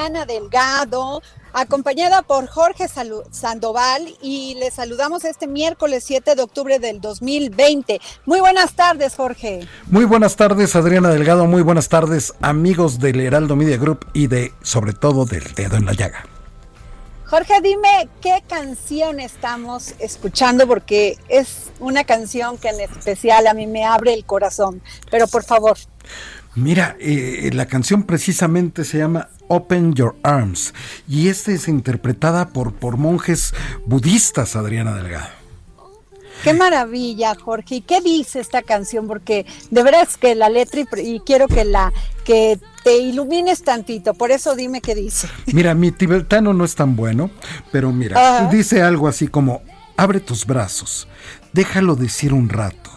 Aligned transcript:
Adriana 0.00 0.24
Delgado, 0.24 1.22
acompañada 1.52 2.22
por 2.22 2.46
Jorge 2.46 2.86
Sandoval 2.88 4.16
y 4.22 4.54
les 4.54 4.72
saludamos 4.72 5.26
este 5.26 5.46
miércoles 5.46 6.04
7 6.06 6.36
de 6.36 6.42
octubre 6.42 6.78
del 6.78 7.02
2020. 7.02 8.00
Muy 8.24 8.40
buenas 8.40 8.72
tardes, 8.72 9.14
Jorge. 9.14 9.68
Muy 9.88 10.06
buenas 10.06 10.36
tardes, 10.36 10.74
Adriana 10.74 11.10
Delgado. 11.10 11.44
Muy 11.44 11.60
buenas 11.60 11.90
tardes, 11.90 12.32
amigos 12.40 12.98
del 12.98 13.20
Heraldo 13.20 13.56
Media 13.56 13.76
Group 13.76 14.06
y 14.14 14.28
de, 14.28 14.54
sobre 14.62 14.94
todo, 14.94 15.26
del 15.26 15.52
Dedo 15.52 15.76
en 15.76 15.84
la 15.84 15.92
Llaga. 15.92 16.24
Jorge, 17.26 17.60
dime 17.62 18.08
qué 18.22 18.42
canción 18.48 19.20
estamos 19.20 19.94
escuchando 19.98 20.66
porque 20.66 21.18
es 21.28 21.70
una 21.78 22.04
canción 22.04 22.56
que 22.56 22.70
en 22.70 22.80
especial 22.80 23.46
a 23.46 23.54
mí 23.54 23.66
me 23.66 23.84
abre 23.84 24.14
el 24.14 24.24
corazón. 24.24 24.80
Pero 25.10 25.28
por 25.28 25.44
favor, 25.44 25.76
Mira, 26.54 26.96
eh, 26.98 27.50
la 27.52 27.66
canción 27.66 28.02
precisamente 28.02 28.84
se 28.84 28.98
llama 28.98 29.28
Open 29.48 29.94
Your 29.94 30.16
Arms 30.22 30.74
y 31.08 31.28
esta 31.28 31.52
es 31.52 31.68
interpretada 31.68 32.48
por, 32.48 32.74
por 32.74 32.96
monjes 32.96 33.54
budistas, 33.86 34.56
Adriana 34.56 34.94
Delgado. 34.94 35.40
Qué 36.42 36.54
maravilla, 36.54 37.34
Jorge. 37.34 37.76
¿Y 37.76 37.80
qué 37.82 38.00
dice 38.00 38.40
esta 38.40 38.62
canción? 38.62 39.06
Porque 39.06 39.46
de 39.70 39.82
veras 39.82 40.16
que 40.16 40.34
la 40.34 40.48
letra 40.48 40.82
y, 41.02 41.20
quiero 41.20 41.48
que 41.48 41.64
la 41.64 41.92
que 42.24 42.58
te 42.82 42.96
ilumines 42.96 43.62
tantito. 43.62 44.14
Por 44.14 44.30
eso 44.30 44.54
dime 44.54 44.80
qué 44.80 44.94
dice. 44.94 45.28
Mira, 45.52 45.74
mi 45.74 45.92
tibetano 45.92 46.54
no 46.54 46.64
es 46.64 46.74
tan 46.74 46.96
bueno, 46.96 47.30
pero 47.70 47.92
mira, 47.92 48.38
Ajá. 48.38 48.48
dice 48.48 48.82
algo 48.82 49.08
así 49.08 49.28
como, 49.28 49.62
abre 49.96 50.20
tus 50.20 50.46
brazos, 50.46 51.08
déjalo 51.52 51.94
decir 51.94 52.32
un 52.32 52.48
rato, 52.48 52.90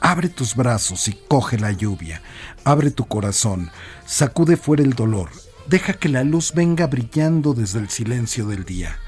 abre 0.00 0.28
tus 0.28 0.54
brazos 0.54 1.08
y 1.08 1.12
coge 1.28 1.58
la 1.58 1.72
lluvia, 1.72 2.20
abre 2.64 2.90
tu 2.90 3.06
corazón, 3.06 3.70
sacude 4.06 4.56
fuera 4.56 4.82
el 4.82 4.94
dolor, 4.94 5.30
deja 5.66 5.94
que 5.94 6.08
la 6.08 6.24
luz 6.24 6.52
venga 6.54 6.86
brillando 6.86 7.54
desde 7.54 7.78
el 7.78 7.88
silencio 7.90 8.46
del 8.46 8.64
día, 8.64 8.98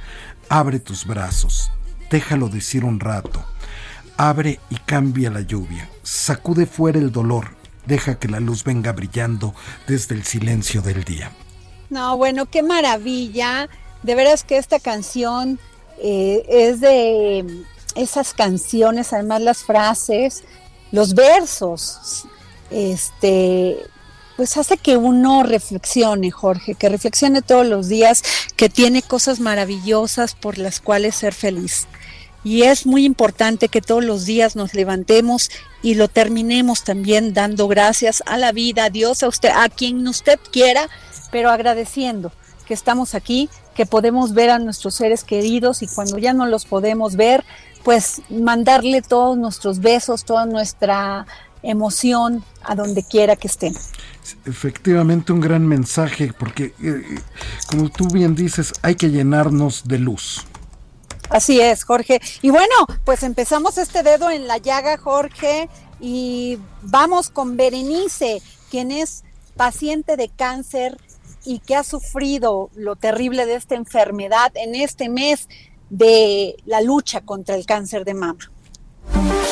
abre 0.48 0.80
tus 0.80 1.06
brazos, 1.06 1.70
déjalo 2.10 2.48
decir 2.48 2.84
un 2.84 3.00
rato, 3.00 3.44
abre 4.16 4.60
y 4.70 4.76
cambia 4.76 5.30
la 5.30 5.40
lluvia, 5.40 5.88
sacude 6.02 6.66
fuera 6.66 6.98
el 6.98 7.12
dolor, 7.12 7.56
deja 7.86 8.18
que 8.18 8.28
la 8.28 8.40
luz 8.40 8.64
venga 8.64 8.92
brillando 8.92 9.54
desde 9.86 10.14
el 10.14 10.24
silencio 10.24 10.82
del 10.82 11.04
día. 11.04 11.30
No, 11.90 12.16
bueno, 12.16 12.46
qué 12.46 12.62
maravilla. 12.62 13.68
De 14.02 14.14
veras 14.14 14.44
que 14.44 14.58
esta 14.58 14.80
canción 14.80 15.58
eh, 16.02 16.44
es 16.48 16.80
de 16.80 17.64
esas 17.94 18.34
canciones, 18.34 19.12
además 19.12 19.42
las 19.42 19.64
frases, 19.64 20.44
los 20.92 21.14
versos, 21.14 22.26
este, 22.70 23.78
pues 24.36 24.56
hace 24.56 24.76
que 24.76 24.96
uno 24.96 25.42
reflexione, 25.42 26.30
Jorge, 26.30 26.74
que 26.74 26.88
reflexione 26.88 27.42
todos 27.42 27.66
los 27.66 27.88
días, 27.88 28.22
que 28.56 28.68
tiene 28.68 29.02
cosas 29.02 29.40
maravillosas 29.40 30.34
por 30.34 30.58
las 30.58 30.80
cuales 30.80 31.14
ser 31.14 31.34
feliz. 31.34 31.86
Y 32.42 32.62
es 32.62 32.84
muy 32.84 33.06
importante 33.06 33.68
que 33.68 33.80
todos 33.80 34.04
los 34.04 34.26
días 34.26 34.54
nos 34.54 34.74
levantemos 34.74 35.50
y 35.82 35.94
lo 35.94 36.08
terminemos 36.08 36.84
también 36.84 37.32
dando 37.32 37.68
gracias 37.68 38.22
a 38.26 38.36
la 38.36 38.52
vida, 38.52 38.84
a 38.84 38.90
Dios, 38.90 39.22
a 39.22 39.28
usted, 39.28 39.48
a 39.48 39.68
quien 39.70 40.06
usted 40.06 40.38
quiera, 40.52 40.88
pero 41.30 41.50
agradeciendo 41.50 42.32
que 42.66 42.74
estamos 42.74 43.14
aquí, 43.14 43.48
que 43.74 43.86
podemos 43.86 44.34
ver 44.34 44.50
a 44.50 44.58
nuestros 44.58 44.94
seres 44.94 45.24
queridos 45.24 45.82
y 45.82 45.86
cuando 45.86 46.18
ya 46.18 46.32
no 46.32 46.46
los 46.46 46.64
podemos 46.66 47.16
ver, 47.16 47.44
pues 47.82 48.22
mandarle 48.28 49.02
todos 49.02 49.36
nuestros 49.36 49.80
besos, 49.80 50.24
toda 50.24 50.46
nuestra 50.46 51.26
emoción 51.64 52.44
a 52.62 52.74
donde 52.74 53.02
quiera 53.02 53.36
que 53.36 53.48
estén. 53.48 53.74
Efectivamente, 54.44 55.32
un 55.32 55.40
gran 55.40 55.66
mensaje, 55.66 56.32
porque 56.38 56.64
eh, 56.64 56.72
eh, 56.82 57.18
como 57.66 57.88
tú 57.88 58.08
bien 58.08 58.34
dices, 58.34 58.72
hay 58.82 58.94
que 58.94 59.10
llenarnos 59.10 59.84
de 59.86 59.98
luz. 59.98 60.46
Así 61.30 61.60
es, 61.60 61.84
Jorge. 61.84 62.20
Y 62.42 62.50
bueno, 62.50 62.74
pues 63.04 63.22
empezamos 63.22 63.78
este 63.78 64.02
dedo 64.02 64.30
en 64.30 64.46
la 64.46 64.58
llaga, 64.58 64.98
Jorge, 64.98 65.68
y 66.00 66.58
vamos 66.82 67.30
con 67.30 67.56
Berenice, 67.56 68.42
quien 68.70 68.90
es 68.90 69.24
paciente 69.56 70.16
de 70.16 70.28
cáncer 70.28 70.98
y 71.44 71.58
que 71.60 71.76
ha 71.76 71.82
sufrido 71.82 72.70
lo 72.74 72.96
terrible 72.96 73.46
de 73.46 73.54
esta 73.54 73.74
enfermedad 73.74 74.52
en 74.54 74.74
este 74.74 75.08
mes 75.08 75.48
de 75.90 76.56
la 76.64 76.80
lucha 76.80 77.20
contra 77.20 77.54
el 77.54 77.66
cáncer 77.66 78.04
de 78.04 78.14
mama. 78.14 78.50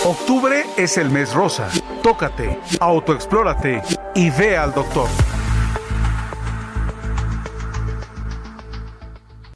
Octubre 0.05 0.65
es 0.77 0.99
el 0.99 1.11
mes 1.11 1.33
rosa. 1.33 1.69
Tócate, 2.03 2.59
autoexplórate 2.81 3.83
y 4.15 4.31
ve 4.31 4.57
al 4.57 4.75
doctor. 4.75 5.09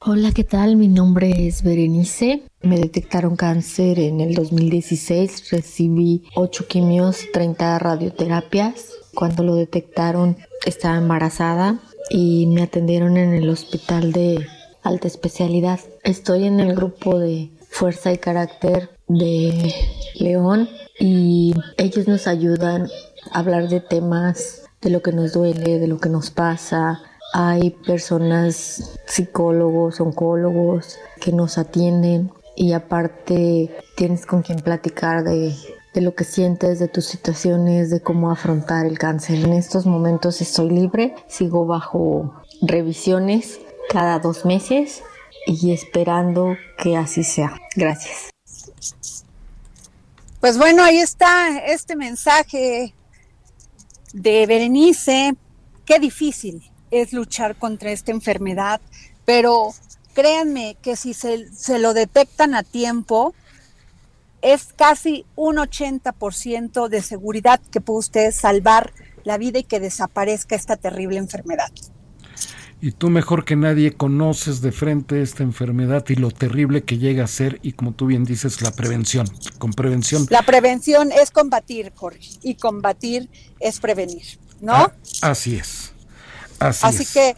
Hola, 0.00 0.30
¿qué 0.32 0.44
tal? 0.44 0.76
Mi 0.76 0.86
nombre 0.86 1.48
es 1.48 1.64
Berenice. 1.64 2.44
Me 2.62 2.78
detectaron 2.78 3.34
cáncer 3.34 3.98
en 3.98 4.20
el 4.20 4.34
2016. 4.34 5.50
Recibí 5.50 6.22
8 6.36 6.68
quimios, 6.68 7.24
30 7.32 7.78
radioterapias. 7.80 8.92
Cuando 9.14 9.42
lo 9.42 9.56
detectaron 9.56 10.36
estaba 10.64 10.96
embarazada 10.96 11.80
y 12.08 12.46
me 12.46 12.62
atendieron 12.62 13.16
en 13.16 13.34
el 13.34 13.48
hospital 13.50 14.12
de 14.12 14.46
alta 14.84 15.08
especialidad. 15.08 15.80
Estoy 16.04 16.44
en 16.44 16.60
el 16.60 16.76
grupo 16.76 17.18
de 17.18 17.50
fuerza 17.68 18.12
y 18.12 18.18
carácter 18.18 18.95
de 19.08 19.74
León 20.14 20.68
y 20.98 21.54
ellos 21.76 22.08
nos 22.08 22.26
ayudan 22.26 22.88
a 23.30 23.38
hablar 23.38 23.68
de 23.68 23.80
temas 23.80 24.62
de 24.80 24.90
lo 24.90 25.02
que 25.02 25.12
nos 25.12 25.32
duele, 25.32 25.78
de 25.78 25.86
lo 25.86 25.98
que 25.98 26.08
nos 26.08 26.30
pasa. 26.30 27.00
Hay 27.32 27.70
personas, 27.70 28.98
psicólogos, 29.06 30.00
oncólogos 30.00 30.98
que 31.20 31.32
nos 31.32 31.58
atienden 31.58 32.30
y 32.54 32.72
aparte 32.72 33.76
tienes 33.96 34.26
con 34.26 34.42
quien 34.42 34.60
platicar 34.60 35.24
de, 35.24 35.54
de 35.92 36.00
lo 36.00 36.14
que 36.14 36.24
sientes, 36.24 36.78
de 36.78 36.88
tus 36.88 37.04
situaciones, 37.04 37.90
de 37.90 38.00
cómo 38.00 38.30
afrontar 38.30 38.86
el 38.86 38.98
cáncer. 38.98 39.44
En 39.44 39.52
estos 39.52 39.86
momentos 39.86 40.40
estoy 40.40 40.70
libre, 40.70 41.14
sigo 41.26 41.66
bajo 41.66 42.34
revisiones 42.62 43.60
cada 43.90 44.18
dos 44.18 44.44
meses 44.44 45.02
y 45.46 45.72
esperando 45.72 46.56
que 46.78 46.96
así 46.96 47.22
sea. 47.22 47.58
Gracias. 47.76 48.35
Pues 50.40 50.58
bueno, 50.58 50.84
ahí 50.84 50.98
está 50.98 51.58
este 51.58 51.96
mensaje 51.96 52.94
de 54.12 54.46
Berenice. 54.46 55.34
Qué 55.84 55.98
difícil 55.98 56.70
es 56.90 57.12
luchar 57.12 57.56
contra 57.56 57.90
esta 57.90 58.12
enfermedad, 58.12 58.80
pero 59.24 59.70
créanme 60.14 60.76
que 60.82 60.94
si 60.96 61.14
se, 61.14 61.52
se 61.54 61.78
lo 61.78 61.94
detectan 61.94 62.54
a 62.54 62.62
tiempo, 62.62 63.34
es 64.42 64.72
casi 64.74 65.24
un 65.36 65.56
80% 65.56 66.88
de 66.88 67.02
seguridad 67.02 67.60
que 67.72 67.80
puede 67.80 67.98
usted 67.98 68.30
salvar 68.32 68.92
la 69.24 69.38
vida 69.38 69.58
y 69.60 69.64
que 69.64 69.80
desaparezca 69.80 70.54
esta 70.54 70.76
terrible 70.76 71.18
enfermedad. 71.18 71.70
Y 72.80 72.92
tú 72.92 73.08
mejor 73.08 73.44
que 73.44 73.56
nadie 73.56 73.94
conoces 73.94 74.60
de 74.60 74.70
frente 74.70 75.22
esta 75.22 75.42
enfermedad 75.42 76.04
y 76.08 76.14
lo 76.14 76.30
terrible 76.30 76.84
que 76.84 76.98
llega 76.98 77.24
a 77.24 77.26
ser 77.26 77.58
y 77.62 77.72
como 77.72 77.92
tú 77.92 78.06
bien 78.06 78.24
dices, 78.24 78.60
la 78.60 78.70
prevención. 78.70 79.26
Con 79.58 79.72
prevención. 79.72 80.26
La 80.28 80.42
prevención 80.42 81.10
es 81.10 81.30
combatir, 81.30 81.92
Jorge, 81.94 82.28
y 82.42 82.56
combatir 82.56 83.30
es 83.60 83.80
prevenir, 83.80 84.38
¿no? 84.60 84.74
Ah, 84.74 84.92
así 85.22 85.56
es. 85.56 85.92
Así, 86.58 86.86
Así 86.86 87.02
es. 87.04 87.12
que, 87.12 87.36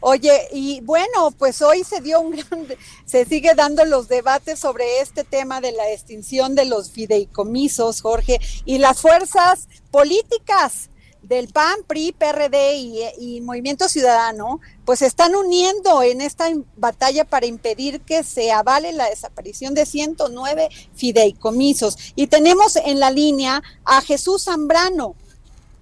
oye, 0.00 0.48
y 0.52 0.80
bueno, 0.82 1.32
pues 1.36 1.62
hoy 1.62 1.82
se 1.82 2.00
dio 2.00 2.20
un 2.20 2.30
gran, 2.36 2.66
se 3.04 3.24
sigue 3.24 3.54
dando 3.56 3.84
los 3.84 4.06
debates 4.06 4.60
sobre 4.60 5.00
este 5.00 5.24
tema 5.24 5.60
de 5.60 5.72
la 5.72 5.90
extinción 5.90 6.54
de 6.54 6.64
los 6.64 6.92
fideicomisos, 6.92 8.02
Jorge, 8.02 8.40
y 8.64 8.78
las 8.78 9.00
fuerzas 9.00 9.68
políticas 9.90 10.90
del 11.28 11.48
PAN, 11.48 11.76
PRI, 11.86 12.12
PRD 12.12 12.76
y, 12.76 13.02
y 13.18 13.40
Movimiento 13.40 13.88
Ciudadano, 13.88 14.60
pues 14.84 15.00
se 15.00 15.06
están 15.06 15.34
uniendo 15.34 16.02
en 16.02 16.20
esta 16.20 16.46
batalla 16.76 17.24
para 17.24 17.46
impedir 17.46 18.00
que 18.00 18.22
se 18.22 18.52
avale 18.52 18.92
la 18.92 19.08
desaparición 19.08 19.74
de 19.74 19.86
109 19.86 20.68
fideicomisos. 20.94 22.12
Y 22.14 22.28
tenemos 22.28 22.76
en 22.76 23.00
la 23.00 23.10
línea 23.10 23.62
a 23.84 24.00
Jesús 24.00 24.44
Zambrano, 24.44 25.14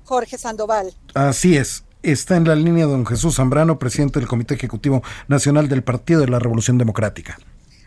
Jorge 0.04 0.38
Sandoval. 0.38 0.94
Así 1.14 1.56
es. 1.56 1.84
Está 2.02 2.36
en 2.36 2.46
la 2.46 2.54
línea 2.54 2.84
don 2.84 3.06
Jesús 3.06 3.36
Zambrano, 3.36 3.78
presidente 3.78 4.20
del 4.20 4.28
Comité 4.28 4.54
Ejecutivo 4.54 5.02
Nacional 5.26 5.68
del 5.68 5.82
Partido 5.82 6.20
de 6.20 6.28
la 6.28 6.38
Revolución 6.38 6.76
Democrática. 6.76 7.38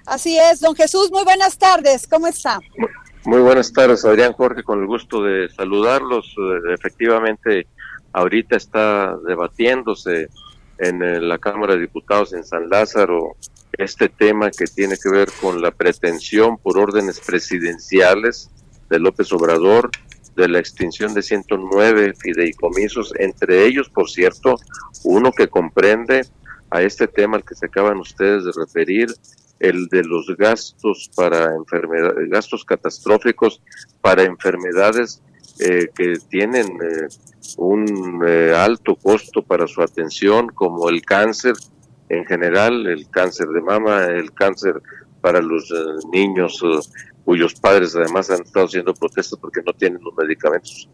Así 0.07 0.39
es, 0.39 0.61
don 0.61 0.73
Jesús, 0.73 1.11
muy 1.11 1.23
buenas 1.23 1.57
tardes, 1.57 2.07
¿cómo 2.07 2.27
está? 2.27 2.59
Muy 3.27 3.41
buenas 3.41 3.73
tardes, 3.73 4.05
Adrián 4.05 4.31
Jorge, 4.31 4.63
con 4.63 4.79
el 4.79 4.87
gusto 4.87 5.21
de 5.21 5.49
saludarlos. 5.49 6.33
Eh, 6.37 6.73
Efectivamente, 6.73 7.67
ahorita 8.13 8.55
está 8.55 9.17
debatiéndose 9.17 10.29
en 10.77 11.03
eh, 11.03 11.19
la 11.19 11.37
Cámara 11.37 11.73
de 11.73 11.81
Diputados 11.81 12.31
en 12.31 12.45
San 12.45 12.69
Lázaro 12.69 13.35
este 13.73 14.07
tema 14.07 14.49
que 14.49 14.63
tiene 14.63 14.95
que 14.95 15.09
ver 15.09 15.27
con 15.41 15.61
la 15.61 15.71
pretensión 15.71 16.57
por 16.57 16.77
órdenes 16.77 17.19
presidenciales 17.19 18.49
de 18.89 18.97
López 18.97 19.29
Obrador 19.33 19.91
de 20.37 20.47
la 20.47 20.59
extinción 20.59 21.13
de 21.13 21.21
109 21.21 22.13
fideicomisos, 22.17 23.11
entre 23.19 23.65
ellos, 23.65 23.89
por 23.89 24.09
cierto, 24.09 24.55
uno 25.03 25.33
que 25.33 25.49
comprende 25.49 26.21
a 26.69 26.81
este 26.81 27.09
tema 27.09 27.35
al 27.35 27.43
que 27.43 27.55
se 27.55 27.65
acaban 27.65 27.97
ustedes 27.97 28.45
de 28.45 28.53
referir, 28.55 29.09
el 29.59 29.87
de 29.87 30.03
los 30.03 30.27
gastos 30.37 31.09
para 31.15 31.55
enfermedades, 31.55 32.29
gastos 32.29 32.63
catastróficos 32.63 33.61
para 34.01 34.23
enfermedades 34.23 35.21
eh, 35.59 35.89
que 35.95 36.13
tienen 36.29 36.67
eh, 36.67 37.07
un 37.57 38.23
eh, 38.27 38.53
alto 38.55 38.95
costo 38.95 39.41
para 39.41 39.65
su 39.67 39.81
atención, 39.81 40.49
como 40.49 40.87
el 40.89 41.01
cáncer 41.01 41.55
en 42.09 42.25
general, 42.25 42.85
el 42.85 43.09
cáncer 43.09 43.47
de 43.47 43.61
mama, 43.61 44.05
el 44.05 44.31
cáncer 44.33 44.79
para 45.19 45.41
los 45.41 45.71
eh, 45.71 46.07
niños 46.11 46.63
cuyos 47.25 47.55
padres 47.55 47.95
además 47.95 48.29
han 48.29 48.43
estado 48.43 48.67
haciendo 48.67 48.93
protestas 48.93 49.39
porque 49.39 49.61
no 49.65 49.73
tienen 49.73 50.01
los 50.01 50.15
medicamentos 50.15 50.87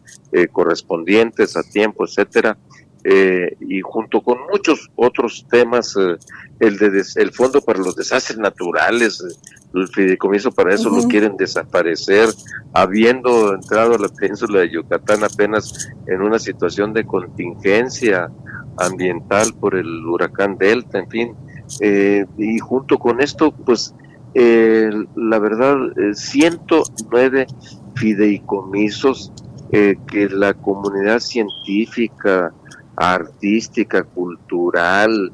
correspondientes 0.50 1.56
a 1.56 1.62
tiempo, 1.62 2.04
etcétera. 2.04 2.58
Eh, 3.06 3.54
y 3.60 3.82
junto 3.82 4.22
con 4.22 4.38
muchos 4.50 4.88
otros 4.94 5.44
temas, 5.50 5.94
eh, 5.96 6.16
el 6.58 6.78
de 6.78 6.88
des- 6.90 7.16
el 7.16 7.32
fondo 7.32 7.60
para 7.60 7.78
los 7.78 7.94
desastres 7.94 8.38
naturales, 8.38 9.20
eh, 9.20 9.34
el 9.74 9.88
fideicomiso 9.88 10.52
para 10.52 10.74
eso 10.74 10.88
lo 10.88 11.00
Ujú. 11.00 11.08
quieren 11.08 11.36
desaparecer, 11.36 12.30
habiendo 12.72 13.54
entrado 13.54 13.94
a 13.94 13.98
la 13.98 14.08
península 14.08 14.60
de 14.60 14.70
Yucatán 14.70 15.22
apenas 15.22 15.88
en 16.06 16.22
una 16.22 16.38
situación 16.38 16.92
de 16.94 17.04
contingencia 17.04 18.30
ambiental 18.78 19.52
por 19.60 19.74
el 19.74 19.86
huracán 20.06 20.56
Delta, 20.56 20.98
en 20.98 21.08
fin, 21.08 21.34
eh, 21.80 22.24
y 22.38 22.58
junto 22.58 22.98
con 22.98 23.20
esto, 23.20 23.52
pues 23.64 23.94
eh, 24.34 24.90
la 25.14 25.38
verdad, 25.38 25.76
eh, 25.96 26.14
109 26.14 27.46
fideicomisos 27.94 29.32
eh, 29.70 29.96
que 30.06 30.28
la 30.28 30.54
comunidad 30.54 31.20
científica, 31.20 32.52
artística, 32.96 34.02
cultural, 34.04 35.32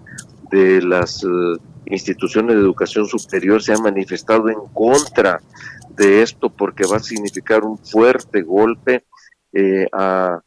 de 0.50 0.82
las 0.82 1.22
eh, 1.22 1.56
instituciones 1.86 2.56
de 2.56 2.62
educación 2.62 3.06
superior 3.06 3.62
se 3.62 3.72
han 3.72 3.82
manifestado 3.82 4.48
en 4.48 4.60
contra 4.72 5.40
de 5.96 6.22
esto 6.22 6.50
porque 6.50 6.86
va 6.86 6.96
a 6.96 7.00
significar 7.00 7.62
un 7.62 7.78
fuerte 7.78 8.42
golpe 8.42 9.04
eh, 9.52 9.86
a 9.92 10.40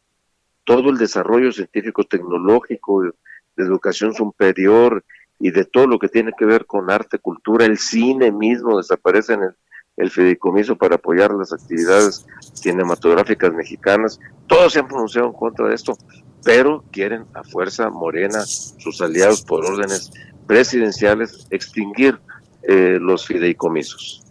todo 0.64 0.90
el 0.90 0.98
desarrollo 0.98 1.52
científico 1.52 2.04
tecnológico 2.04 3.02
de 3.02 3.12
educación 3.56 4.14
superior 4.14 5.04
y 5.38 5.50
de 5.50 5.64
todo 5.64 5.86
lo 5.86 5.98
que 5.98 6.08
tiene 6.08 6.32
que 6.36 6.44
ver 6.44 6.64
con 6.64 6.90
arte, 6.90 7.18
cultura, 7.18 7.66
el 7.66 7.78
cine 7.78 8.32
mismo 8.32 8.78
desaparece 8.78 9.34
en 9.34 9.42
el, 9.42 9.56
el 9.96 10.38
para 10.78 10.96
apoyar 10.96 11.32
las 11.32 11.52
actividades 11.52 12.26
cinematográficas 12.54 13.52
mexicanas. 13.52 14.18
Todos 14.46 14.72
se 14.72 14.80
han 14.80 14.88
pronunciado 14.88 15.28
en 15.28 15.34
contra 15.34 15.68
de 15.68 15.74
esto, 15.74 15.96
pero 16.44 16.84
quieren 16.90 17.24
a 17.34 17.42
fuerza 17.42 17.90
morena, 17.90 18.44
sus 18.44 19.00
aliados 19.00 19.42
por 19.42 19.64
órdenes 19.64 20.10
presidenciales, 20.46 21.46
extinguir 21.50 22.20
eh, 22.62 22.98
los 23.00 23.26
fideicomisos. 23.26 24.22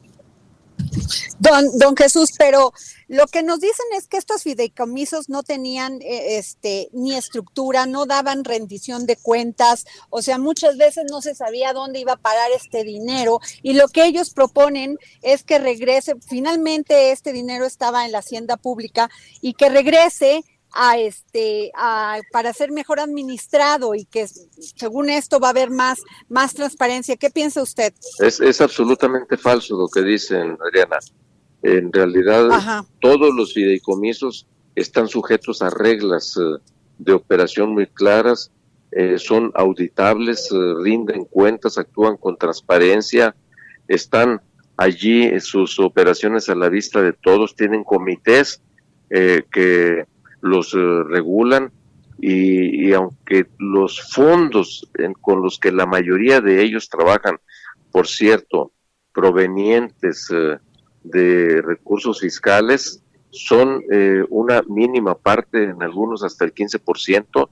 Don, 1.40 1.78
don 1.78 1.96
Jesús, 1.96 2.32
pero 2.38 2.74
lo 3.08 3.28
que 3.28 3.44
nos 3.44 3.60
dicen 3.60 3.86
es 3.96 4.08
que 4.08 4.18
estos 4.18 4.44
fideicomisos 4.44 5.30
no 5.30 5.44
tenían 5.44 6.02
eh, 6.02 6.38
este 6.38 6.90
ni 6.94 7.16
estructura, 7.16 7.86
no 7.86 8.06
daban 8.06 8.44
rendición 8.44 9.06
de 9.06 9.18
cuentas, 9.18 9.86
o 10.10 10.22
sea, 10.22 10.38
muchas 10.38 10.78
veces 10.78 11.06
no 11.12 11.22
se 11.22 11.36
sabía 11.36 11.74
dónde 11.74 12.00
iba 12.00 12.14
a 12.14 12.18
parar 12.18 12.50
este 12.56 12.84
dinero 12.84 13.40
y 13.62 13.74
lo 13.74 13.88
que 13.88 14.06
ellos 14.06 14.32
proponen 14.32 14.98
es 15.22 15.44
que 15.44 15.60
regrese, 15.60 16.16
finalmente 16.28 17.12
este 17.12 17.34
dinero 17.34 17.66
estaba 17.66 18.06
en 18.06 18.12
la 18.12 18.20
hacienda 18.20 18.58
pública 18.58 19.10
y 19.42 19.54
que 19.54 19.70
regrese 19.70 20.44
a 20.74 20.98
este 20.98 21.72
a, 21.76 22.20
para 22.32 22.54
ser 22.54 22.72
mejor 22.72 23.00
administrado 23.00 23.96
y 23.96 24.06
que 24.06 24.28
según 24.28 25.10
esto 25.10 25.40
va 25.40 25.48
a 25.48 25.52
haber 25.52 25.70
más 25.70 26.00
más 26.30 26.54
transparencia. 26.54 27.16
¿Qué 27.16 27.30
piensa 27.30 27.62
usted? 27.62 27.94
Es, 28.20 28.40
es 28.40 28.62
absolutamente 28.62 29.38
falso 29.38 29.78
lo 29.78 29.88
que 29.88 30.02
dicen, 30.02 30.58
Adriana. 30.66 30.98
En 31.62 31.94
realidad, 31.94 32.52
Ajá. 32.52 32.86
todos 33.00 33.34
los 33.34 33.54
fideicomisos 33.54 34.48
están 34.76 35.08
sujetos 35.08 35.62
a 35.62 35.70
reglas 35.70 36.36
eh, 36.38 36.60
de 36.98 37.14
operación 37.14 37.74
muy 37.74 37.88
claras, 37.88 38.52
eh, 38.92 39.18
son 39.18 39.52
auditables, 39.56 40.52
eh, 40.52 40.56
rinden 40.84 41.26
cuentas, 41.26 41.78
actúan 41.78 42.18
con 42.18 42.38
transparencia, 42.38 43.36
están 43.88 44.42
allí 44.78 45.40
sus 45.40 45.80
operaciones 45.80 46.50
a 46.50 46.56
la 46.56 46.70
vista 46.70 47.02
de 47.02 47.14
todos, 47.14 47.56
tienen 47.56 47.84
comités 47.84 48.62
eh, 49.10 49.44
que 49.52 50.06
los 50.44 50.74
eh, 50.76 50.78
regulan 51.08 51.72
y, 52.20 52.88
y 52.90 52.94
aunque 52.94 53.48
los 53.58 54.00
fondos 54.14 54.88
en- 55.00 55.14
con 55.14 55.42
los 55.42 55.58
que 55.60 55.72
la 55.72 55.86
mayoría 55.88 56.42
de 56.42 56.62
ellos 56.62 56.90
trabajan, 56.90 57.38
por 57.92 58.08
cierto, 58.08 58.72
provenientes 59.14 60.30
eh, 60.32 60.58
de 61.04 61.62
recursos 61.62 62.20
fiscales, 62.20 63.02
son 63.32 63.82
eh, 63.92 64.24
una 64.30 64.62
mínima 64.68 65.16
parte, 65.16 65.64
en 65.64 65.82
algunos 65.82 66.24
hasta 66.24 66.46
el 66.46 66.54
15%, 66.54 67.50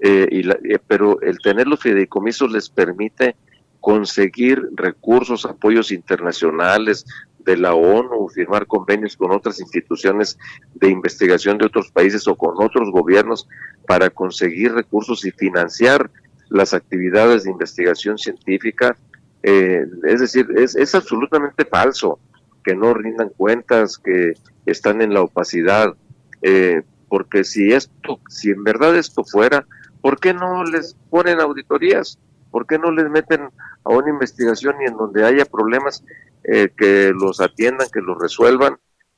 eh, 0.00 0.26
y 0.30 0.42
la- 0.42 0.58
pero 0.86 1.20
el 1.22 1.38
tener 1.38 1.66
los 1.66 1.80
fideicomisos 1.80 2.50
les 2.52 2.68
permite 2.68 3.36
conseguir 3.80 4.62
recursos, 4.74 5.44
apoyos 5.46 5.92
internacionales 5.92 7.04
de 7.44 7.56
la 7.56 7.74
ONU, 7.74 8.28
firmar 8.28 8.66
convenios 8.66 9.16
con 9.16 9.30
otras 9.30 9.60
instituciones 9.60 10.38
de 10.74 10.88
investigación 10.88 11.58
de 11.58 11.66
otros 11.66 11.90
países 11.90 12.26
o 12.26 12.36
con 12.36 12.54
otros 12.62 12.90
gobiernos 12.90 13.48
para 13.86 14.10
conseguir 14.10 14.72
recursos 14.72 15.24
y 15.24 15.30
financiar 15.30 16.10
las 16.48 16.74
actividades 16.74 17.44
de 17.44 17.50
investigación 17.50 18.18
científica. 18.18 18.96
Eh, 19.42 19.84
es 20.04 20.20
decir, 20.20 20.48
es, 20.56 20.74
es 20.74 20.94
absolutamente 20.94 21.64
falso 21.64 22.18
que 22.64 22.74
no 22.74 22.94
rindan 22.94 23.28
cuentas, 23.28 23.98
que 23.98 24.34
están 24.64 25.02
en 25.02 25.12
la 25.12 25.22
opacidad, 25.22 25.94
eh, 26.42 26.82
porque 27.08 27.44
si 27.44 27.72
esto, 27.72 28.20
si 28.28 28.50
en 28.50 28.64
verdad 28.64 28.96
esto 28.96 29.22
fuera, 29.22 29.66
¿por 30.00 30.18
qué 30.18 30.32
no 30.32 30.64
les 30.64 30.96
ponen 31.10 31.40
auditorías? 31.40 32.18
¿Por 32.50 32.66
qué 32.66 32.78
no 32.78 32.90
les 32.90 33.10
meten 33.10 33.50
a 33.84 33.90
una 33.90 34.08
investigación 34.08 34.76
y 34.80 34.86
en 34.86 34.96
donde 34.96 35.24
haya 35.24 35.44
problemas 35.44 36.02
eh, 36.44 36.68
que 36.76 37.12
los 37.14 37.40
atiendan, 37.40 37.88
que 37.92 38.00
los 38.00 38.18
resuelvan? 38.18 38.76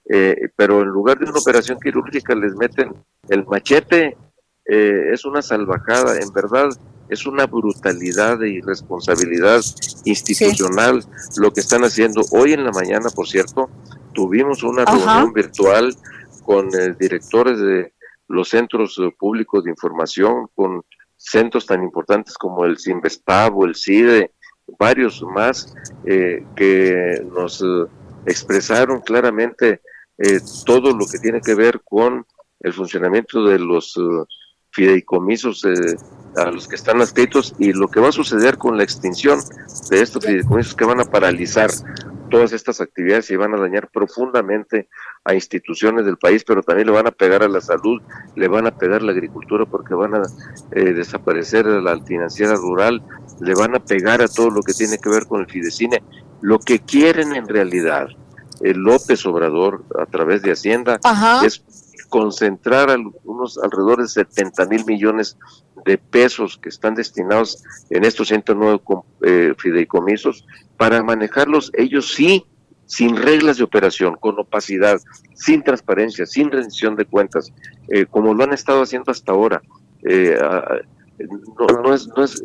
Eh, 0.09 0.51
pero 0.55 0.83
en 0.83 0.89
lugar 0.89 1.19
de 1.19 1.25
una 1.25 1.41
operación 1.41 1.79
quirúrgica 1.81 2.35
les 2.35 2.55
meten 2.55 2.95
el 3.29 3.45
machete, 3.47 4.17
es 4.69 5.25
una 5.25 5.43
salvajada, 5.43 6.19
en 6.19 6.33
verdad 6.33 6.71
es 7.09 7.27
una 7.27 7.47
brutalidad 7.47 8.39
de 8.39 8.51
irresponsabilidad 8.51 9.61
institucional 10.05 11.05
lo 11.37 11.53
que 11.53 11.61
están 11.61 11.85
haciendo. 11.85 12.23
Hoy 12.31 12.53
en 12.53 12.65
la 12.65 12.73
mañana, 12.73 13.09
por 13.15 13.29
cierto, 13.29 13.71
tuvimos 14.13 14.63
una 14.63 14.83
Ajá. 14.83 14.97
reunión 14.97 15.33
virtual 15.33 15.95
con 16.45 16.69
eh, 16.75 16.95
directores 16.99 17.61
de 17.61 17.93
los 18.29 18.49
centros 18.49 18.99
eh, 18.99 19.15
públicos 19.17 19.65
de 19.65 19.71
información, 19.71 20.49
con 20.55 20.83
centros 21.17 21.67
tan 21.67 21.83
importantes 21.83 22.37
como 22.37 22.65
el 22.65 22.79
CIMBESTAB 22.79 23.57
o 23.57 23.65
el 23.65 23.75
CIDE, 23.75 24.33
varios 24.79 25.23
más, 25.23 25.75
eh, 26.05 26.45
que 26.55 27.23
nos 27.33 27.63
eh, 27.63 27.87
expresaron 28.27 29.01
claramente 29.01 29.81
eh, 30.19 30.41
todo 30.65 30.97
lo 30.97 31.07
que 31.07 31.19
tiene 31.19 31.41
que 31.41 31.55
ver 31.55 31.81
con 31.85 32.27
el 32.61 32.73
funcionamiento 32.73 33.45
de 33.45 33.59
los 33.59 33.95
fideicomisos 34.71 35.65
a 36.37 36.51
los 36.51 36.67
que 36.69 36.75
están 36.75 37.01
adscritos 37.01 37.55
y 37.59 37.73
lo 37.73 37.89
que 37.89 38.01
va 38.01 38.09
a 38.09 38.13
suceder 38.13 38.59
con 38.59 38.77
la 38.77 38.83
extinción 38.83 39.41
de 39.91 40.01
estos 40.03 40.25
fideicomisos 40.25 40.75
que 40.75 40.85
van 40.85 41.01
a 41.01 41.05
paralizar 41.05 41.71
todas 42.29 42.53
estas 42.53 42.81
actividades 42.81 43.31
y 43.31 43.37
van 43.37 43.55
a 43.55 43.61
dañar 43.61 43.89
profundamente 43.89 44.89
a 45.25 45.35
instituciones 45.35 46.05
del 46.05 46.17
país, 46.17 46.45
pero 46.45 46.63
también 46.63 46.87
le 46.87 46.93
van 46.93 47.07
a 47.07 47.11
pegar 47.11 47.43
a 47.43 47.49
la 47.49 47.61
salud, 47.61 48.01
le 48.35 48.49
van 48.49 48.67
a 48.67 48.77
pegar 48.77 49.01
a 49.01 49.05
la 49.05 49.13
agricultura 49.13 49.65
porque 49.67 49.95
van 49.95 50.15
a 50.15 50.23
eh, 50.73 50.93
desaparecer 50.93 51.67
la 51.67 51.99
financiera 52.03 52.55
rural, 52.55 53.03
le 53.41 53.55
van 53.55 53.75
a 53.75 53.81
pegar 53.81 54.23
a 54.23 54.29
todo 54.29 54.51
lo 54.51 54.63
que 54.63 54.73
tiene 54.73 54.99
que 54.99 55.09
ver 55.09 55.27
con 55.27 55.41
el 55.41 55.47
Fidecine. 55.47 56.03
Lo 56.41 56.59
que 56.59 56.81
quieren 56.81 57.35
en 57.35 57.49
realidad 57.49 58.09
el 58.61 58.79
López 58.79 59.25
Obrador 59.27 59.85
a 59.99 60.07
través 60.07 60.43
de 60.43 60.53
Hacienda 60.53 60.99
Ajá. 61.05 61.45
es 61.45 61.63
concentrar 62.09 62.91
al- 62.91 63.11
unos 63.25 63.59
alrededor 63.59 64.03
de 64.03 64.09
70 64.09 64.67
mil 64.67 64.85
millones 64.85 65.37
de 65.85 65.99
pesos 65.99 66.59
que 66.59 66.69
están 66.69 66.95
destinados 66.95 67.63
en 67.91 68.05
estos 68.05 68.29
109 68.29 68.81
com- 68.83 69.03
eh, 69.23 69.55
fideicomisos 69.59 70.47
para 70.77 71.03
manejarlos 71.03 71.71
ellos 71.75 72.13
sí, 72.15 72.45
sin 72.87 73.17
reglas 73.17 73.57
de 73.59 73.65
operación, 73.65 74.17
con 74.21 74.39
opacidad, 74.39 75.01
sin 75.35 75.63
transparencia, 75.63 76.25
sin 76.27 76.51
rendición 76.51 76.95
de 76.97 77.05
cuentas, 77.05 77.53
eh, 77.89 78.07
como 78.07 78.33
lo 78.35 78.45
han 78.45 78.53
estado 78.53 78.83
haciendo 78.83 79.11
hasta 79.11 79.33
ahora. 79.33 79.61
Eh, 80.09 80.39
no, 81.59 81.83
no 81.83 81.95
es, 81.95 82.07
no 82.09 82.23
es, 82.25 82.43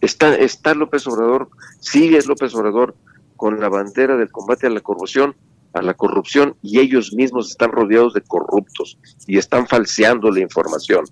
está, 0.00 0.34
está 0.36 0.74
López 0.74 1.06
Obrador, 1.06 1.48
sigue 1.80 2.20
López 2.26 2.54
Obrador 2.54 2.94
con 3.36 3.58
la 3.60 3.68
bandera 3.68 4.16
del 4.16 4.30
combate 4.30 4.66
a 4.66 4.70
la 4.70 4.80
corrupción, 4.80 5.34
a 5.76 5.82
la 5.82 5.94
corrupción 5.94 6.56
y 6.62 6.80
ellos 6.80 7.12
mismos 7.12 7.50
están 7.50 7.70
rodeados 7.70 8.14
de 8.14 8.22
corruptos 8.22 8.98
y 9.26 9.36
están 9.36 9.66
falseando 9.66 10.30
la 10.30 10.40
información. 10.40 11.04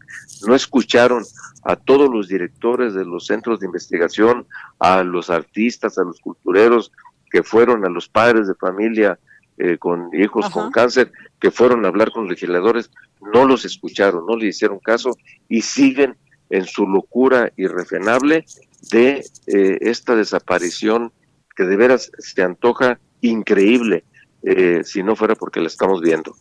No 0.46 0.54
escucharon 0.54 1.22
a 1.64 1.76
todos 1.76 2.10
los 2.10 2.28
directores 2.28 2.94
de 2.94 3.04
los 3.04 3.26
centros 3.26 3.60
de 3.60 3.66
investigación, 3.66 4.46
a 4.78 5.02
los 5.02 5.28
artistas, 5.28 5.98
a 5.98 6.04
los 6.04 6.18
cultureros 6.20 6.92
que 7.30 7.42
fueron, 7.42 7.84
a 7.84 7.90
los 7.90 8.08
padres 8.08 8.48
de 8.48 8.54
familia 8.54 9.18
eh, 9.58 9.76
con 9.76 10.08
hijos 10.14 10.46
Ajá. 10.46 10.54
con 10.54 10.70
cáncer, 10.72 11.12
que 11.38 11.50
fueron 11.50 11.84
a 11.84 11.88
hablar 11.88 12.10
con 12.10 12.26
legisladores, 12.26 12.90
no 13.34 13.44
los 13.44 13.66
escucharon, 13.66 14.24
no 14.26 14.36
le 14.36 14.46
hicieron 14.46 14.78
caso 14.78 15.10
y 15.48 15.60
siguen 15.60 16.16
en 16.48 16.64
su 16.64 16.86
locura 16.86 17.52
irrefrenable 17.56 18.46
de 18.90 19.24
eh, 19.46 19.78
esta 19.82 20.16
desaparición 20.16 21.12
que 21.54 21.64
de 21.64 21.76
veras 21.76 22.10
se 22.18 22.42
antoja 22.42 22.98
increíble 23.20 24.04
eh, 24.46 24.82
si 24.84 25.02
no 25.02 25.16
fuera 25.16 25.34
porque 25.34 25.60
la 25.60 25.66
estamos 25.68 26.00
viendo. 26.00 26.36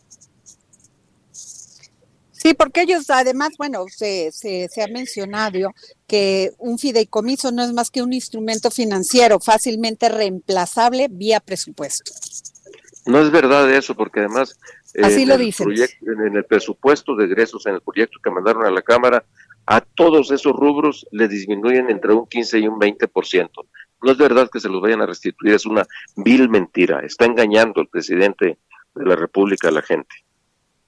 Sí, 2.32 2.52
porque 2.52 2.82
ellos 2.82 3.08
además, 3.08 3.52
bueno, 3.56 3.86
se, 3.88 4.30
se, 4.30 4.68
se 4.70 4.82
ha 4.82 4.88
mencionado 4.88 5.70
que 6.06 6.52
un 6.58 6.78
fideicomiso 6.78 7.50
no 7.52 7.62
es 7.64 7.72
más 7.72 7.90
que 7.90 8.02
un 8.02 8.12
instrumento 8.12 8.70
financiero 8.70 9.40
fácilmente 9.40 10.10
reemplazable 10.10 11.08
vía 11.10 11.40
presupuesto. 11.40 12.12
No 13.06 13.20
es 13.20 13.30
verdad 13.30 13.70
eso, 13.72 13.94
porque 13.94 14.20
además 14.20 14.58
eh, 14.94 15.00
Así 15.04 15.22
en 15.22 15.28
lo 15.28 15.34
el 15.36 15.40
dicen. 15.40 15.66
proyecto- 15.68 16.04
en 16.26 16.36
el 16.36 16.44
presupuesto 16.44 17.16
de 17.16 17.24
egresos, 17.24 17.64
en 17.66 17.74
el 17.76 17.80
proyecto 17.80 18.18
que 18.22 18.30
mandaron 18.30 18.64
a 18.66 18.70
la 18.70 18.82
Cámara, 18.82 19.24
a 19.66 19.80
todos 19.80 20.30
esos 20.30 20.52
rubros 20.52 21.06
le 21.12 21.28
disminuyen 21.28 21.88
entre 21.88 22.12
un 22.12 22.26
15 22.26 22.58
y 22.58 22.68
un 22.68 22.78
20%. 22.78 23.48
No 24.04 24.12
es 24.12 24.18
verdad 24.18 24.50
que 24.52 24.60
se 24.60 24.68
los 24.68 24.82
vayan 24.82 25.00
a 25.00 25.06
restituir, 25.06 25.54
es 25.54 25.64
una 25.64 25.86
vil 26.16 26.48
mentira. 26.50 27.00
Está 27.00 27.24
engañando 27.24 27.80
el 27.80 27.88
presidente 27.88 28.58
de 28.94 29.04
la 29.04 29.16
República 29.16 29.68
a 29.68 29.72
la 29.72 29.82
gente. 29.82 30.14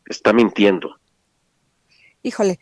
Está 0.05 0.33
mintiendo. 0.33 0.97
Híjole. 2.23 2.59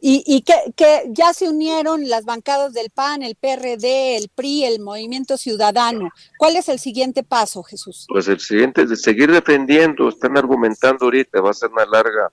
Y, 0.00 0.22
y 0.26 0.42
que, 0.42 0.54
que 0.76 1.04
ya 1.08 1.32
se 1.32 1.48
unieron 1.48 2.08
las 2.08 2.24
bancadas 2.24 2.74
del 2.74 2.90
PAN, 2.90 3.22
el 3.22 3.36
PRD, 3.36 4.16
el 4.18 4.28
PRI, 4.28 4.64
el 4.64 4.80
Movimiento 4.80 5.38
Ciudadano. 5.38 6.10
¿Cuál 6.38 6.56
es 6.56 6.68
el 6.68 6.78
siguiente 6.78 7.22
paso, 7.22 7.62
Jesús? 7.62 8.06
Pues 8.08 8.28
el 8.28 8.38
siguiente 8.38 8.82
es 8.82 8.90
de 8.90 8.96
seguir 8.96 9.32
defendiendo, 9.32 10.08
están 10.08 10.36
argumentando 10.36 11.06
ahorita, 11.06 11.40
va 11.40 11.50
a 11.50 11.54
ser 11.54 11.70
una 11.70 11.86
larga 11.86 12.30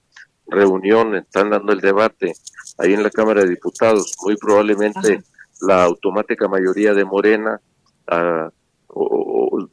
reunión, 0.47 1.15
están 1.15 1.49
dando 1.49 1.71
el 1.71 1.79
debate 1.79 2.33
ahí 2.77 2.93
en 2.93 3.03
la 3.03 3.09
Cámara 3.09 3.41
de 3.41 3.49
Diputados, 3.49 4.13
muy 4.21 4.35
probablemente 4.35 5.23
la 5.61 5.83
automática 5.83 6.47
mayoría 6.47 6.93
de 6.93 7.05
Morena, 7.05 7.61
ah, 8.07 8.49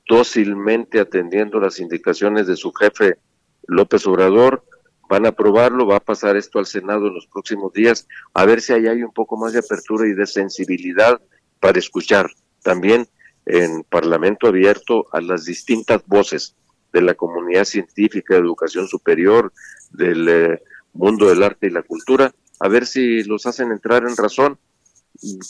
dócilmente 0.08 1.00
atendiendo 1.00 1.60
las 1.60 1.80
indicaciones 1.80 2.46
de 2.46 2.56
su 2.56 2.72
jefe 2.72 3.18
López 3.66 4.06
Obrador, 4.06 4.64
van 5.08 5.26
a 5.26 5.30
aprobarlo, 5.30 5.86
va 5.86 5.96
a 5.96 6.00
pasar 6.00 6.36
esto 6.36 6.58
al 6.58 6.66
Senado 6.66 7.08
en 7.08 7.14
los 7.14 7.26
próximos 7.26 7.72
días, 7.72 8.06
a 8.34 8.44
ver 8.44 8.60
si 8.60 8.72
ahí 8.72 8.86
hay 8.86 9.02
un 9.02 9.12
poco 9.12 9.36
más 9.36 9.52
de 9.52 9.60
apertura 9.60 10.06
y 10.06 10.12
de 10.12 10.26
sensibilidad 10.26 11.20
para 11.60 11.78
escuchar 11.78 12.30
también 12.62 13.08
en 13.46 13.82
Parlamento 13.84 14.46
abierto 14.46 15.06
a 15.12 15.20
las 15.20 15.46
distintas 15.46 16.06
voces 16.06 16.54
de 16.92 17.00
la 17.00 17.14
comunidad 17.14 17.64
científica, 17.64 18.34
de 18.34 18.40
educación 18.40 18.86
superior, 18.86 19.52
del 19.90 20.28
eh, 20.28 20.62
mundo 20.92 21.28
del 21.28 21.42
arte 21.42 21.66
y 21.66 21.70
la 21.70 21.82
cultura, 21.82 22.32
a 22.60 22.68
ver 22.68 22.86
si 22.86 23.22
los 23.24 23.46
hacen 23.46 23.72
entrar 23.72 24.04
en 24.04 24.16
razón. 24.16 24.58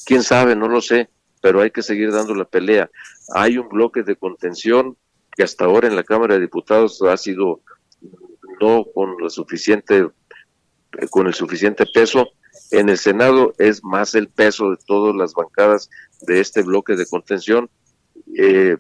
Quién 0.05 0.23
sabe, 0.23 0.57
no 0.57 0.69
lo 0.69 0.81
sé, 0.81 1.09
pero 1.41 1.61
hay 1.61 1.71
que 1.71 1.83
seguir 1.83 2.12
dando 2.12 2.35
la 2.35 2.45
pelea. 2.45 2.91
Hay 3.35 3.59
un 3.59 3.69
bloque 3.69 4.03
de 4.03 4.17
contención 4.17 4.97
que 5.37 5.43
hasta 5.43 5.65
ahora 5.65 5.88
en 5.88 5.97
la 5.97 6.05
Cámara 6.05 6.35
de 6.35 6.41
Diputados 6.41 7.00
ha 7.03 7.17
sido 7.17 7.61
no 8.61 8.85
con 8.93 9.17
lo 9.19 9.31
suficiente 9.31 10.09
con 11.11 11.27
el 11.27 11.35
suficiente 11.35 11.87
peso. 11.87 12.29
En 12.71 12.88
el 12.88 12.99
Senado 12.99 13.55
es 13.59 13.85
más 13.85 14.15
el 14.15 14.29
peso 14.29 14.71
de 14.71 14.79
todas 14.85 15.15
las 15.15 15.35
bancadas 15.35 15.91
de 16.23 16.41
este 16.41 16.62
bloque 16.62 16.97
de 16.97 17.07
contención, 17.07 17.71
eh, 18.37 18.77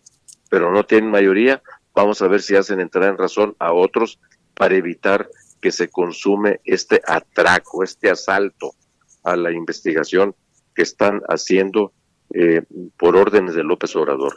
pero 0.50 0.72
no 0.72 0.84
tienen 0.84 1.10
mayoría. 1.10 1.62
Vamos 1.94 2.22
a 2.22 2.28
ver 2.28 2.42
si 2.42 2.56
hacen 2.56 2.80
entrar 2.80 3.08
en 3.10 3.18
razón 3.18 3.54
a 3.58 3.72
otros 3.72 4.18
para 4.54 4.74
evitar 4.74 5.28
que 5.60 5.70
se 5.70 5.88
consume 5.88 6.60
este 6.64 7.00
atraco, 7.06 7.82
este 7.82 8.10
asalto 8.10 8.72
a 9.22 9.36
la 9.36 9.52
investigación 9.52 10.34
que 10.78 10.82
están 10.84 11.22
haciendo 11.28 11.92
eh, 12.32 12.62
por 12.96 13.16
órdenes 13.16 13.56
de 13.56 13.64
López 13.64 13.96
Obrador. 13.96 14.36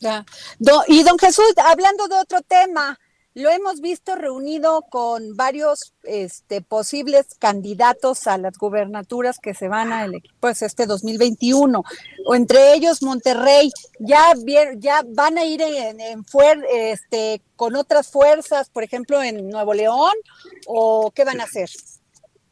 Ya. 0.00 0.24
Do- 0.58 0.82
y 0.88 1.02
don 1.02 1.18
Jesús, 1.18 1.52
hablando 1.62 2.08
de 2.08 2.16
otro 2.16 2.40
tema, 2.40 2.98
lo 3.34 3.50
hemos 3.50 3.82
visto 3.82 4.14
reunido 4.14 4.80
con 4.88 5.36
varios 5.36 5.92
este, 6.04 6.62
posibles 6.62 7.26
candidatos 7.38 8.26
a 8.26 8.38
las 8.38 8.56
gubernaturas 8.56 9.38
que 9.38 9.52
se 9.52 9.68
van 9.68 9.92
a 9.92 10.06
pues 10.40 10.62
este 10.62 10.86
2021, 10.86 11.82
o 12.24 12.34
entre 12.34 12.72
ellos 12.72 13.02
Monterrey, 13.02 13.70
ya 13.98 14.32
ya 14.78 15.02
van 15.06 15.36
a 15.36 15.44
ir 15.44 15.60
en, 15.60 16.00
en 16.00 16.24
fuer- 16.24 16.64
este 16.70 17.42
con 17.56 17.76
otras 17.76 18.08
fuerzas, 18.10 18.70
por 18.70 18.84
ejemplo 18.84 19.22
en 19.22 19.50
Nuevo 19.50 19.74
León, 19.74 20.14
o 20.66 21.10
qué 21.14 21.24
van 21.24 21.40
a 21.42 21.44
hacer? 21.44 21.68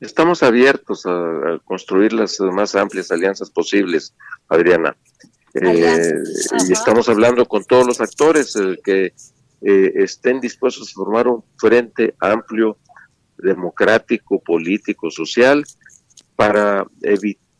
Estamos 0.04 0.42
abiertos 0.42 1.06
a, 1.06 1.10
a 1.10 1.58
construir 1.64 2.12
las 2.12 2.38
más 2.38 2.74
amplias 2.74 3.10
alianzas 3.10 3.50
posibles, 3.50 4.14
Adriana. 4.48 4.94
Eh, 5.54 6.12
y 6.68 6.72
estamos 6.72 7.08
hablando 7.08 7.46
con 7.46 7.64
todos 7.64 7.86
los 7.86 8.00
actores 8.02 8.54
eh, 8.56 8.78
que 8.84 9.14
eh, 9.62 9.92
estén 9.94 10.40
dispuestos 10.40 10.90
a 10.90 10.94
formar 10.94 11.26
un 11.26 11.42
frente 11.56 12.14
amplio, 12.20 12.76
democrático, 13.38 14.42
político, 14.42 15.10
social, 15.10 15.64
para, 16.36 16.86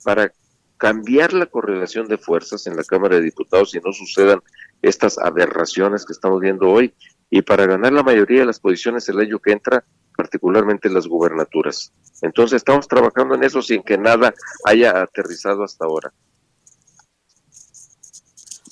para 0.05 0.31
cambiar 0.77 1.33
la 1.33 1.47
correlación 1.47 2.09
de 2.09 2.19
fuerzas 2.19 2.67
en 2.67 2.77
la 2.77 2.85
Cámara 2.85 3.17
de 3.17 3.23
Diputados 3.23 3.75
y 3.75 3.81
no 3.81 3.93
sucedan 3.93 4.41
estas 4.83 5.17
aberraciones 5.17 6.05
que 6.05 6.13
estamos 6.13 6.41
viendo 6.41 6.69
hoy 6.69 6.93
y 7.31 7.41
para 7.41 7.65
ganar 7.65 7.93
la 7.95 8.03
mayoría 8.03 8.41
de 8.41 8.47
las 8.47 8.61
posiciones 8.61 9.09
el 9.09 9.19
año 9.19 9.39
que 9.39 9.53
entra, 9.53 9.85
particularmente 10.17 10.89
las 10.89 11.07
gubernaturas. 11.07 11.93
Entonces 12.23 12.57
estamos 12.57 12.89
trabajando 12.89 13.35
en 13.35 13.45
eso 13.45 13.63
sin 13.63 13.83
que 13.83 13.99
nada 13.99 14.35
haya 14.65 15.03
aterrizado 15.03 15.65
hasta 15.65 15.85
ahora. 15.85 16.13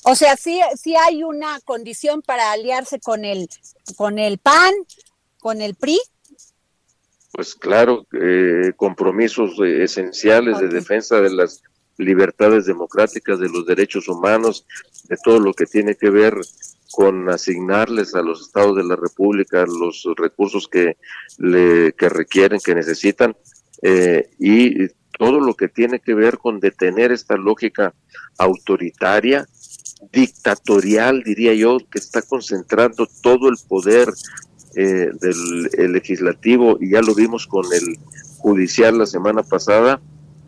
O 0.04 0.14
sea, 0.16 0.36
sí, 0.36 0.60
sí 0.76 0.96
hay 0.96 1.22
una 1.22 1.60
condición 1.60 2.22
para 2.22 2.50
aliarse 2.52 2.98
con 2.98 3.24
el, 3.24 3.48
con 3.96 4.18
el 4.18 4.38
PAN, 4.38 4.72
con 5.38 5.60
el 5.60 5.74
PRI. 5.74 6.00
Pues 7.32 7.54
claro, 7.54 8.06
eh, 8.12 8.72
compromisos 8.76 9.52
eh, 9.64 9.84
esenciales 9.84 10.58
de 10.58 10.68
defensa 10.68 11.20
de 11.20 11.30
las 11.30 11.62
libertades 11.98 12.66
democráticas, 12.66 13.38
de 13.38 13.48
los 13.48 13.64
derechos 13.64 14.08
humanos, 14.08 14.66
de 15.04 15.16
todo 15.22 15.38
lo 15.38 15.54
que 15.54 15.66
tiene 15.66 15.94
que 15.94 16.10
ver 16.10 16.34
con 16.92 17.30
asignarles 17.30 18.14
a 18.14 18.22
los 18.22 18.42
estados 18.42 18.76
de 18.76 18.84
la 18.84 18.96
República 18.96 19.64
los 19.66 20.06
recursos 20.16 20.68
que, 20.68 20.98
le, 21.38 21.92
que 21.94 22.08
requieren, 22.08 22.60
que 22.62 22.74
necesitan, 22.74 23.34
eh, 23.82 24.30
y 24.38 24.88
todo 25.18 25.40
lo 25.40 25.54
que 25.54 25.68
tiene 25.68 26.00
que 26.00 26.14
ver 26.14 26.38
con 26.38 26.60
detener 26.60 27.10
esta 27.10 27.36
lógica 27.36 27.94
autoritaria, 28.38 29.46
dictatorial, 30.12 31.22
diría 31.22 31.54
yo, 31.54 31.78
que 31.90 31.98
está 31.98 32.22
concentrando 32.22 33.08
todo 33.22 33.48
el 33.48 33.56
poder 33.68 34.12
eh, 34.74 35.10
del 35.20 35.70
el 35.78 35.92
legislativo, 35.92 36.76
y 36.80 36.90
ya 36.90 37.00
lo 37.00 37.14
vimos 37.14 37.46
con 37.46 37.64
el 37.72 37.98
judicial 38.38 38.98
la 38.98 39.06
semana 39.06 39.42
pasada, 39.42 40.00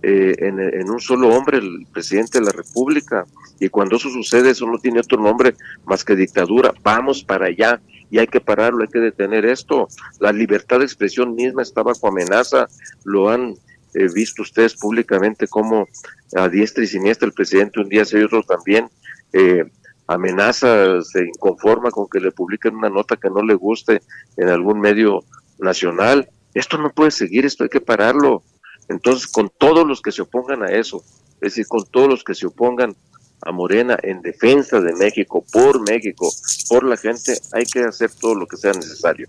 eh, 0.07 0.37
en, 0.39 0.91
un 0.91 1.01
solo 1.01 1.31
hombre, 1.31 1.57
el 1.57 1.87
presidente 1.91 2.39
de 2.39 2.45
la 2.45 2.53
República. 2.53 3.25
Y 3.59 3.71
cuando 3.71 3.97
eso 3.97 4.11
sucede, 4.11 4.51
eso 4.51 4.67
no 4.67 4.79
tiene 4.79 5.01
otro 5.01 5.19
nombre 5.19 5.55
más 5.87 6.05
que 6.05 6.15
dictadura. 6.15 6.75
Vamos 6.83 7.25
para 7.25 7.47
allá 7.47 7.81
y 8.11 8.19
hay 8.19 8.27
que 8.27 8.41
pararlo, 8.41 8.83
hay 8.83 8.91
que 8.91 8.99
detener 8.99 9.47
esto. 9.47 9.89
La 10.21 10.31
libertad 10.31 10.81
de 10.81 10.85
expresión 10.85 11.35
misma 11.35 11.63
está 11.63 11.83
bajo 11.83 12.07
amenaza. 12.07 12.69
Lo 13.05 13.31
han 13.31 13.55
eh, 13.95 14.09
visto 14.13 14.43
ustedes 14.43 14.75
públicamente 14.77 15.49
como 15.49 15.89
a 16.37 16.49
diestra 16.51 16.85
y 16.85 16.87
siniestra 16.87 17.27
el 17.27 17.33
presidente 17.33 17.81
un 17.81 17.89
día 17.89 18.05
se 18.05 18.21
y 18.21 18.25
otro 18.25 18.43
también 18.43 18.91
eh, 19.33 19.65
amenaza, 20.07 21.01
se 21.01 21.25
inconforma 21.25 21.91
con 21.91 22.09
que 22.11 22.21
le 22.21 22.31
publiquen 22.31 22.77
una 22.77 22.91
nota 22.91 23.17
que 23.17 23.31
no 23.31 23.43
le 23.43 23.55
guste 23.55 24.03
en 24.37 24.51
algún 24.51 24.81
medio 24.81 25.25
nacional. 25.59 26.29
Esto 26.53 26.77
no 26.77 26.91
puede 26.91 27.11
seguir, 27.11 27.47
esto 27.47 27.65
hay 27.65 27.71
que 27.71 27.81
pararlo. 27.81 28.43
Entonces, 28.89 29.27
con 29.27 29.51
todos 29.57 29.87
los 29.87 30.01
que 30.03 30.13
se 30.13 30.23
opongan 30.23 30.63
a 30.63 30.69
eso, 30.69 31.03
es 31.37 31.41
decir, 31.55 31.67
con 31.67 31.85
todos 31.87 32.09
los 32.09 32.25
que 32.25 32.35
se 32.35 32.47
opongan 32.47 32.95
a 33.43 33.53
Morena 33.53 33.99
en 34.03 34.23
defensa 34.23 34.81
de 34.81 34.95
México, 34.95 35.45
por 35.53 35.81
México, 35.89 36.31
por 36.69 36.85
la 36.85 36.97
gente, 36.97 37.39
hay 37.53 37.65
que 37.65 37.81
hacer 37.85 38.11
todo 38.13 38.35
lo 38.35 38.47
que 38.47 38.57
sea 38.57 38.73
necesario. 38.73 39.29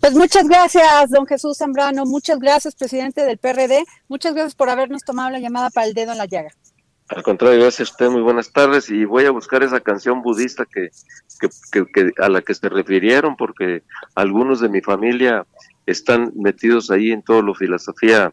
Pues 0.00 0.14
muchas 0.14 0.46
gracias, 0.46 1.10
don 1.10 1.26
Jesús 1.26 1.58
Zambrano. 1.58 2.04
Muchas 2.04 2.38
gracias, 2.38 2.74
presidente 2.76 3.24
del 3.24 3.38
PRD. 3.38 3.84
Muchas 4.08 4.34
gracias 4.34 4.54
por 4.54 4.68
habernos 4.70 5.02
tomado 5.02 5.30
la 5.30 5.40
llamada 5.40 5.70
para 5.70 5.86
el 5.86 5.94
dedo 5.94 6.12
en 6.12 6.18
la 6.18 6.26
llaga. 6.26 6.50
Al 7.08 7.22
contrario, 7.22 7.60
gracias 7.60 7.88
a 7.88 7.92
usted, 7.92 8.10
muy 8.10 8.20
buenas 8.22 8.52
tardes 8.52 8.90
y 8.90 9.04
voy 9.04 9.24
a 9.26 9.30
buscar 9.30 9.62
esa 9.62 9.80
canción 9.80 10.22
budista 10.22 10.64
que, 10.66 10.90
que, 11.40 11.48
que- 11.72 11.86
que- 11.92 12.22
a 12.22 12.28
la 12.28 12.42
que 12.42 12.52
se 12.54 12.68
refirieron 12.68 13.36
porque 13.36 13.82
algunos 14.14 14.60
de 14.60 14.68
mi 14.68 14.80
familia 14.80 15.46
están 15.86 16.32
metidos 16.34 16.90
ahí 16.90 17.12
en 17.12 17.22
todo 17.22 17.42
lo 17.42 17.54
filosofía 17.54 18.30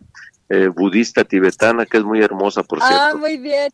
eh, 0.49 0.67
budista 0.67 1.23
tibetana 1.23 1.85
que 1.85 1.97
es 1.97 2.03
muy 2.03 2.21
hermosa, 2.21 2.63
por 2.63 2.79
Ah, 2.81 2.87
cierto. 2.87 3.17
muy 3.19 3.37
bien. 3.37 3.71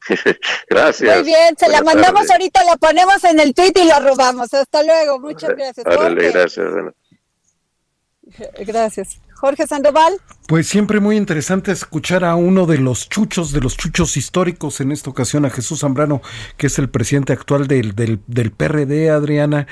Gracias. 0.70 1.16
Muy 1.18 1.26
bien, 1.26 1.56
se 1.56 1.68
la 1.68 1.82
mandamos 1.82 2.30
ahorita, 2.30 2.64
la 2.64 2.76
ponemos 2.76 3.22
en 3.24 3.40
el 3.40 3.52
tweet 3.52 3.72
y 3.74 3.84
la 3.84 4.00
robamos. 4.00 4.52
Hasta 4.54 4.82
luego, 4.82 5.18
muchas 5.18 5.50
gracias. 5.50 5.84
Jorge. 5.84 6.30
gracias. 6.30 6.72
bueno. 6.72 6.92
Gracias. 8.58 9.20
Jorge 9.38 9.66
Sandoval. 9.66 10.14
Pues 10.46 10.66
siempre 10.66 10.98
muy 11.00 11.16
interesante 11.16 11.72
escuchar 11.72 12.24
a 12.24 12.34
uno 12.34 12.66
de 12.66 12.78
los 12.78 13.08
chuchos, 13.08 13.52
de 13.52 13.60
los 13.60 13.76
chuchos 13.76 14.16
históricos, 14.16 14.80
en 14.80 14.92
esta 14.92 15.10
ocasión 15.10 15.44
a 15.44 15.50
Jesús 15.50 15.80
Zambrano, 15.80 16.22
que 16.56 16.66
es 16.68 16.78
el 16.78 16.88
presidente 16.88 17.32
actual 17.32 17.66
del, 17.68 17.94
del, 17.94 18.20
del 18.26 18.50
PRD, 18.50 19.10
Adriana. 19.10 19.66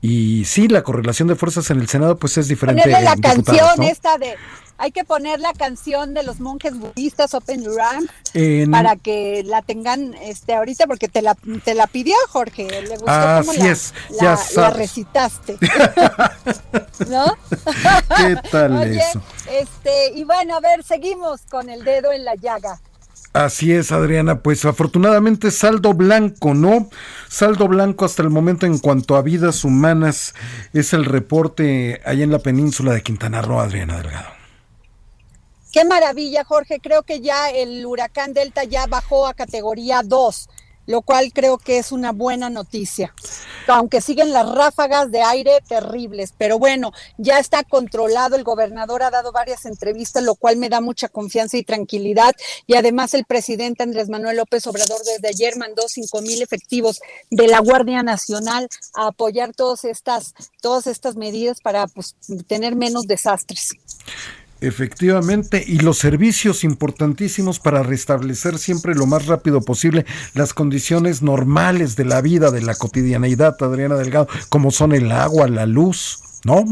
Y 0.00 0.44
sí, 0.46 0.68
la 0.68 0.82
correlación 0.82 1.28
de 1.28 1.36
fuerzas 1.36 1.70
en 1.70 1.80
el 1.80 1.88
Senado 1.88 2.16
pues 2.16 2.36
es 2.38 2.48
diferente. 2.48 2.82
Ponerle 2.82 3.04
la 3.04 3.16
canción 3.16 3.68
¿no? 3.78 3.82
esta 3.84 4.18
de. 4.18 4.34
Hay 4.78 4.90
que 4.90 5.04
poner 5.04 5.38
la 5.38 5.52
canción 5.52 6.12
de 6.12 6.24
los 6.24 6.40
monjes 6.40 6.76
budistas 6.76 7.34
Open 7.34 7.62
Your 7.62 7.80
Arms 7.80 8.08
En- 8.34 8.70
para 8.72 8.96
que 8.96 9.44
la 9.46 9.62
tengan 9.62 10.14
este 10.14 10.54
ahorita 10.54 10.88
porque 10.88 11.06
te 11.06 11.22
la, 11.22 11.36
te 11.62 11.74
la 11.74 11.86
pidió 11.86 12.14
Jorge. 12.30 12.66
Le 12.82 12.96
gustó 12.96 13.08
Así 13.10 13.46
cómo 13.46 13.62
la, 13.62 13.70
es, 13.70 13.94
la- 14.20 14.34
ya 14.34 14.60
la 14.60 14.70
recitaste. 14.70 15.56
¿No? 17.08 17.36
¿Qué 18.16 18.36
tal 18.50 18.76
Oye, 18.76 18.98
eso? 18.98 19.22
este, 19.50 20.12
y 20.14 20.24
bueno, 20.24 20.56
a 20.56 20.60
ver, 20.60 20.82
seguimos 20.84 21.42
con 21.50 21.68
el 21.70 21.84
dedo 21.84 22.12
en 22.12 22.24
la 22.24 22.34
llaga. 22.34 22.80
Así 23.32 23.72
es, 23.72 23.92
Adriana. 23.92 24.40
Pues 24.42 24.64
afortunadamente 24.66 25.50
saldo 25.50 25.94
blanco, 25.94 26.52
¿no? 26.52 26.90
Saldo 27.28 27.66
blanco 27.66 28.04
hasta 28.04 28.22
el 28.22 28.28
momento 28.28 28.66
en 28.66 28.78
cuanto 28.78 29.16
a 29.16 29.22
vidas 29.22 29.64
humanas 29.64 30.34
es 30.74 30.92
el 30.92 31.06
reporte 31.06 32.02
allá 32.04 32.24
en 32.24 32.30
la 32.30 32.40
península 32.40 32.92
de 32.92 33.02
Quintana 33.02 33.40
Roo, 33.40 33.60
Adriana 33.60 33.96
Delgado. 33.96 34.28
Qué 35.72 35.86
maravilla, 35.86 36.44
Jorge. 36.44 36.80
Creo 36.82 37.02
que 37.02 37.20
ya 37.22 37.48
el 37.48 37.86
huracán 37.86 38.34
Delta 38.34 38.64
ya 38.64 38.86
bajó 38.86 39.26
a 39.26 39.32
categoría 39.32 40.02
2, 40.04 40.48
lo 40.86 41.02
cual 41.02 41.32
creo 41.32 41.58
que 41.58 41.78
es 41.78 41.92
una 41.92 42.12
buena 42.12 42.50
noticia. 42.50 43.14
Aunque 43.68 44.00
siguen 44.00 44.32
las 44.32 44.48
ráfagas 44.48 45.10
de 45.10 45.22
aire 45.22 45.62
terribles, 45.68 46.34
pero 46.36 46.58
bueno, 46.58 46.92
ya 47.18 47.38
está 47.38 47.62
controlado. 47.62 48.36
El 48.36 48.44
gobernador 48.44 49.02
ha 49.02 49.10
dado 49.10 49.32
varias 49.32 49.64
entrevistas, 49.66 50.22
lo 50.22 50.34
cual 50.34 50.56
me 50.56 50.68
da 50.68 50.80
mucha 50.80 51.08
confianza 51.08 51.56
y 51.56 51.62
tranquilidad. 51.62 52.34
Y 52.66 52.74
además 52.74 53.14
el 53.14 53.24
presidente 53.24 53.82
Andrés 53.82 54.08
Manuel 54.08 54.36
López 54.36 54.66
Obrador 54.66 55.00
desde 55.04 55.28
ayer 55.28 55.56
mandó 55.56 55.82
cinco 55.88 56.20
mil 56.20 56.42
efectivos 56.42 57.00
de 57.30 57.46
la 57.46 57.60
Guardia 57.60 58.02
Nacional 58.02 58.68
a 58.94 59.08
apoyar 59.08 59.54
todas 59.54 59.84
estas, 59.84 60.34
todas 60.60 60.86
estas 60.86 61.16
medidas 61.16 61.60
para 61.60 61.86
pues, 61.86 62.16
tener 62.46 62.76
menos 62.76 63.06
desastres. 63.06 63.70
Efectivamente, 64.62 65.64
y 65.66 65.80
los 65.80 65.98
servicios 65.98 66.62
importantísimos 66.62 67.58
para 67.58 67.82
restablecer 67.82 68.60
siempre 68.60 68.94
lo 68.94 69.06
más 69.06 69.26
rápido 69.26 69.60
posible 69.60 70.06
las 70.34 70.54
condiciones 70.54 71.20
normales 71.20 71.96
de 71.96 72.04
la 72.04 72.20
vida, 72.20 72.52
de 72.52 72.62
la 72.62 72.76
cotidianeidad, 72.76 73.56
Adriana 73.60 73.96
Delgado, 73.96 74.28
como 74.48 74.70
son 74.70 74.92
el 74.92 75.10
agua, 75.10 75.48
la 75.48 75.66
luz, 75.66 76.20
¿no? 76.44 76.64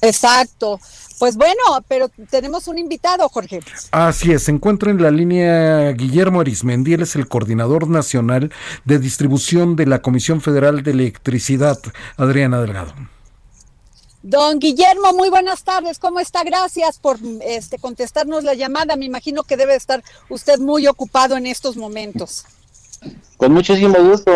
Exacto. 0.00 0.80
Pues 1.18 1.36
bueno, 1.36 1.60
pero 1.86 2.10
tenemos 2.30 2.66
un 2.66 2.78
invitado, 2.78 3.28
Jorge. 3.28 3.60
Así 3.90 4.32
es, 4.32 4.44
se 4.44 4.52
encuentra 4.52 4.90
en 4.90 5.02
la 5.02 5.10
línea 5.10 5.92
Guillermo 5.92 6.40
Arismendi, 6.40 6.94
él 6.94 7.02
es 7.02 7.14
el 7.14 7.28
coordinador 7.28 7.90
nacional 7.90 8.50
de 8.86 8.98
distribución 8.98 9.76
de 9.76 9.84
la 9.84 10.00
Comisión 10.00 10.40
Federal 10.40 10.82
de 10.82 10.92
Electricidad, 10.92 11.78
Adriana 12.16 12.58
Delgado. 12.62 12.94
Don 14.28 14.58
Guillermo, 14.58 15.12
muy 15.12 15.30
buenas 15.30 15.62
tardes. 15.62 16.00
¿Cómo 16.00 16.18
está? 16.18 16.42
Gracias 16.42 16.98
por 16.98 17.16
este 17.42 17.78
contestarnos 17.78 18.42
la 18.42 18.54
llamada. 18.54 18.96
Me 18.96 19.04
imagino 19.04 19.44
que 19.44 19.56
debe 19.56 19.76
estar 19.76 20.02
usted 20.28 20.58
muy 20.58 20.88
ocupado 20.88 21.36
en 21.36 21.46
estos 21.46 21.76
momentos. 21.76 22.44
Con 23.36 23.52
muchísimo 23.52 23.96
gusto. 24.02 24.32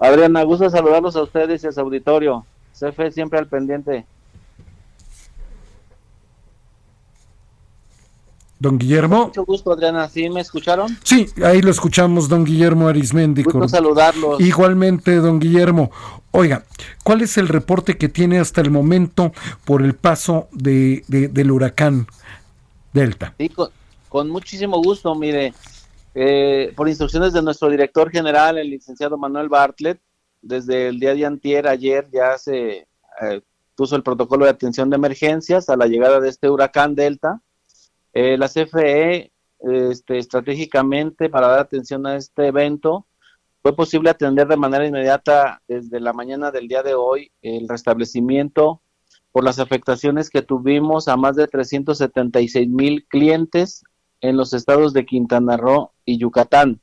Adriana, 0.00 0.42
gusto 0.42 0.68
saludarlos 0.68 1.14
a 1.14 1.22
ustedes 1.22 1.62
y 1.62 1.68
a 1.68 1.72
su 1.72 1.78
auditorio. 1.78 2.44
CFE 2.76 3.12
siempre 3.12 3.38
al 3.38 3.46
pendiente. 3.46 4.04
Don 8.62 8.78
Guillermo. 8.78 9.24
Mucho 9.26 9.44
gusto, 9.44 9.72
Adriana. 9.72 10.08
¿Sí 10.08 10.30
me 10.30 10.40
escucharon? 10.40 10.96
Sí, 11.02 11.26
ahí 11.44 11.60
lo 11.60 11.72
escuchamos, 11.72 12.28
don 12.28 12.44
Guillermo 12.44 12.86
Arismendi. 12.86 13.42
Gusto 13.42 13.66
saludarlos. 13.68 14.38
Igualmente, 14.40 15.16
don 15.16 15.40
Guillermo. 15.40 15.90
Oiga, 16.30 16.64
¿cuál 17.02 17.22
es 17.22 17.36
el 17.38 17.48
reporte 17.48 17.98
que 17.98 18.08
tiene 18.08 18.38
hasta 18.38 18.60
el 18.60 18.70
momento 18.70 19.32
por 19.64 19.82
el 19.82 19.94
paso 19.94 20.46
de, 20.52 21.02
de- 21.08 21.26
del 21.26 21.50
huracán 21.50 22.06
Delta? 22.92 23.34
Sí, 23.36 23.48
con, 23.48 23.70
con 24.08 24.30
muchísimo 24.30 24.80
gusto. 24.80 25.12
Mire, 25.16 25.52
eh, 26.14 26.72
por 26.76 26.88
instrucciones 26.88 27.32
de 27.32 27.42
nuestro 27.42 27.68
director 27.68 28.12
general, 28.12 28.58
el 28.58 28.70
licenciado 28.70 29.18
Manuel 29.18 29.48
Bartlett, 29.48 29.98
desde 30.40 30.86
el 30.86 31.00
día 31.00 31.14
de 31.16 31.26
antier, 31.26 31.66
ayer, 31.66 32.08
ya 32.12 32.38
se 32.38 32.86
eh, 33.22 33.40
puso 33.74 33.96
el 33.96 34.04
protocolo 34.04 34.44
de 34.44 34.52
atención 34.52 34.88
de 34.88 34.94
emergencias 34.94 35.68
a 35.68 35.76
la 35.76 35.86
llegada 35.88 36.20
de 36.20 36.28
este 36.28 36.48
huracán 36.48 36.94
Delta. 36.94 37.40
Eh, 38.12 38.36
la 38.36 38.48
CFE, 38.48 39.32
este, 39.60 40.18
estratégicamente, 40.18 41.30
para 41.30 41.48
dar 41.48 41.60
atención 41.60 42.06
a 42.06 42.16
este 42.16 42.48
evento, 42.48 43.06
fue 43.62 43.74
posible 43.76 44.10
atender 44.10 44.48
de 44.48 44.56
manera 44.56 44.86
inmediata 44.86 45.62
desde 45.68 46.00
la 46.00 46.12
mañana 46.12 46.50
del 46.50 46.66
día 46.66 46.82
de 46.82 46.94
hoy 46.94 47.30
el 47.42 47.68
restablecimiento 47.68 48.82
por 49.30 49.44
las 49.44 49.60
afectaciones 49.60 50.30
que 50.30 50.42
tuvimos 50.42 51.08
a 51.08 51.16
más 51.16 51.36
de 51.36 51.46
376 51.46 52.68
mil 52.68 53.06
clientes 53.06 53.84
en 54.20 54.36
los 54.36 54.52
estados 54.52 54.92
de 54.92 55.06
Quintana 55.06 55.56
Roo 55.56 55.92
y 56.04 56.18
Yucatán, 56.18 56.80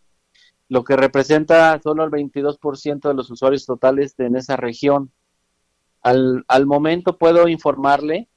lo 0.67 0.83
que 0.83 0.95
representa 0.95 1.79
solo 1.81 2.05
el 2.05 2.11
22% 2.11 3.07
de 3.07 3.13
los 3.13 3.29
usuarios 3.29 3.65
totales 3.65 4.15
en 4.17 4.35
esa 4.35 4.55
región. 4.55 5.11
Al, 6.01 6.45
al 6.47 6.65
momento 6.65 7.17
puedo 7.17 7.49
informarle 7.49 8.29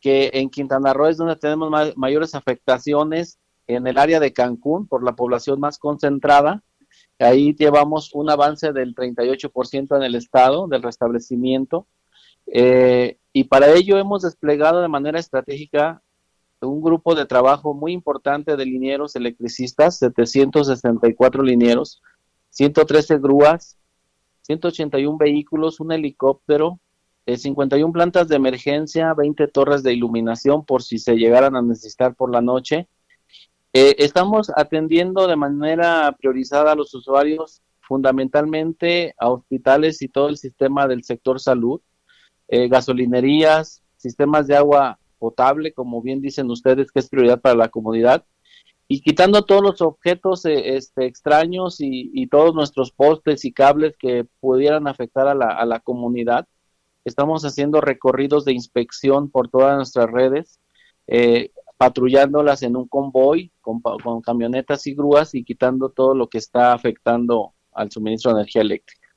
que 0.00 0.30
en 0.34 0.48
Quintana 0.50 0.92
Roo 0.92 1.06
es 1.08 1.16
donde 1.16 1.36
tenemos 1.36 1.70
ma- 1.70 1.92
mayores 1.96 2.34
afectaciones 2.34 3.38
en 3.66 3.86
el 3.86 3.98
área 3.98 4.20
de 4.20 4.32
Cancún 4.32 4.86
por 4.86 5.02
la 5.04 5.14
población 5.16 5.60
más 5.60 5.78
concentrada. 5.78 6.62
Ahí 7.18 7.54
llevamos 7.54 8.14
un 8.14 8.30
avance 8.30 8.72
del 8.72 8.94
38% 8.94 9.96
en 9.96 10.02
el 10.02 10.14
estado 10.14 10.68
del 10.68 10.82
restablecimiento. 10.82 11.86
Eh, 12.46 13.18
y 13.32 13.44
para 13.44 13.70
ello 13.72 13.98
hemos 13.98 14.22
desplegado 14.22 14.80
de 14.80 14.88
manera 14.88 15.18
estratégica 15.18 16.02
un 16.60 16.80
grupo 16.80 17.14
de 17.14 17.26
trabajo 17.26 17.74
muy 17.74 17.92
importante 17.92 18.56
de 18.56 18.64
linieros 18.64 19.14
electricistas, 19.16 19.98
764 19.98 21.42
linieros, 21.42 22.02
113 22.50 23.18
grúas, 23.18 23.76
181 24.42 25.18
vehículos, 25.18 25.78
un 25.78 25.92
helicóptero, 25.92 26.80
eh, 27.28 27.36
51 27.36 27.92
plantas 27.92 28.26
de 28.26 28.36
emergencia, 28.36 29.12
20 29.12 29.48
torres 29.48 29.82
de 29.82 29.92
iluminación 29.92 30.64
por 30.64 30.82
si 30.82 30.98
se 30.98 31.14
llegaran 31.16 31.56
a 31.56 31.60
necesitar 31.60 32.14
por 32.14 32.32
la 32.32 32.40
noche. 32.40 32.88
Eh, 33.74 33.96
estamos 33.98 34.50
atendiendo 34.56 35.26
de 35.26 35.36
manera 35.36 36.16
priorizada 36.18 36.72
a 36.72 36.74
los 36.74 36.94
usuarios, 36.94 37.60
fundamentalmente 37.82 39.14
a 39.18 39.28
hospitales 39.28 40.00
y 40.00 40.08
todo 40.08 40.30
el 40.30 40.38
sistema 40.38 40.86
del 40.88 41.04
sector 41.04 41.38
salud, 41.38 41.82
eh, 42.48 42.66
gasolinerías, 42.66 43.82
sistemas 43.98 44.46
de 44.46 44.56
agua 44.56 44.98
potable, 45.18 45.74
como 45.74 46.00
bien 46.00 46.22
dicen 46.22 46.50
ustedes, 46.50 46.90
que 46.90 47.00
es 47.00 47.10
prioridad 47.10 47.42
para 47.42 47.56
la 47.56 47.68
comunidad, 47.68 48.24
y 48.88 49.02
quitando 49.02 49.44
todos 49.44 49.60
los 49.60 49.82
objetos 49.82 50.46
eh, 50.46 50.76
este, 50.76 51.04
extraños 51.04 51.76
y, 51.80 52.26
todos 52.28 52.54
nuestros 52.54 52.90
postes 52.90 53.44
y 53.44 53.52
cables 53.52 53.96
que 53.98 54.24
pudieran 54.40 54.88
afectar 54.88 55.28
a 55.28 55.66
la 55.66 55.80
comunidad. 55.80 56.46
Estamos 57.08 57.44
haciendo 57.44 57.80
recorridos 57.80 58.44
de 58.44 58.52
inspección 58.52 59.30
por 59.30 59.48
todas 59.48 59.76
nuestras 59.76 60.10
redes, 60.10 60.60
eh, 61.06 61.50
patrullándolas 61.76 62.62
en 62.62 62.76
un 62.76 62.86
convoy 62.86 63.52
con, 63.60 63.80
con 63.80 64.20
camionetas 64.20 64.86
y 64.86 64.94
grúas 64.94 65.34
y 65.34 65.44
quitando 65.44 65.88
todo 65.88 66.14
lo 66.14 66.28
que 66.28 66.38
está 66.38 66.72
afectando 66.72 67.54
al 67.72 67.90
suministro 67.90 68.32
de 68.32 68.40
energía 68.40 68.62
eléctrica. 68.62 69.08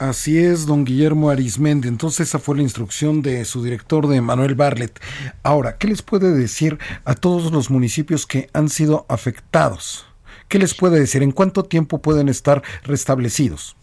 Así 0.00 0.38
es, 0.38 0.66
don 0.66 0.84
Guillermo 0.84 1.30
Arismendi. 1.30 1.86
Entonces 1.86 2.28
esa 2.28 2.40
fue 2.40 2.56
la 2.56 2.62
instrucción 2.62 3.22
de 3.22 3.44
su 3.44 3.62
director, 3.62 4.08
de 4.08 4.20
Manuel 4.20 4.56
Barlet. 4.56 5.00
Ahora, 5.44 5.78
¿qué 5.78 5.86
les 5.86 6.02
puede 6.02 6.32
decir 6.32 6.78
a 7.04 7.14
todos 7.14 7.52
los 7.52 7.70
municipios 7.70 8.26
que 8.26 8.50
han 8.52 8.68
sido 8.68 9.06
afectados? 9.08 10.06
¿Qué 10.48 10.58
les 10.58 10.74
puede 10.74 10.98
decir? 10.98 11.22
¿En 11.22 11.30
cuánto 11.30 11.62
tiempo 11.62 12.02
pueden 12.02 12.28
estar 12.28 12.62
restablecidos? 12.82 13.76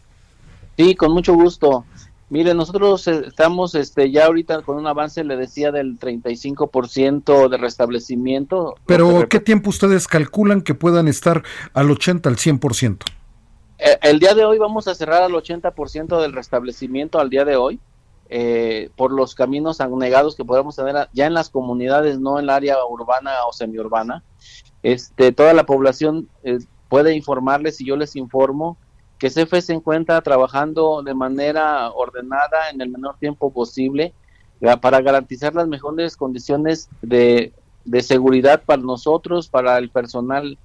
Sí, 0.77 0.95
con 0.95 1.13
mucho 1.13 1.33
gusto. 1.33 1.85
Mire, 2.31 2.53
nosotros 2.53 3.05
eh, 3.09 3.23
estamos 3.27 3.75
este, 3.75 4.09
ya 4.09 4.27
ahorita 4.27 4.61
con 4.61 4.77
un 4.77 4.87
avance, 4.87 5.21
le 5.25 5.35
decía, 5.35 5.73
del 5.73 5.99
35% 5.99 7.49
de 7.49 7.57
restablecimiento. 7.57 8.75
Pero 8.85 9.27
¿qué 9.27 9.41
tiempo 9.41 9.69
ustedes 9.69 10.07
calculan 10.07 10.61
que 10.61 10.73
puedan 10.73 11.09
estar 11.09 11.43
al 11.73 11.91
80, 11.91 12.29
al 12.29 12.37
100%? 12.37 12.99
Eh, 13.79 13.97
el 14.03 14.19
día 14.19 14.33
de 14.33 14.45
hoy 14.45 14.57
vamos 14.57 14.87
a 14.87 14.95
cerrar 14.95 15.23
al 15.23 15.33
80% 15.33 16.21
del 16.21 16.31
restablecimiento 16.31 17.19
al 17.19 17.29
día 17.29 17.43
de 17.43 17.57
hoy 17.57 17.81
eh, 18.29 18.91
por 18.95 19.11
los 19.11 19.35
caminos 19.35 19.81
anegados 19.81 20.37
que 20.37 20.45
podemos 20.45 20.77
tener 20.77 21.09
ya 21.11 21.25
en 21.25 21.33
las 21.33 21.49
comunidades, 21.49 22.17
no 22.17 22.39
en 22.39 22.45
el 22.45 22.49
área 22.49 22.77
urbana 22.85 23.31
o 23.45 23.51
semiurbana. 23.51 24.23
Este, 24.83 25.33
toda 25.33 25.53
la 25.53 25.65
población 25.65 26.29
eh, 26.43 26.59
puede 26.87 27.13
informarles 27.13 27.81
y 27.81 27.85
yo 27.87 27.97
les 27.97 28.15
informo 28.15 28.77
que 29.21 29.29
CFE 29.29 29.61
se 29.61 29.73
encuentra 29.73 30.19
trabajando 30.21 31.03
de 31.03 31.13
manera 31.13 31.91
ordenada 31.91 32.71
en 32.73 32.81
el 32.81 32.89
menor 32.89 33.17
tiempo 33.19 33.53
posible 33.53 34.15
para 34.81 34.99
garantizar 34.99 35.53
las 35.53 35.67
mejores 35.67 36.17
condiciones 36.17 36.89
de, 37.03 37.53
de 37.85 38.01
seguridad 38.01 38.63
para 38.65 38.81
nosotros, 38.81 39.47
para 39.47 39.77
el 39.77 39.91
personal 39.91 40.57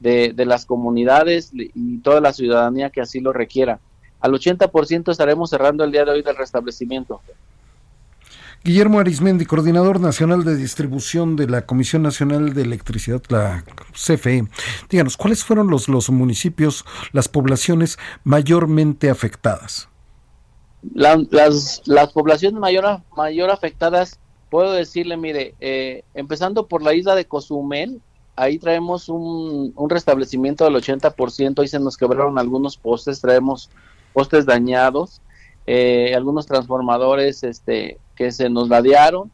de, 0.00 0.32
de 0.32 0.44
las 0.44 0.66
comunidades 0.66 1.52
y 1.54 1.98
toda 1.98 2.20
la 2.20 2.32
ciudadanía 2.32 2.90
que 2.90 3.00
así 3.00 3.20
lo 3.20 3.32
requiera. 3.32 3.78
Al 4.18 4.32
80% 4.32 5.12
estaremos 5.12 5.50
cerrando 5.50 5.84
el 5.84 5.92
día 5.92 6.04
de 6.04 6.10
hoy 6.10 6.22
del 6.22 6.34
restablecimiento. 6.34 7.20
Guillermo 8.62 9.00
Arismendi, 9.00 9.46
coordinador 9.46 10.00
nacional 10.00 10.44
de 10.44 10.54
distribución 10.56 11.34
de 11.36 11.48
la 11.48 11.64
Comisión 11.64 12.02
Nacional 12.02 12.52
de 12.52 12.62
Electricidad, 12.62 13.22
la 13.28 13.64
CFE. 13.92 14.44
Díganos, 14.90 15.16
¿cuáles 15.16 15.44
fueron 15.44 15.68
los, 15.68 15.88
los 15.88 16.10
municipios, 16.10 16.84
las 17.12 17.28
poblaciones 17.28 17.98
mayormente 18.22 19.08
afectadas? 19.08 19.88
La- 20.94 21.22
las, 21.30 21.82
las 21.86 22.12
poblaciones 22.12 22.60
mayor, 22.60 23.00
mayor 23.16 23.50
afectadas, 23.50 24.18
puedo 24.50 24.72
decirle, 24.72 25.16
mire, 25.16 25.54
eh, 25.60 26.04
empezando 26.14 26.66
por 26.68 26.82
la 26.82 26.92
isla 26.94 27.14
de 27.14 27.24
Cozumel, 27.26 28.02
ahí 28.36 28.58
traemos 28.58 29.08
un, 29.08 29.72
un 29.74 29.90
restablecimiento 29.90 30.64
del 30.64 30.74
80%, 30.74 31.60
ahí 31.62 31.68
se 31.68 31.80
nos 31.80 31.96
quebraron 31.96 32.38
algunos 32.38 32.76
postes, 32.76 33.20
traemos 33.20 33.70
postes 34.12 34.44
dañados, 34.44 35.22
eh, 35.66 36.14
algunos 36.14 36.46
transformadores 36.46 37.42
este, 37.44 37.98
que 38.16 38.32
se 38.32 38.50
nos 38.50 38.68
ladearon. 38.68 39.30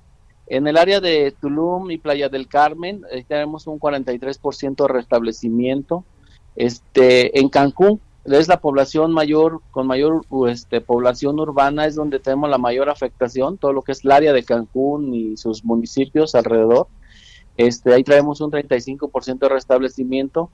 En 0.48 0.66
el 0.68 0.76
área 0.76 1.00
de 1.00 1.34
Tulum 1.40 1.90
y 1.90 1.98
Playa 1.98 2.28
del 2.28 2.46
Carmen 2.46 3.02
eh, 3.10 3.24
tenemos 3.26 3.66
un 3.66 3.80
43% 3.80 4.76
de 4.76 4.88
restablecimiento. 4.88 6.04
Este, 6.54 7.38
en 7.38 7.48
Cancún 7.48 8.00
es 8.24 8.48
la 8.48 8.60
población 8.60 9.12
mayor, 9.12 9.60
con 9.70 9.86
mayor 9.86 10.24
este, 10.48 10.80
población 10.80 11.38
urbana, 11.38 11.86
es 11.86 11.94
donde 11.94 12.18
tenemos 12.18 12.50
la 12.50 12.58
mayor 12.58 12.88
afectación, 12.88 13.58
todo 13.58 13.72
lo 13.72 13.82
que 13.82 13.92
es 13.92 14.04
el 14.04 14.10
área 14.10 14.32
de 14.32 14.42
Cancún 14.42 15.14
y 15.14 15.36
sus 15.36 15.64
municipios 15.64 16.34
alrededor. 16.34 16.88
Este, 17.56 17.94
ahí 17.94 18.04
traemos 18.04 18.40
un 18.40 18.50
35% 18.50 19.38
de 19.38 19.48
restablecimiento. 19.48 20.50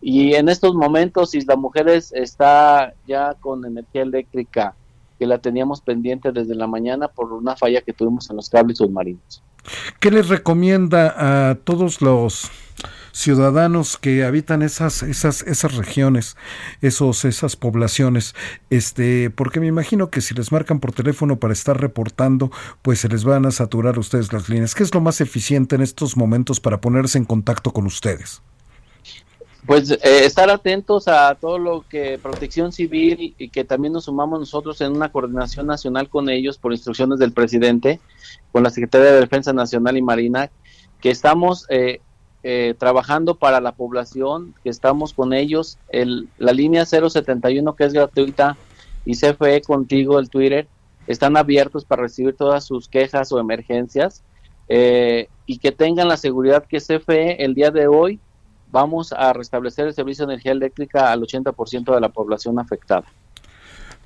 Y 0.00 0.34
en 0.34 0.48
estos 0.48 0.74
momentos 0.74 1.34
Isla 1.34 1.54
Mujeres 1.54 2.12
está 2.12 2.94
ya 3.06 3.34
con 3.34 3.64
energía 3.64 4.02
eléctrica, 4.02 4.74
que 5.22 5.26
la 5.28 5.38
teníamos 5.38 5.80
pendiente 5.80 6.32
desde 6.32 6.56
la 6.56 6.66
mañana 6.66 7.06
por 7.06 7.32
una 7.32 7.54
falla 7.54 7.80
que 7.80 7.92
tuvimos 7.92 8.28
en 8.28 8.34
los 8.34 8.50
cables 8.50 8.78
submarinos. 8.78 9.40
¿Qué 10.00 10.10
les 10.10 10.28
recomienda 10.28 11.50
a 11.50 11.54
todos 11.54 12.02
los 12.02 12.50
ciudadanos 13.12 13.98
que 13.98 14.24
habitan 14.24 14.62
esas, 14.62 15.04
esas, 15.04 15.42
esas 15.42 15.76
regiones, 15.76 16.36
esos, 16.80 17.24
esas 17.24 17.54
poblaciones? 17.54 18.34
Este, 18.68 19.30
porque 19.30 19.60
me 19.60 19.68
imagino 19.68 20.10
que 20.10 20.22
si 20.22 20.34
les 20.34 20.50
marcan 20.50 20.80
por 20.80 20.90
teléfono 20.90 21.38
para 21.38 21.52
estar 21.52 21.80
reportando, 21.80 22.50
pues 22.82 22.98
se 22.98 23.08
les 23.08 23.22
van 23.22 23.46
a 23.46 23.52
saturar 23.52 23.98
a 23.98 24.00
ustedes 24.00 24.32
las 24.32 24.48
líneas. 24.48 24.74
¿Qué 24.74 24.82
es 24.82 24.92
lo 24.92 25.00
más 25.00 25.20
eficiente 25.20 25.76
en 25.76 25.82
estos 25.82 26.16
momentos 26.16 26.58
para 26.58 26.80
ponerse 26.80 27.16
en 27.16 27.26
contacto 27.26 27.72
con 27.72 27.86
ustedes? 27.86 28.42
Pues 29.66 29.92
eh, 29.92 29.98
estar 30.24 30.50
atentos 30.50 31.06
a 31.06 31.36
todo 31.36 31.56
lo 31.56 31.84
que 31.88 32.18
Protección 32.20 32.72
Civil 32.72 33.34
y 33.38 33.48
que 33.48 33.62
también 33.62 33.92
nos 33.92 34.06
sumamos 34.06 34.40
nosotros 34.40 34.80
en 34.80 34.92
una 34.96 35.12
coordinación 35.12 35.68
nacional 35.68 36.08
con 36.08 36.28
ellos 36.28 36.58
por 36.58 36.72
instrucciones 36.72 37.20
del 37.20 37.32
presidente, 37.32 38.00
con 38.50 38.64
la 38.64 38.70
Secretaría 38.70 39.12
de 39.12 39.20
Defensa 39.20 39.52
Nacional 39.52 39.96
y 39.96 40.02
Marina, 40.02 40.50
que 41.00 41.10
estamos 41.10 41.66
eh, 41.68 42.00
eh, 42.42 42.74
trabajando 42.76 43.36
para 43.36 43.60
la 43.60 43.70
población, 43.70 44.52
que 44.64 44.70
estamos 44.70 45.12
con 45.12 45.32
ellos. 45.32 45.78
El, 45.90 46.28
la 46.38 46.52
línea 46.52 46.84
071 46.84 47.76
que 47.76 47.84
es 47.84 47.92
gratuita 47.92 48.56
y 49.04 49.14
CFE 49.14 49.62
contigo, 49.62 50.18
el 50.18 50.28
Twitter, 50.28 50.66
están 51.06 51.36
abiertos 51.36 51.84
para 51.84 52.02
recibir 52.02 52.34
todas 52.34 52.64
sus 52.64 52.88
quejas 52.88 53.30
o 53.30 53.38
emergencias 53.38 54.24
eh, 54.68 55.28
y 55.46 55.58
que 55.58 55.70
tengan 55.70 56.08
la 56.08 56.16
seguridad 56.16 56.64
que 56.66 56.78
CFE 56.78 57.44
el 57.44 57.54
día 57.54 57.70
de 57.70 57.86
hoy 57.86 58.18
vamos 58.72 59.12
a 59.12 59.32
restablecer 59.32 59.86
el 59.86 59.94
servicio 59.94 60.26
de 60.26 60.32
energía 60.32 60.52
eléctrica 60.52 61.12
al 61.12 61.20
80% 61.20 61.94
de 61.94 62.00
la 62.00 62.08
población 62.08 62.58
afectada. 62.58 63.04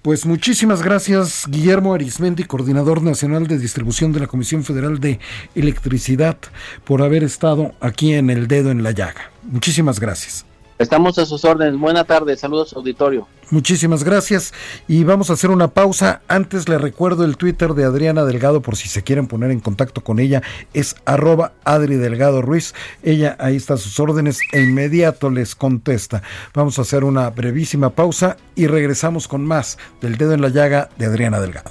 Pues 0.03 0.25
muchísimas 0.25 0.83
gracias, 0.83 1.47
Guillermo 1.49 1.95
Arismendi, 1.95 2.45
coordinador 2.45 3.03
nacional 3.03 3.47
de 3.49 3.59
distribución 3.59 4.13
de 4.13 4.21
la 4.21 4.27
Comisión 4.29 4.63
Federal 4.63 5.01
de 5.01 5.19
Electricidad, 5.55 6.37
por 6.85 7.03
haber 7.03 7.25
estado 7.25 7.73
aquí 7.81 8.13
en 8.13 8.31
El 8.31 8.47
Dedo 8.47 8.71
en 8.71 8.85
la 8.85 8.93
Llaga. 8.93 9.33
Muchísimas 9.43 9.99
gracias. 9.99 10.47
Estamos 10.79 11.19
a 11.19 11.27
sus 11.27 11.45
órdenes. 11.45 11.79
Buena 11.79 12.05
tarde, 12.05 12.37
saludos 12.37 12.75
auditorio. 12.75 13.27
Muchísimas 13.51 14.03
gracias 14.03 14.53
y 14.89 15.05
vamos 15.05 15.31
a 15.31 15.35
hacer 15.35 15.51
una 15.51 15.69
pausa. 15.69 16.21
Antes 16.27 16.69
le 16.69 16.79
recuerdo 16.79 17.25
el 17.25 17.37
Twitter 17.37 17.75
de 17.75 17.85
Adriana 17.85 18.25
Delgado 18.25 18.61
por 18.61 18.77
si 18.77 18.89
se 18.89 19.03
quieren 19.03 19.29
poner 19.29 19.51
en 19.53 19.61
contacto 19.61 20.03
con 20.03 20.19
ella. 20.19 20.43
Es 20.75 20.97
arroba 21.05 21.53
Adri 21.65 21.97
Delgado 21.97 22.43
Ruiz. 22.43 22.75
Ella 23.03 23.37
ahí 23.39 23.57
está 23.57 23.75
a 23.75 23.79
sus 23.79 23.99
órdenes 24.01 24.41
e 24.53 24.63
inmediato 24.63 25.31
les 25.31 25.55
contesta. 25.55 26.23
Vamos 26.55 26.79
a 26.79 26.83
hacer 26.83 27.05
una 27.05 27.31
brevísima 27.31 27.91
pausa 27.91 28.37
y 28.55 28.67
regresamos 28.67 29.29
con 29.29 29.45
más 29.47 29.79
del 30.01 30.17
dedo 30.17 30.33
en 30.33 30.43
la 30.43 30.49
llaga 30.49 30.91
de 30.99 31.07
Adriana 31.07 31.41
Delgado. 31.41 31.71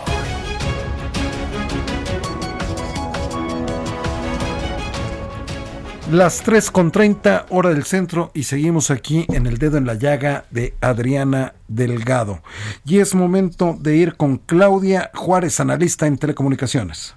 Las 6.11 6.41
3 6.41 6.71
con 6.71 6.91
30 6.91 7.45
hora 7.51 7.69
del 7.69 7.85
centro 7.85 8.31
y 8.33 8.43
seguimos 8.43 8.91
aquí 8.91 9.25
en 9.29 9.47
el 9.47 9.57
dedo 9.57 9.77
en 9.77 9.85
la 9.85 9.93
llaga 9.93 10.43
de 10.49 10.73
Adriana 10.81 11.53
Delgado. 11.69 12.43
Y 12.83 12.99
es 12.99 13.15
momento 13.15 13.77
de 13.79 13.95
ir 13.95 14.17
con 14.17 14.37
Claudia 14.37 15.09
Juárez, 15.13 15.61
analista 15.61 16.07
en 16.07 16.17
telecomunicaciones. 16.17 17.15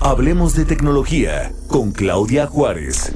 Hablemos 0.00 0.54
de 0.54 0.64
tecnología 0.64 1.52
con 1.68 1.92
Claudia 1.92 2.46
Juárez. 2.46 3.12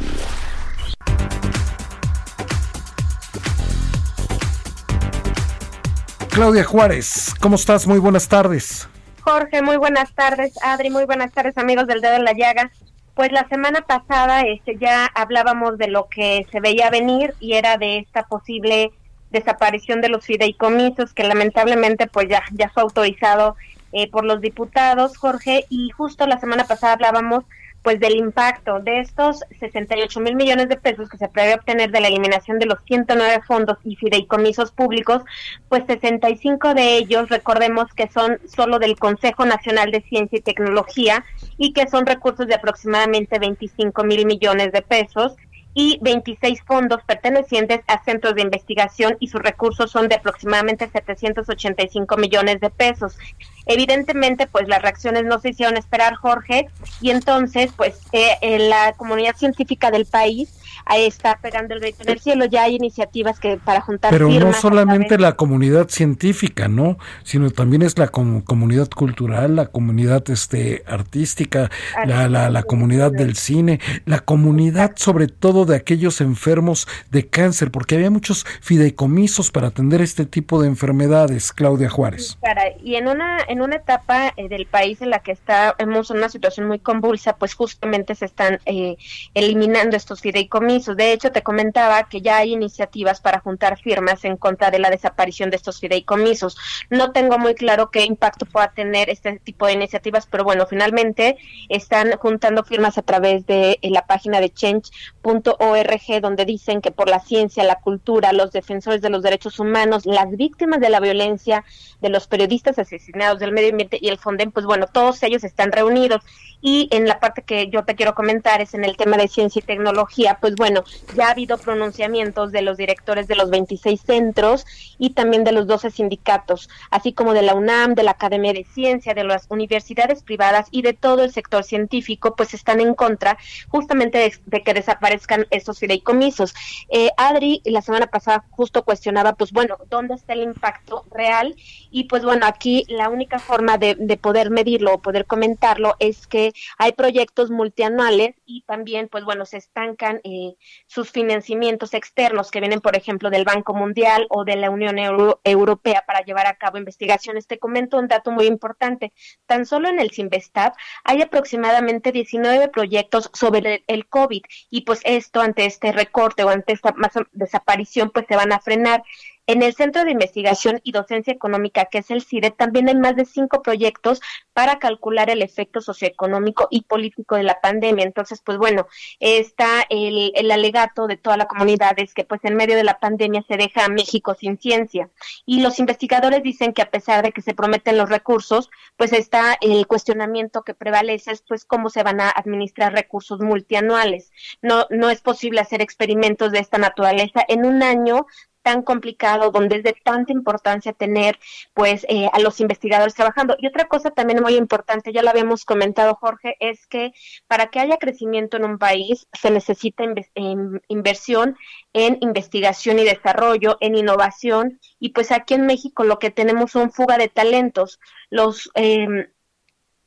Claudia 6.28 6.64
Juárez, 6.64 7.34
¿cómo 7.40 7.56
estás? 7.56 7.86
Muy 7.86 7.98
buenas 7.98 8.28
tardes. 8.28 8.90
Jorge, 9.22 9.62
muy 9.62 9.78
buenas 9.78 10.12
tardes. 10.14 10.52
Adri, 10.62 10.90
muy 10.90 11.06
buenas 11.06 11.32
tardes, 11.32 11.56
amigos 11.56 11.86
del 11.86 12.02
Dedo 12.02 12.16
en 12.16 12.24
la 12.24 12.34
Llaga. 12.34 12.70
Pues 13.14 13.30
la 13.30 13.48
semana 13.48 13.82
pasada 13.82 14.42
este, 14.42 14.76
ya 14.76 15.06
hablábamos 15.06 15.78
de 15.78 15.88
lo 15.88 16.08
que 16.08 16.46
se 16.50 16.60
veía 16.60 16.90
venir 16.90 17.34
y 17.38 17.54
era 17.54 17.76
de 17.76 17.98
esta 17.98 18.24
posible 18.24 18.90
desaparición 19.30 20.00
de 20.00 20.08
los 20.08 20.24
fideicomisos 20.24 21.12
que 21.12 21.24
lamentablemente 21.24 22.06
pues 22.06 22.28
ya, 22.28 22.42
ya 22.52 22.70
fue 22.70 22.82
autorizado 22.82 23.56
eh, 23.92 24.10
por 24.10 24.24
los 24.24 24.40
diputados, 24.40 25.16
Jorge, 25.16 25.66
y 25.68 25.90
justo 25.90 26.26
la 26.26 26.40
semana 26.40 26.64
pasada 26.64 26.94
hablábamos 26.94 27.44
pues 27.84 28.00
del 28.00 28.16
impacto 28.16 28.80
de 28.80 29.00
estos 29.00 29.44
68 29.60 30.18
mil 30.20 30.34
millones 30.36 30.70
de 30.70 30.76
pesos 30.76 31.08
que 31.10 31.18
se 31.18 31.28
prevé 31.28 31.54
obtener 31.54 31.90
de 31.90 32.00
la 32.00 32.08
eliminación 32.08 32.58
de 32.58 32.64
los 32.64 32.78
109 32.86 33.42
fondos 33.46 33.76
y 33.84 33.94
fideicomisos 33.94 34.72
públicos, 34.72 35.22
pues 35.68 35.84
65 35.86 36.72
de 36.72 36.96
ellos, 36.96 37.28
recordemos 37.28 37.92
que 37.92 38.08
son 38.08 38.38
solo 38.48 38.78
del 38.78 38.98
Consejo 38.98 39.44
Nacional 39.44 39.90
de 39.90 40.00
Ciencia 40.00 40.38
y 40.38 40.42
Tecnología 40.42 41.24
y 41.56 41.72
que 41.72 41.88
son 41.88 42.06
recursos 42.06 42.46
de 42.46 42.54
aproximadamente 42.54 43.38
25 43.38 44.04
mil 44.04 44.26
millones 44.26 44.72
de 44.72 44.82
pesos 44.82 45.34
y 45.74 45.98
26 46.02 46.62
fondos 46.62 47.00
pertenecientes 47.04 47.80
a 47.88 48.02
centros 48.04 48.36
de 48.36 48.42
investigación 48.42 49.16
y 49.18 49.26
sus 49.26 49.42
recursos 49.42 49.90
son 49.90 50.08
de 50.08 50.14
aproximadamente 50.14 50.88
785 50.88 52.16
millones 52.16 52.60
de 52.60 52.70
pesos. 52.70 53.18
Evidentemente, 53.66 54.46
pues 54.46 54.68
las 54.68 54.82
reacciones 54.82 55.24
no 55.24 55.40
se 55.40 55.50
hicieron 55.50 55.76
esperar, 55.76 56.14
Jorge, 56.14 56.68
y 57.00 57.10
entonces, 57.10 57.72
pues 57.76 58.00
eh, 58.12 58.68
la 58.68 58.92
comunidad 58.92 59.36
científica 59.36 59.90
del 59.90 60.06
país 60.06 60.60
ahí 60.86 61.04
está 61.04 61.38
pegando 61.42 61.74
el 61.74 61.80
grito 61.80 62.02
en 62.02 62.10
el 62.10 62.20
cielo. 62.20 62.44
Ya 62.46 62.64
hay 62.64 62.76
iniciativas 62.76 63.38
que 63.38 63.56
para 63.56 63.80
juntar 63.80 64.10
Pero 64.10 64.28
no 64.28 64.34
firmas 64.34 64.60
solamente 64.60 65.18
la 65.18 65.32
comunidad 65.32 65.88
científica, 65.88 66.68
¿no? 66.68 66.98
Sino 67.22 67.50
también 67.50 67.82
es 67.82 67.98
la 67.98 68.08
com- 68.08 68.42
comunidad 68.42 68.88
cultural, 68.90 69.56
la 69.56 69.66
comunidad 69.66 70.28
este 70.30 70.82
artística, 70.86 71.70
la, 72.06 72.28
la, 72.28 72.50
la 72.50 72.62
comunidad 72.62 73.12
del 73.12 73.36
cine, 73.36 73.80
la 74.04 74.20
comunidad 74.20 74.92
sobre 74.96 75.28
todo 75.28 75.64
de 75.64 75.76
aquellos 75.76 76.20
enfermos 76.20 76.86
de 77.10 77.26
cáncer, 77.28 77.70
porque 77.70 77.94
había 77.96 78.10
muchos 78.10 78.44
fideicomisos 78.60 79.50
para 79.50 79.68
atender 79.68 80.00
este 80.00 80.26
tipo 80.26 80.60
de 80.60 80.68
enfermedades, 80.68 81.52
Claudia 81.52 81.88
Juárez. 81.88 82.38
Y 82.82 82.96
en 82.96 83.08
una 83.08 83.38
en 83.48 83.60
una 83.62 83.76
etapa 83.76 84.32
eh, 84.36 84.48
del 84.48 84.66
país 84.66 85.00
en 85.02 85.10
la 85.10 85.18
que 85.20 85.32
estamos 85.32 86.10
en 86.10 86.16
una 86.18 86.28
situación 86.28 86.66
muy 86.66 86.78
convulsa, 86.78 87.36
pues 87.36 87.54
justamente 87.54 88.14
se 88.14 88.24
están 88.24 88.60
eh, 88.66 88.96
eliminando 89.34 89.96
estos 89.96 90.20
fideicomisos. 90.20 90.63
De 90.64 91.12
hecho, 91.12 91.30
te 91.30 91.42
comentaba 91.42 92.04
que 92.04 92.22
ya 92.22 92.38
hay 92.38 92.52
iniciativas 92.52 93.20
para 93.20 93.40
juntar 93.40 93.78
firmas 93.78 94.24
en 94.24 94.36
contra 94.36 94.70
de 94.70 94.78
la 94.78 94.88
desaparición 94.88 95.50
de 95.50 95.56
estos 95.56 95.78
fideicomisos. 95.78 96.56
No 96.88 97.12
tengo 97.12 97.38
muy 97.38 97.54
claro 97.54 97.90
qué 97.90 98.04
impacto 98.04 98.46
pueda 98.46 98.68
tener 98.72 99.10
este 99.10 99.38
tipo 99.40 99.66
de 99.66 99.74
iniciativas, 99.74 100.26
pero 100.26 100.42
bueno, 100.42 100.66
finalmente 100.66 101.36
están 101.68 102.12
juntando 102.16 102.64
firmas 102.64 102.96
a 102.96 103.02
través 103.02 103.44
de 103.46 103.78
eh, 103.82 103.90
la 103.90 104.06
página 104.06 104.40
de 104.40 104.50
change.org, 104.50 106.20
donde 106.22 106.44
dicen 106.46 106.80
que 106.80 106.90
por 106.90 107.10
la 107.10 107.20
ciencia, 107.20 107.62
la 107.64 107.80
cultura, 107.80 108.32
los 108.32 108.50
defensores 108.50 109.02
de 109.02 109.10
los 109.10 109.22
derechos 109.22 109.60
humanos, 109.60 110.06
las 110.06 110.30
víctimas 110.30 110.80
de 110.80 110.88
la 110.88 111.00
violencia, 111.00 111.64
de 112.00 112.08
los 112.08 112.26
periodistas 112.26 112.78
asesinados 112.78 113.38
del 113.38 113.52
medio 113.52 113.70
ambiente 113.70 113.98
y 114.00 114.08
el 114.08 114.18
Fonden, 114.18 114.50
pues 114.50 114.64
bueno, 114.64 114.86
todos 114.86 115.22
ellos 115.22 115.44
están 115.44 115.72
reunidos. 115.72 116.22
Y 116.66 116.88
en 116.92 117.06
la 117.06 117.20
parte 117.20 117.42
que 117.42 117.68
yo 117.68 117.84
te 117.84 117.94
quiero 117.94 118.14
comentar 118.14 118.62
es 118.62 118.72
en 118.72 118.84
el 118.84 118.96
tema 118.96 119.18
de 119.18 119.28
ciencia 119.28 119.60
y 119.60 119.62
tecnología, 119.62 120.38
pues 120.40 120.53
bueno, 120.56 120.84
ya 121.16 121.28
ha 121.28 121.30
habido 121.30 121.58
pronunciamientos 121.58 122.52
de 122.52 122.62
los 122.62 122.76
directores 122.76 123.28
de 123.28 123.36
los 123.36 123.50
26 123.50 124.00
centros 124.00 124.66
y 124.98 125.10
también 125.10 125.44
de 125.44 125.52
los 125.52 125.66
12 125.66 125.90
sindicatos, 125.90 126.68
así 126.90 127.12
como 127.12 127.34
de 127.34 127.42
la 127.42 127.54
UNAM, 127.54 127.94
de 127.94 128.02
la 128.02 128.12
Academia 128.12 128.52
de 128.52 128.64
Ciencia, 128.64 129.14
de 129.14 129.24
las 129.24 129.46
universidades 129.48 130.22
privadas 130.22 130.68
y 130.70 130.82
de 130.82 130.92
todo 130.92 131.24
el 131.24 131.32
sector 131.32 131.64
científico, 131.64 132.34
pues 132.36 132.54
están 132.54 132.80
en 132.80 132.94
contra 132.94 133.38
justamente 133.68 134.18
de, 134.18 134.34
de 134.46 134.62
que 134.62 134.74
desaparezcan 134.74 135.46
estos 135.50 135.78
fideicomisos. 135.78 136.54
Eh, 136.88 137.10
Adri 137.16 137.60
la 137.64 137.82
semana 137.82 138.06
pasada 138.06 138.44
justo 138.50 138.84
cuestionaba, 138.84 139.34
pues 139.34 139.52
bueno, 139.52 139.78
¿dónde 139.90 140.14
está 140.14 140.32
el 140.32 140.42
impacto 140.42 141.04
real? 141.10 141.56
Y 141.90 142.04
pues 142.04 142.24
bueno, 142.24 142.46
aquí 142.46 142.84
la 142.88 143.08
única 143.08 143.38
forma 143.38 143.78
de, 143.78 143.94
de 143.94 144.16
poder 144.16 144.50
medirlo 144.50 144.94
o 144.94 145.02
poder 145.02 145.26
comentarlo 145.26 145.96
es 145.98 146.26
que 146.26 146.52
hay 146.78 146.92
proyectos 146.92 147.50
multianuales 147.50 148.34
y 148.46 148.62
también, 148.62 149.08
pues 149.08 149.24
bueno, 149.24 149.46
se 149.46 149.56
estancan 149.56 150.20
eh, 150.24 150.43
sus 150.86 151.10
financiamientos 151.10 151.94
externos 151.94 152.50
que 152.50 152.60
vienen, 152.60 152.80
por 152.80 152.96
ejemplo, 152.96 153.30
del 153.30 153.44
Banco 153.44 153.74
Mundial 153.74 154.26
o 154.30 154.44
de 154.44 154.56
la 154.56 154.70
Unión 154.70 154.98
Euro- 154.98 155.40
Europea 155.44 156.04
para 156.06 156.20
llevar 156.24 156.46
a 156.46 156.56
cabo 156.56 156.78
investigaciones. 156.78 157.46
Te 157.46 157.58
comento 157.58 157.98
un 157.98 158.08
dato 158.08 158.30
muy 158.30 158.46
importante. 158.46 159.12
Tan 159.46 159.66
solo 159.66 159.88
en 159.88 159.98
el 160.00 160.10
Sinvestab 160.10 160.72
hay 161.04 161.22
aproximadamente 161.22 162.12
19 162.12 162.68
proyectos 162.68 163.30
sobre 163.32 163.58
el, 163.58 163.84
el 163.86 164.08
COVID 164.08 164.42
y 164.70 164.82
pues 164.82 165.00
esto 165.04 165.40
ante 165.40 165.64
este 165.66 165.92
recorte 165.92 166.44
o 166.44 166.48
ante 166.50 166.72
esta 166.72 166.92
más- 166.92 167.12
desaparición 167.32 168.10
pues 168.10 168.26
se 168.28 168.36
van 168.36 168.52
a 168.52 168.60
frenar. 168.60 169.02
En 169.46 169.62
el 169.62 169.74
Centro 169.74 170.04
de 170.04 170.10
Investigación 170.10 170.80
y 170.84 170.92
Docencia 170.92 171.32
Económica, 171.32 171.86
que 171.86 171.98
es 171.98 172.10
el 172.10 172.22
CIDE, 172.22 172.50
también 172.50 172.88
hay 172.88 172.96
más 172.96 173.14
de 173.14 173.24
cinco 173.24 173.62
proyectos 173.62 174.20
para 174.54 174.78
calcular 174.78 175.28
el 175.28 175.42
efecto 175.42 175.80
socioeconómico 175.80 176.68
y 176.70 176.82
político 176.82 177.36
de 177.36 177.42
la 177.42 177.60
pandemia. 177.60 178.04
Entonces, 178.04 178.40
pues 178.42 178.56
bueno, 178.56 178.86
está 179.20 179.84
el, 179.90 180.32
el 180.34 180.50
alegato 180.50 181.06
de 181.06 181.16
toda 181.16 181.36
la 181.36 181.46
comunidad 181.46 181.92
es 181.98 182.14
que 182.14 182.24
pues 182.24 182.40
en 182.44 182.56
medio 182.56 182.76
de 182.76 182.84
la 182.84 182.98
pandemia 183.00 183.44
se 183.46 183.56
deja 183.56 183.88
México 183.88 184.34
sin 184.34 184.58
ciencia. 184.58 185.10
Y 185.44 185.60
los 185.60 185.78
investigadores 185.78 186.42
dicen 186.42 186.72
que 186.72 186.82
a 186.82 186.90
pesar 186.90 187.24
de 187.24 187.32
que 187.32 187.42
se 187.42 187.54
prometen 187.54 187.98
los 187.98 188.08
recursos, 188.08 188.70
pues 188.96 189.12
está 189.12 189.58
el 189.60 189.86
cuestionamiento 189.86 190.62
que 190.62 190.74
prevalece 190.74 191.32
es 191.32 191.42
pues 191.42 191.64
cómo 191.64 191.90
se 191.90 192.02
van 192.02 192.20
a 192.20 192.30
administrar 192.30 192.92
recursos 192.92 193.40
multianuales. 193.40 194.32
No, 194.62 194.86
no 194.90 195.10
es 195.10 195.20
posible 195.20 195.60
hacer 195.60 195.82
experimentos 195.82 196.52
de 196.52 196.60
esta 196.60 196.78
naturaleza 196.78 197.44
en 197.48 197.66
un 197.66 197.82
año 197.82 198.26
tan 198.64 198.82
complicado, 198.82 199.50
donde 199.52 199.76
es 199.76 199.82
de 199.84 199.94
tanta 200.04 200.32
importancia 200.32 200.92
tener 200.92 201.38
pues 201.74 202.04
eh, 202.08 202.28
a 202.32 202.40
los 202.40 202.60
investigadores 202.60 203.14
trabajando. 203.14 203.56
Y 203.60 203.68
otra 203.68 203.86
cosa 203.86 204.10
también 204.10 204.42
muy 204.42 204.56
importante, 204.56 205.12
ya 205.12 205.22
lo 205.22 205.30
habíamos 205.30 205.64
comentado 205.64 206.16
Jorge, 206.16 206.56
es 206.60 206.86
que 206.88 207.12
para 207.46 207.68
que 207.68 207.78
haya 207.80 207.98
crecimiento 207.98 208.56
en 208.56 208.64
un 208.64 208.78
país 208.78 209.28
se 209.32 209.50
necesita 209.50 210.04
en- 210.34 210.82
inversión 210.88 211.56
en 211.92 212.18
investigación 212.20 212.98
y 212.98 213.04
desarrollo, 213.04 213.76
en 213.80 213.94
innovación, 213.96 214.80
y 214.98 215.10
pues 215.10 215.30
aquí 215.32 215.54
en 215.54 215.66
México 215.66 216.04
lo 216.04 216.18
que 216.18 216.30
tenemos 216.30 216.72
son 216.72 216.90
fuga 216.92 217.18
de 217.18 217.28
talentos. 217.28 218.00
Los 218.30 218.70
eh, 218.74 219.06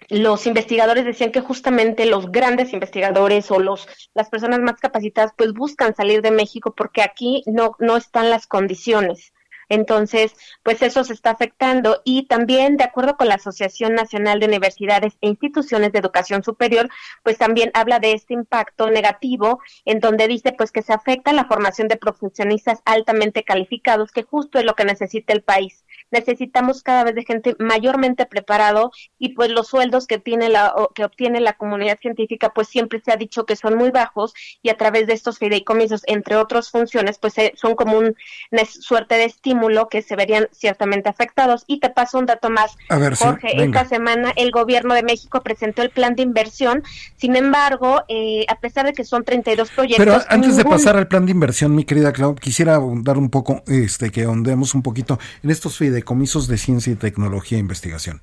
los 0.10 0.48
investigadores 0.48 1.06
decían 1.06 1.32
que 1.32 1.42
justamente 1.42 2.06
los 2.06 2.32
grandes 2.32 2.74
investigadores 2.74 3.52
o 3.52 3.60
los 3.60 3.88
las 4.14 4.30
personas 4.30 4.60
más 4.60 4.80
capacitadas 4.80 5.34
pues 5.36 5.54
buscan 5.54 5.96
salir 5.96 6.22
de 6.22 6.32
México 6.32 6.74
porque 6.76 7.02
aquí 7.02 7.44
no 7.46 7.76
no 7.80 7.98
están 7.98 8.30
las 8.30 8.48
condiciones. 8.48 9.34
Entonces, 9.70 10.34
pues 10.64 10.82
eso 10.82 11.04
se 11.04 11.14
está 11.14 11.32
afectando 11.32 12.02
y 12.06 12.28
también 12.28 12.78
de 12.78 12.84
acuerdo 12.86 13.18
con 13.18 13.28
la 13.28 13.36
Asociación 13.36 13.94
Nacional 13.96 14.40
de 14.40 14.46
Universidades 14.48 15.18
e 15.22 15.28
Instituciones 15.28 15.92
de 15.92 16.00
Educación 16.00 16.44
Superior, 16.44 16.90
pues 17.24 17.38
también 17.38 17.72
habla 17.74 18.00
de 18.00 18.14
este 18.14 18.34
impacto 18.34 18.90
negativo 18.90 19.60
en 19.86 20.00
donde 20.00 20.28
dice 20.28 20.54
pues 20.58 20.72
que 20.72 20.82
se 20.82 20.94
afecta 20.94 21.34
la 21.34 21.46
formación 21.46 21.88
de 21.88 21.98
profesionistas 21.98 22.82
altamente 22.86 23.44
calificados, 23.44 24.12
que 24.12 24.24
justo 24.24 24.60
es 24.60 24.66
lo 24.66 24.76
que 24.76 24.86
necesita 24.86 25.34
el 25.34 25.44
país. 25.44 25.84
Necesitamos 26.12 26.84
cada 26.84 27.04
vez 27.04 27.16
de 27.16 27.26
gente 27.26 27.56
mayormente 27.60 28.26
preparado 28.26 28.92
y 29.20 29.34
pues 29.34 29.50
los 29.50 29.68
sueldos 29.68 30.08
que 30.08 30.18
tiene 30.20 30.50
la 30.50 30.74
que 30.96 31.04
obtiene 31.04 31.40
la 31.42 31.54
comunidad 31.54 32.00
científica 32.00 32.52
pues 32.54 32.68
siempre 32.70 33.02
se 33.04 33.12
ha 33.12 33.18
dicho 33.18 33.46
que 33.46 33.56
son 33.56 33.76
muy 33.76 33.92
bajos 33.92 34.34
y 34.62 34.70
a 34.70 34.78
través 34.78 35.08
de 35.08 35.14
estos 35.14 35.38
fideicomisos 35.40 36.04
entre 36.06 36.36
otras 36.38 36.70
funciones 36.72 37.18
pues 37.20 37.38
eh, 37.38 37.54
son 37.56 37.76
como 37.76 37.98
un- 37.98 38.16
una 38.52 38.66
suerte 38.66 39.16
de 39.16 39.26
estímulo 39.26 39.57
que 39.90 40.02
se 40.02 40.16
verían 40.16 40.48
ciertamente 40.52 41.10
afectados. 41.10 41.64
Y 41.68 41.80
te 41.80 41.90
paso 41.90 42.20
un 42.20 42.26
dato 42.26 42.50
más 42.50 42.78
A 42.90 42.98
ver, 42.98 43.16
Jorge. 43.16 43.64
esta 43.64 43.86
semana 43.86 44.34
el 44.36 44.52
gobierno 44.52 44.94
de 44.94 45.04
México 45.04 45.42
presentó 45.42 45.82
el 45.82 45.90
plan 45.90 46.16
de 46.16 46.24
inversión. 46.24 46.84
Sin 47.18 47.36
embargo 47.36 48.04
eh, 48.08 48.46
a 48.48 48.60
pesar 48.60 48.86
de 48.86 48.94
que 48.94 49.04
son 49.04 49.24
32 49.24 49.70
proyectos 49.72 50.06
Pero 50.06 50.20
antes 50.30 50.58
de 50.58 50.66
pasar 50.66 50.96
al 50.98 51.08
plan 51.08 51.26
de 51.26 51.32
inversión, 51.32 51.76
mi 51.76 51.84
querida 51.84 52.12
Clau, 52.14 52.36
quisiera 52.36 52.76
ahondar 52.76 53.18
un 53.18 53.30
poco, 53.30 53.64
este, 53.68 54.12
que 54.12 54.24
ahondemos 54.24 54.74
un 54.76 54.84
poquito 54.84 55.20
en 55.44 55.50
estos 55.50 55.78
fideicomisos 55.78 56.48
de 56.48 56.58
ciencia 56.58 56.92
y 56.92 56.96
tecnología 56.96 57.58
e 57.58 57.62
investigación. 57.62 58.22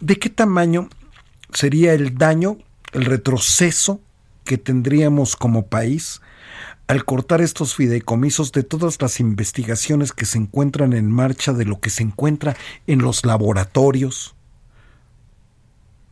¿De 0.00 0.18
qué 0.18 0.30
tamaño 0.30 0.88
sería 1.52 1.92
el 1.92 2.16
daño, 2.16 2.58
el 2.92 3.04
retroceso 3.04 4.00
que 4.44 4.58
tendríamos 4.58 5.36
como 5.36 5.66
país 5.66 6.20
al 6.88 7.04
cortar 7.04 7.40
estos 7.40 7.74
fideicomisos 7.74 8.52
de 8.52 8.62
todas 8.62 9.00
las 9.02 9.20
investigaciones 9.20 10.12
que 10.12 10.24
se 10.24 10.38
encuentran 10.38 10.92
en 10.92 11.10
marcha, 11.10 11.52
de 11.52 11.64
lo 11.64 11.80
que 11.80 11.90
se 11.90 12.02
encuentra 12.02 12.56
en 12.86 13.02
los 13.02 13.24
laboratorios? 13.24 14.34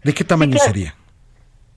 ¿De 0.02 0.12
qué 0.12 0.24
tamaño 0.24 0.58
sería? 0.58 0.94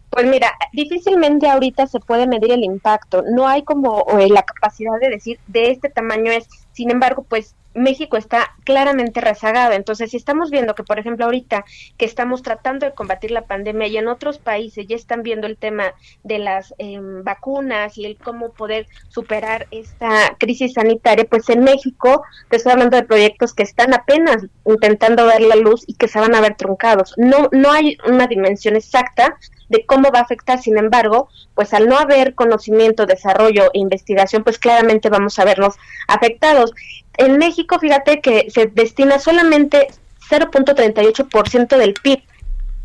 Pues 0.10 0.26
mira, 0.26 0.52
difícilmente 0.74 1.50
ahorita 1.50 1.86
se 1.88 2.00
puede 2.00 2.28
medir 2.28 2.52
el 2.52 2.64
impacto. 2.64 3.24
No 3.30 3.48
hay 3.48 3.64
como 3.64 4.06
eh, 4.20 4.30
la 4.30 4.44
capacidad 4.44 5.00
de 5.00 5.10
decir 5.10 5.40
de 5.48 5.72
este 5.72 5.90
tamaño 5.90 6.32
es. 6.32 6.48
Sin 6.78 6.92
embargo, 6.92 7.26
pues 7.28 7.56
México 7.74 8.18
está 8.18 8.54
claramente 8.64 9.20
rezagado. 9.20 9.74
Entonces, 9.74 10.12
si 10.12 10.18
estamos 10.18 10.52
viendo 10.52 10.76
que, 10.76 10.84
por 10.84 11.00
ejemplo, 11.00 11.26
ahorita 11.26 11.66
que 11.98 12.06
estamos 12.06 12.44
tratando 12.44 12.86
de 12.86 12.94
combatir 12.94 13.32
la 13.32 13.48
pandemia 13.48 13.88
y 13.88 13.98
en 13.98 14.08
otros 14.08 14.38
países 14.38 14.86
ya 14.86 14.96
están 14.96 15.24
viendo 15.24 15.48
el 15.48 15.58
tema 15.58 15.96
de 16.24 16.38
las 16.38 16.76
em, 16.78 17.24
vacunas 17.24 17.98
y 17.98 18.06
el 18.06 18.16
cómo 18.18 18.52
poder 18.52 18.86
superar 19.10 19.66
esta 19.72 20.36
crisis 20.38 20.74
sanitaria, 20.74 21.26
pues 21.26 21.50
en 21.50 21.64
México 21.64 22.22
te 22.50 22.58
estoy 22.58 22.74
hablando 22.74 22.96
de 22.96 23.04
proyectos 23.04 23.56
que 23.56 23.64
están 23.64 23.92
apenas 23.96 24.46
intentando 24.64 25.26
ver 25.26 25.42
la 25.42 25.56
luz 25.56 25.84
y 25.88 25.96
que 25.96 26.08
se 26.08 26.20
van 26.20 26.36
a 26.36 26.42
ver 26.42 26.58
truncados. 26.58 27.16
No, 27.18 27.50
no 27.52 27.72
hay 27.72 27.98
una 28.08 28.28
dimensión 28.28 28.76
exacta 28.76 29.36
de 29.70 29.84
cómo 29.88 30.12
va 30.12 30.20
a 30.20 30.24
afectar. 30.24 30.62
Sin 30.62 30.78
embargo, 30.78 31.28
pues 31.58 31.74
al 31.74 31.90
no 31.90 31.98
haber 31.98 32.36
conocimiento, 32.36 33.08
desarrollo 33.08 33.72
e 33.74 33.80
investigación, 33.80 34.44
pues 34.44 34.60
claramente 34.60 35.10
vamos 35.10 35.40
a 35.40 35.44
vernos 35.44 35.74
afectados. 36.08 36.72
En 37.18 37.40
México, 37.40 37.80
fíjate 37.80 38.22
que 38.22 38.52
se 38.52 38.68
destina 38.68 39.18
solamente 39.18 39.88
0.38% 40.30 41.78
del 41.78 41.96
PIB 41.96 42.22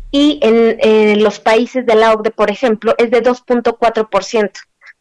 y 0.09 0.39
en, 0.41 1.21
los 1.21 1.39
países 1.39 1.85
de 1.85 1.93
la 1.93 2.13
OCDE, 2.13 2.31
por 2.31 2.49
ejemplo, 2.49 2.95
es 2.97 3.11
de 3.11 3.21
2.4%. 3.21 4.51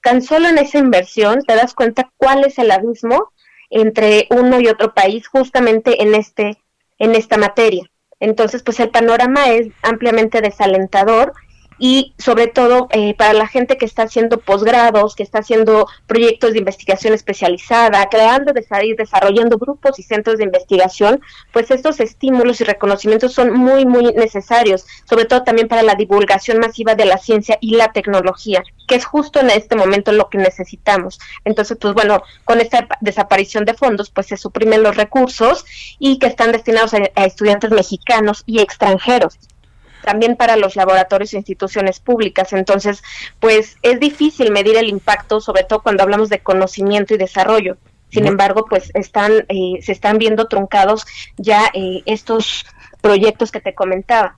Tan 0.02 0.20
solo 0.20 0.48
en 0.50 0.58
esa 0.58 0.76
inversión 0.76 1.40
te 1.40 1.56
das 1.56 1.72
cuenta 1.72 2.10
cuál 2.18 2.44
es 2.44 2.58
el 2.58 2.70
abismo 2.70 3.32
entre 3.70 4.26
uno 4.28 4.60
y 4.60 4.68
otro 4.68 4.92
país 4.92 5.26
justamente 5.28 6.02
en 6.02 6.14
este 6.14 6.58
en 6.98 7.14
esta 7.14 7.38
materia. 7.38 7.90
Entonces, 8.20 8.62
pues 8.62 8.78
el 8.80 8.90
panorama 8.90 9.48
es 9.48 9.68
ampliamente 9.82 10.42
desalentador 10.42 11.32
y 11.84 12.14
sobre 12.16 12.46
todo 12.46 12.86
eh, 12.92 13.12
para 13.14 13.32
la 13.32 13.48
gente 13.48 13.76
que 13.76 13.86
está 13.86 14.04
haciendo 14.04 14.38
posgrados, 14.38 15.16
que 15.16 15.24
está 15.24 15.40
haciendo 15.40 15.88
proyectos 16.06 16.52
de 16.52 16.60
investigación 16.60 17.12
especializada, 17.12 18.08
creando, 18.08 18.52
desarrollando 18.52 19.58
grupos 19.58 19.98
y 19.98 20.04
centros 20.04 20.38
de 20.38 20.44
investigación, 20.44 21.20
pues 21.52 21.72
estos 21.72 21.98
estímulos 21.98 22.60
y 22.60 22.64
reconocimientos 22.64 23.32
son 23.32 23.52
muy, 23.52 23.84
muy 23.84 24.12
necesarios, 24.12 24.86
sobre 25.10 25.24
todo 25.24 25.42
también 25.42 25.66
para 25.66 25.82
la 25.82 25.96
divulgación 25.96 26.60
masiva 26.60 26.94
de 26.94 27.04
la 27.04 27.18
ciencia 27.18 27.58
y 27.60 27.74
la 27.74 27.90
tecnología, 27.90 28.62
que 28.86 28.94
es 28.94 29.04
justo 29.04 29.40
en 29.40 29.50
este 29.50 29.74
momento 29.74 30.12
lo 30.12 30.28
que 30.28 30.38
necesitamos. 30.38 31.18
Entonces, 31.44 31.78
pues 31.80 31.94
bueno, 31.94 32.22
con 32.44 32.60
esta 32.60 32.86
desaparición 33.00 33.64
de 33.64 33.74
fondos, 33.74 34.08
pues 34.08 34.28
se 34.28 34.36
suprimen 34.36 34.84
los 34.84 34.94
recursos 34.94 35.64
y 35.98 36.20
que 36.20 36.28
están 36.28 36.52
destinados 36.52 36.94
a 36.94 37.24
estudiantes 37.24 37.72
mexicanos 37.72 38.44
y 38.46 38.60
extranjeros 38.60 39.36
también 40.02 40.36
para 40.36 40.56
los 40.56 40.76
laboratorios 40.76 41.32
e 41.32 41.38
instituciones 41.38 42.00
públicas. 42.00 42.52
Entonces, 42.52 43.02
pues 43.40 43.76
es 43.82 44.00
difícil 44.00 44.52
medir 44.52 44.76
el 44.76 44.88
impacto, 44.88 45.40
sobre 45.40 45.64
todo 45.64 45.82
cuando 45.82 46.02
hablamos 46.02 46.28
de 46.28 46.40
conocimiento 46.40 47.14
y 47.14 47.18
desarrollo. 47.18 47.76
Sin 48.10 48.26
embargo, 48.26 48.66
pues 48.68 48.90
están, 48.92 49.46
eh, 49.48 49.80
se 49.80 49.92
están 49.92 50.18
viendo 50.18 50.46
truncados 50.46 51.06
ya 51.38 51.70
eh, 51.72 52.02
estos 52.04 52.66
proyectos 53.00 53.50
que 53.50 53.60
te 53.60 53.74
comentaba. 53.74 54.36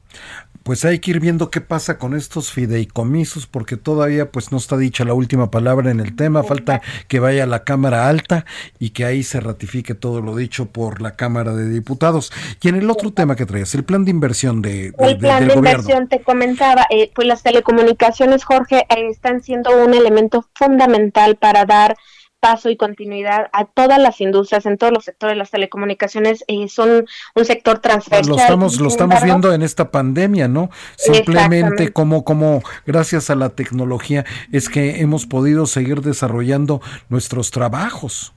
Pues 0.65 0.85
hay 0.87 0.99
que 0.99 1.11
ir 1.13 1.21
viendo 1.21 1.51
qué 1.51 1.61
pasa 1.61 1.99
con 1.99 2.15
estos 2.15 2.51
fideicomisos, 2.51 3.47
porque 3.47 3.77
todavía 3.77 4.33
pues 4.33 4.51
no 4.51 4.57
está 4.59 4.79
dicha 4.79 5.05
la 5.05 5.13
última 5.13 5.51
palabra 5.51 5.91
en 5.91 6.01
el 6.01 6.17
tema, 6.17 6.43
falta 6.43 6.81
que 7.07 7.21
vaya 7.21 7.45
a 7.45 7.47
la 7.47 7.65
Cámara 7.65 8.09
Alta 8.09 8.47
y 8.79 8.91
que 8.91 9.05
ahí 9.05 9.23
se 9.23 9.41
ratifique 9.41 9.95
todo 9.95 10.23
lo 10.23 10.35
dicho 10.35 10.67
por 10.67 11.03
la 11.03 11.17
Cámara 11.17 11.53
de 11.55 11.69
Diputados. 11.69 12.33
Y 12.63 12.69
en 12.69 12.77
el 12.77 12.89
otro 12.91 13.13
tema 13.13 13.37
que 13.37 13.45
traes, 13.45 13.75
el 13.75 13.85
plan 13.85 14.07
de 14.07 14.11
inversión 14.11 14.63
de, 14.63 14.93
de- 14.93 14.95
El 14.99 15.19
plan 15.19 15.41
del 15.41 15.49
de 15.51 15.55
gobierno. 15.55 15.81
inversión 15.83 16.09
te 16.09 16.23
comentaba, 16.23 16.87
eh, 16.89 17.13
pues 17.15 17.29
las 17.29 17.43
telecomunicaciones, 17.43 18.43
Jorge, 18.45 18.87
eh, 18.89 19.09
están 19.11 19.43
siendo 19.43 19.71
un 19.85 19.93
elemento 19.93 20.49
fundamental 20.55 21.37
para 21.37 21.67
dar 21.67 21.95
paso 22.45 22.69
y 22.69 22.77
continuidad 22.77 23.49
a 23.55 23.65
todas 23.65 23.99
las 23.99 24.21
industrias, 24.21 24.67
en 24.67 24.77
todos 24.77 24.93
los 24.93 25.05
sectores. 25.07 25.35
Las 25.35 25.51
telecomunicaciones 25.51 26.45
eh, 26.47 26.69
son 26.69 27.07
un 27.35 27.45
sector 27.47 27.79
transversal. 27.79 28.29
Lo 28.29 28.37
estamos, 28.37 28.79
lo 28.81 28.89
estamos 28.89 29.15
embargo, 29.15 29.25
viendo 29.25 29.55
en 29.55 29.63
esta 29.63 29.91
pandemia, 29.91 30.47
¿no? 30.47 30.69
Simplemente 30.97 31.91
como, 31.95 32.23
como 32.23 32.63
gracias 32.85 33.31
a 33.31 33.35
la 33.35 33.49
tecnología 33.49 34.27
es 34.53 34.69
que 34.69 35.01
hemos 35.01 35.25
podido 35.25 35.65
seguir 35.65 36.03
desarrollando 36.03 36.83
nuestros 37.09 37.51
trabajos. 37.51 38.35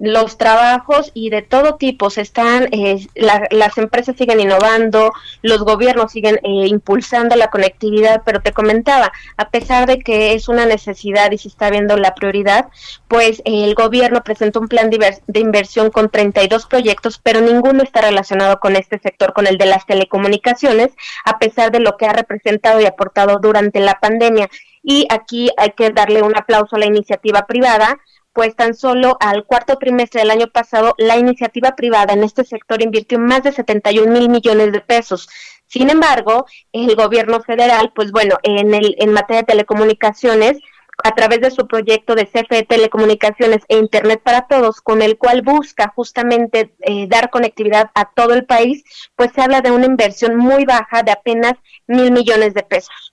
Los 0.00 0.38
trabajos 0.38 1.10
y 1.14 1.30
de 1.30 1.42
todo 1.42 1.76
tipo. 1.76 2.10
Se 2.10 2.22
están 2.22 2.68
eh, 2.72 3.06
la- 3.14 3.46
las 3.50 3.76
empresas 3.78 4.16
siguen 4.16 4.40
innovando 4.40 5.12
los 5.42 5.60
gobiernos 5.62 6.12
siguen 6.12 6.36
eh, 6.42 6.66
impulsando 6.68 7.36
la 7.36 7.48
conectividad 7.50 8.22
pero 8.24 8.40
te 8.40 8.52
comentaba 8.52 9.12
a 9.36 9.50
pesar 9.50 9.86
de 9.86 9.98
que 9.98 10.32
es 10.34 10.48
una 10.48 10.66
necesidad 10.66 11.30
y 11.32 11.38
se 11.38 11.48
está 11.48 11.70
viendo 11.70 11.96
la 11.96 12.14
prioridad 12.14 12.68
pues 13.08 13.40
eh, 13.44 13.64
el 13.64 13.74
gobierno 13.74 14.22
presentó 14.22 14.60
un 14.60 14.68
plan 14.68 14.90
de, 14.90 15.18
de 15.26 15.40
inversión 15.40 15.90
con 15.90 16.10
32 16.10 16.66
proyectos 16.66 17.20
pero 17.22 17.40
ninguno 17.40 17.82
está 17.82 18.00
relacionado 18.00 18.58
con 18.60 18.76
este 18.76 18.98
sector 18.98 19.32
con 19.32 19.46
el 19.46 19.58
de 19.58 19.66
las 19.66 19.86
telecomunicaciones 19.86 20.90
a 21.24 21.38
pesar 21.38 21.70
de 21.72 21.80
lo 21.80 21.96
que 21.96 22.06
ha 22.06 22.12
representado 22.12 22.80
y 22.80 22.86
aportado 22.86 23.38
durante 23.40 23.80
la 23.80 23.98
pandemia. 24.00 24.48
Y 24.82 25.06
aquí 25.10 25.50
hay 25.58 25.72
que 25.72 25.90
darle 25.90 26.22
un 26.22 26.36
aplauso 26.36 26.76
a 26.76 26.78
la 26.78 26.86
iniciativa 26.86 27.46
privada 27.46 27.98
pues 28.32 28.54
tan 28.56 28.74
solo 28.74 29.16
al 29.20 29.44
cuarto 29.44 29.76
trimestre 29.76 30.20
del 30.20 30.30
año 30.30 30.46
pasado, 30.48 30.94
la 30.98 31.16
iniciativa 31.16 31.74
privada 31.76 32.12
en 32.14 32.24
este 32.24 32.44
sector 32.44 32.82
invirtió 32.82 33.18
más 33.18 33.42
de 33.42 33.52
71 33.52 34.10
mil 34.10 34.28
millones 34.28 34.72
de 34.72 34.80
pesos. 34.80 35.28
Sin 35.66 35.90
embargo, 35.90 36.46
el 36.72 36.94
gobierno 36.96 37.40
federal, 37.42 37.92
pues 37.94 38.10
bueno, 38.12 38.38
en, 38.42 38.74
el, 38.74 38.96
en 38.98 39.12
materia 39.12 39.42
de 39.42 39.46
telecomunicaciones, 39.46 40.58
a 41.04 41.14
través 41.14 41.40
de 41.40 41.50
su 41.50 41.66
proyecto 41.66 42.14
de 42.14 42.26
CFE 42.26 42.64
Telecomunicaciones 42.64 43.62
e 43.68 43.78
Internet 43.78 44.20
para 44.22 44.46
Todos, 44.46 44.80
con 44.80 45.02
el 45.02 45.16
cual 45.16 45.42
busca 45.42 45.92
justamente 45.94 46.74
eh, 46.80 47.06
dar 47.08 47.30
conectividad 47.30 47.90
a 47.94 48.10
todo 48.12 48.34
el 48.34 48.44
país, 48.44 48.84
pues 49.16 49.30
se 49.34 49.40
habla 49.40 49.60
de 49.60 49.70
una 49.70 49.86
inversión 49.86 50.36
muy 50.36 50.64
baja 50.64 51.02
de 51.02 51.12
apenas 51.12 51.54
mil 51.86 52.10
millones 52.12 52.54
de 52.54 52.62
pesos. 52.62 53.09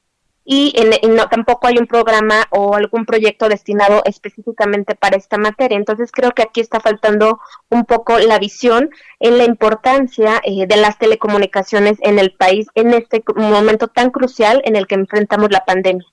Y 0.50 0.74
en, 0.78 0.94
en 1.02 1.18
no, 1.18 1.28
tampoco 1.28 1.68
hay 1.68 1.78
un 1.78 1.88
programa 1.88 2.48
o 2.52 2.74
algún 2.74 3.06
proyecto 3.06 3.50
destinado 3.50 4.02
específicamente 4.06 4.96
para 4.96 5.18
esta 5.18 5.38
materia. 5.38 5.78
Entonces 5.78 6.10
creo 6.10 6.32
que 6.32 6.42
aquí 6.42 6.62
está 6.62 6.80
faltando 6.80 7.42
un 7.70 7.84
poco 7.84 8.18
la 8.18 8.40
visión 8.40 8.90
en 9.20 9.38
la 9.38 9.44
importancia 9.44 10.42
eh, 10.46 10.66
de 10.66 10.78
las 10.78 10.98
telecomunicaciones 10.98 11.98
en 12.02 12.18
el 12.18 12.32
país 12.32 12.68
en 12.76 12.94
este 12.94 13.22
momento 13.36 13.90
tan 13.90 14.10
crucial 14.10 14.62
en 14.64 14.78
el 14.78 14.88
que 14.88 14.96
enfrentamos 14.96 15.52
la 15.52 15.66
pandemia. 15.66 16.06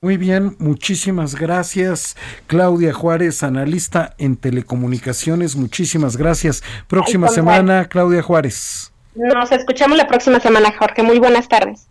Muy 0.00 0.16
bien, 0.16 0.54
muchísimas 0.60 1.34
gracias. 1.34 2.16
Claudia 2.46 2.92
Juárez, 2.92 3.42
analista 3.42 4.14
en 4.18 4.36
telecomunicaciones, 4.36 5.56
muchísimas 5.56 6.16
gracias. 6.16 6.62
Próxima 6.86 7.26
semana, 7.26 7.86
Claudia 7.88 8.22
Juárez. 8.22 8.92
Nos 9.16 9.50
escuchamos 9.50 9.98
la 9.98 10.06
próxima 10.06 10.38
semana, 10.38 10.72
Jorge. 10.78 11.02
Muy 11.02 11.18
buenas 11.18 11.48
tardes. 11.48 11.88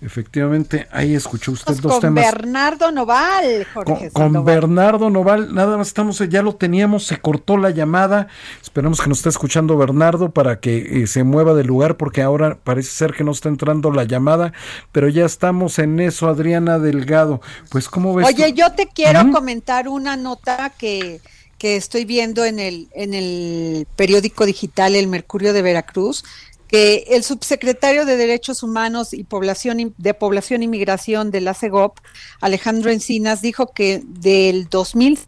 Efectivamente, 0.00 0.86
ahí 0.92 1.16
escuchó 1.16 1.50
usted 1.50 1.66
Pues 1.66 1.80
dos 1.80 1.92
con 1.94 2.00
temas. 2.00 2.24
Bernardo 2.24 2.92
Noval, 2.92 3.66
Jorge 3.74 4.10
Con, 4.12 4.32
con. 4.32 4.44
Bernardo 4.44 5.10
Noval, 5.10 5.52
nada 5.52 5.76
más 5.76 5.88
estamos, 5.88 6.18
ya 6.28 6.40
lo 6.40 6.54
teníamos, 6.54 7.04
se 7.04 7.20
cortó 7.20 7.56
la 7.56 7.70
llamada. 7.70 8.28
Esperamos 8.62 9.00
que 9.00 9.08
nos 9.08 9.18
esté 9.18 9.30
escuchando 9.30 9.76
Bernardo 9.76 10.30
para 10.30 10.60
que 10.60 11.02
eh, 11.02 11.06
se 11.08 11.24
mueva 11.24 11.54
del 11.54 11.66
lugar 11.66 11.96
porque 11.96 12.22
ahora 12.22 12.58
parece 12.62 12.90
ser 12.90 13.12
que 13.12 13.24
no 13.24 13.32
está 13.32 13.48
entrando 13.48 13.90
la 13.90 14.04
llamada, 14.04 14.52
pero 14.92 15.08
ya 15.08 15.24
estamos 15.24 15.80
en 15.80 15.98
eso, 15.98 16.28
Adriana 16.28 16.78
Delgado. 16.78 17.40
Pues, 17.68 17.88
¿cómo 17.88 18.14
ves? 18.14 18.26
Oye, 18.26 18.50
tú? 18.50 18.54
yo 18.54 18.72
te 18.72 18.86
quiero 18.86 19.32
comentar 19.32 19.88
una 19.88 20.16
nota 20.16 20.72
que, 20.78 21.20
que 21.58 21.74
estoy 21.76 22.04
viendo 22.04 22.44
en 22.44 22.60
el, 22.60 22.88
en 22.94 23.14
el 23.14 23.86
periódico 23.96 24.46
digital 24.46 24.94
El 24.94 25.08
Mercurio 25.08 25.52
de 25.52 25.62
Veracruz, 25.62 26.24
que 26.68 27.04
el 27.08 27.24
subsecretario 27.24 28.04
de 28.04 28.16
Derechos 28.16 28.62
Humanos 28.62 29.12
y 29.12 29.24
Población 29.24 29.94
de 29.96 30.14
Población 30.14 30.62
y 30.62 30.68
Migración 30.68 31.30
de 31.30 31.40
la 31.40 31.54
CEGOP, 31.54 31.98
Alejandro 32.40 32.90
Encinas, 32.90 33.42
dijo 33.42 33.72
que 33.72 34.02
del 34.04 34.68
2000 34.68 35.18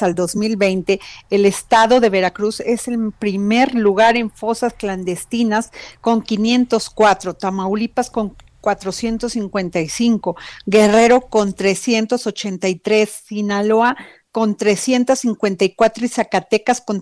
al 0.00 0.14
2020, 0.14 1.00
el 1.30 1.44
estado 1.44 2.00
de 2.00 2.08
Veracruz 2.08 2.60
es 2.60 2.88
el 2.88 3.12
primer 3.12 3.74
lugar 3.74 4.16
en 4.16 4.30
fosas 4.30 4.72
clandestinas 4.72 5.70
con 6.00 6.22
504, 6.22 7.34
Tamaulipas 7.34 8.08
con 8.08 8.34
455, 8.62 10.36
Guerrero 10.64 11.20
con 11.22 11.52
383, 11.52 13.10
Sinaloa 13.26 13.96
con 14.30 14.56
354 14.56 16.06
y 16.06 16.08
Zacatecas 16.08 16.80
con 16.80 17.00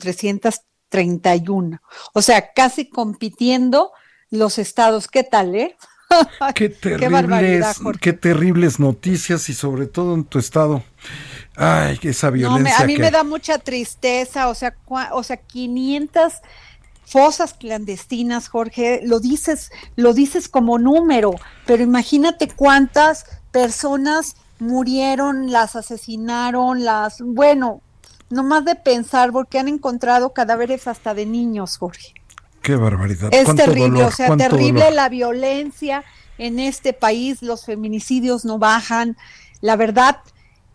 331. 0.91 1.81
O 2.13 2.21
sea, 2.23 2.53
casi 2.53 2.91
compitiendo 2.91 3.93
los 4.31 4.59
estados. 4.59 5.09
¿Qué 5.09 5.25
tal, 5.25 5.55
eh? 5.55 5.77
Qué 6.55 6.69
terribles, 6.69 7.79
qué 8.01 8.13
terribles 8.13 8.81
noticias 8.81 9.49
y 9.49 9.55
sobre 9.55 9.87
todo 9.87 10.15
en 10.15 10.25
tu 10.25 10.39
estado. 10.41 10.83
Ay, 11.57 11.99
esa 12.03 12.27
No, 12.29 12.33
me- 12.33 12.39
violencia 12.39 12.85
a 12.85 12.87
mí 12.87 12.95
que 12.97 13.01
me 13.03 13.11
da 13.13 13.23
mucha 13.23 13.59
tristeza, 13.59 14.49
o 14.49 14.55
sea, 14.55 14.75
cua- 14.87 15.11
o 15.13 15.23
sea, 15.23 15.37
500 15.37 16.35
fosas 17.07 17.55
clandestinas, 17.55 18.49
Jorge, 18.49 19.01
lo 19.05 19.21
dices, 19.21 19.71
lo 19.97 20.13
dices 20.13 20.49
como 20.49 20.79
número, 20.79 21.35
pero 21.67 21.83
imagínate 21.83 22.49
cuántas 22.49 23.25
personas 23.53 24.35
murieron, 24.59 25.51
las 25.53 25.77
asesinaron, 25.77 26.85
las, 26.85 27.21
bueno, 27.21 27.83
nomás 28.31 28.65
de 28.65 28.75
pensar, 28.77 29.33
porque 29.33 29.59
han 29.59 29.69
encontrado 29.69 30.33
cadáveres 30.33 30.87
hasta 30.87 31.15
de 31.15 31.27
niños, 31.27 31.77
Jorge. 31.77 32.15
qué 32.63 32.77
barbaridad. 32.77 33.29
Es 33.33 33.55
terrible, 33.55 33.89
dolor, 33.99 34.05
o 34.05 34.11
sea, 34.11 34.37
terrible 34.37 34.81
dolor. 34.81 34.95
la 34.95 35.09
violencia 35.09 36.05
en 36.39 36.59
este 36.59 36.93
país, 36.93 37.43
los 37.43 37.65
feminicidios 37.65 38.45
no 38.45 38.59
bajan. 38.59 39.17
La 39.61 39.77
verdad, 39.77 40.19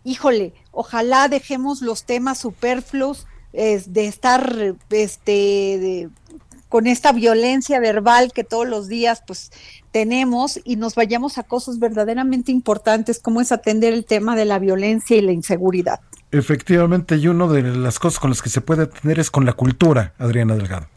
híjole, 0.04 0.52
ojalá 0.70 1.28
dejemos 1.28 1.82
los 1.82 2.04
temas 2.04 2.38
superfluos 2.38 3.26
es, 3.52 3.92
de 3.92 4.06
estar 4.06 4.74
este 4.90 5.32
de- 5.32 6.08
con 6.68 6.86
esta 6.86 7.12
violencia 7.12 7.78
verbal 7.80 8.32
que 8.32 8.44
todos 8.44 8.66
los 8.66 8.88
días 8.88 9.22
pues 9.26 9.50
tenemos 9.92 10.60
y 10.64 10.76
nos 10.76 10.94
vayamos 10.96 11.38
a 11.38 11.44
cosas 11.44 11.78
verdaderamente 11.78 12.50
importantes 12.52 13.18
como 13.20 13.40
es 13.40 13.52
atender 13.52 13.94
el 13.94 14.04
tema 14.04 14.34
de 14.36 14.44
la 14.44 14.58
violencia 14.58 15.16
y 15.16 15.20
la 15.22 15.32
inseguridad. 15.32 16.00
Efectivamente, 16.32 17.16
y 17.16 17.28
una 17.28 17.46
de 17.46 17.62
las 17.62 17.98
cosas 17.98 18.18
con 18.18 18.30
las 18.30 18.42
que 18.42 18.50
se 18.50 18.60
puede 18.60 18.84
atender 18.84 19.18
es 19.18 19.30
con 19.30 19.46
la 19.46 19.52
cultura, 19.52 20.12
Adriana 20.18 20.54
Delgado. 20.54 20.88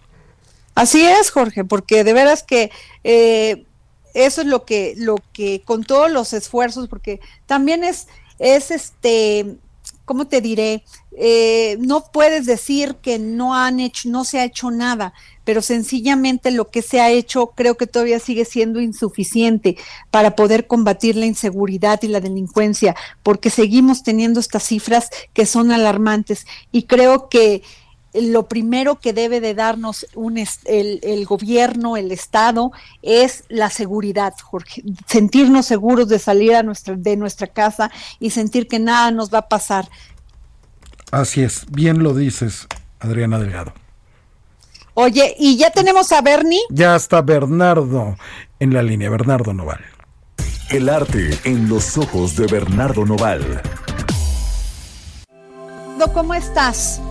Así 0.75 1.05
es, 1.05 1.29
Jorge, 1.31 1.65
porque 1.65 2.03
de 2.03 2.13
veras 2.13 2.43
que 2.43 2.71
eh, 3.03 3.65
eso 4.13 4.41
es 4.41 4.47
lo 4.47 4.65
que, 4.65 4.95
lo 4.97 5.17
que 5.33 5.61
con 5.65 5.83
todos 5.83 6.11
los 6.11 6.33
esfuerzos, 6.33 6.87
porque 6.87 7.19
también 7.45 7.83
es, 7.83 8.07
es 8.39 8.71
este, 8.71 9.57
¿cómo 10.05 10.27
te 10.27 10.41
diré? 10.41 10.83
Eh, 11.17 11.77
no 11.79 12.05
puedes 12.11 12.45
decir 12.45 12.95
que 12.95 13.19
no 13.19 13.55
han 13.55 13.79
hecho, 13.79 14.09
no 14.09 14.23
se 14.23 14.39
ha 14.39 14.45
hecho 14.45 14.71
nada, 14.71 15.13
pero 15.49 15.63
sencillamente 15.63 16.51
lo 16.51 16.69
que 16.69 16.83
se 16.83 17.01
ha 17.01 17.09
hecho 17.09 17.47
creo 17.55 17.73
que 17.73 17.87
todavía 17.87 18.19
sigue 18.19 18.45
siendo 18.45 18.79
insuficiente 18.79 19.77
para 20.11 20.35
poder 20.35 20.67
combatir 20.67 21.15
la 21.15 21.25
inseguridad 21.25 22.03
y 22.03 22.07
la 22.07 22.21
delincuencia, 22.21 22.95
porque 23.23 23.49
seguimos 23.49 24.03
teniendo 24.03 24.39
estas 24.39 24.61
cifras 24.61 25.09
que 25.33 25.47
son 25.47 25.71
alarmantes 25.71 26.45
y 26.71 26.83
creo 26.83 27.29
que 27.29 27.63
lo 28.13 28.47
primero 28.47 28.99
que 28.99 29.11
debe 29.11 29.41
de 29.41 29.55
darnos 29.55 30.05
un 30.13 30.37
el, 30.37 30.99
el 31.01 31.25
gobierno, 31.25 31.97
el 31.97 32.11
Estado, 32.11 32.71
es 33.01 33.43
la 33.49 33.71
seguridad, 33.71 34.35
Jorge. 34.43 34.83
Sentirnos 35.07 35.65
seguros 35.65 36.09
de 36.09 36.19
salir 36.19 36.53
a 36.53 36.61
nuestra, 36.61 36.95
de 36.95 37.17
nuestra 37.17 37.47
casa 37.47 37.89
y 38.19 38.29
sentir 38.29 38.67
que 38.67 38.77
nada 38.77 39.09
nos 39.09 39.33
va 39.33 39.39
a 39.39 39.49
pasar. 39.49 39.89
Así 41.09 41.41
es, 41.41 41.65
bien 41.71 42.03
lo 42.03 42.13
dices, 42.13 42.67
Adriana 42.99 43.39
Delgado. 43.39 43.73
Oye, 44.93 45.35
y 45.39 45.57
ya 45.57 45.69
tenemos 45.71 46.11
a 46.11 46.21
Bernie. 46.21 46.61
Ya 46.69 46.95
está 46.95 47.21
Bernardo 47.21 48.15
en 48.59 48.73
la 48.73 48.83
línea, 48.83 49.09
Bernardo 49.09 49.53
Noval. 49.53 49.83
El 50.69 50.89
arte 50.89 51.37
en 51.45 51.69
los 51.69 51.97
ojos 51.97 52.35
de 52.35 52.47
Bernardo 52.47 53.05
Noval. 53.05 53.61
Do, 55.97 56.13
¿Cómo 56.13 56.33
estás? 56.33 57.01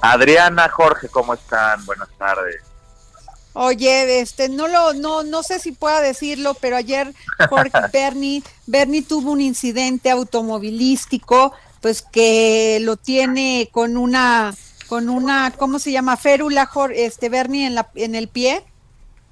Adriana, 0.00 0.68
Jorge, 0.68 1.08
¿cómo 1.08 1.34
están? 1.34 1.84
Buenas 1.84 2.08
tardes. 2.18 2.62
Oye, 3.54 4.20
este, 4.20 4.48
no 4.48 4.66
lo, 4.66 4.94
no, 4.94 5.22
no 5.22 5.42
sé 5.42 5.58
si 5.58 5.72
pueda 5.72 6.00
decirlo, 6.00 6.54
pero 6.54 6.76
ayer 6.76 7.12
Jorge 7.50 7.78
Bernie, 7.92 8.42
Bernie 8.66 9.02
tuvo 9.02 9.32
un 9.32 9.40
incidente 9.40 10.10
automovilístico, 10.10 11.52
pues 11.80 12.02
que 12.02 12.78
lo 12.80 12.96
tiene 12.96 13.68
con 13.70 13.96
una, 13.96 14.54
con 14.92 15.08
una, 15.08 15.50
¿cómo 15.56 15.78
se 15.78 15.90
llama? 15.90 16.18
Férula, 16.18 16.68
este 16.94 17.30
Bernie 17.30 17.66
en 17.66 17.74
la, 17.74 17.88
en 17.94 18.14
el 18.14 18.28
pie. 18.28 18.62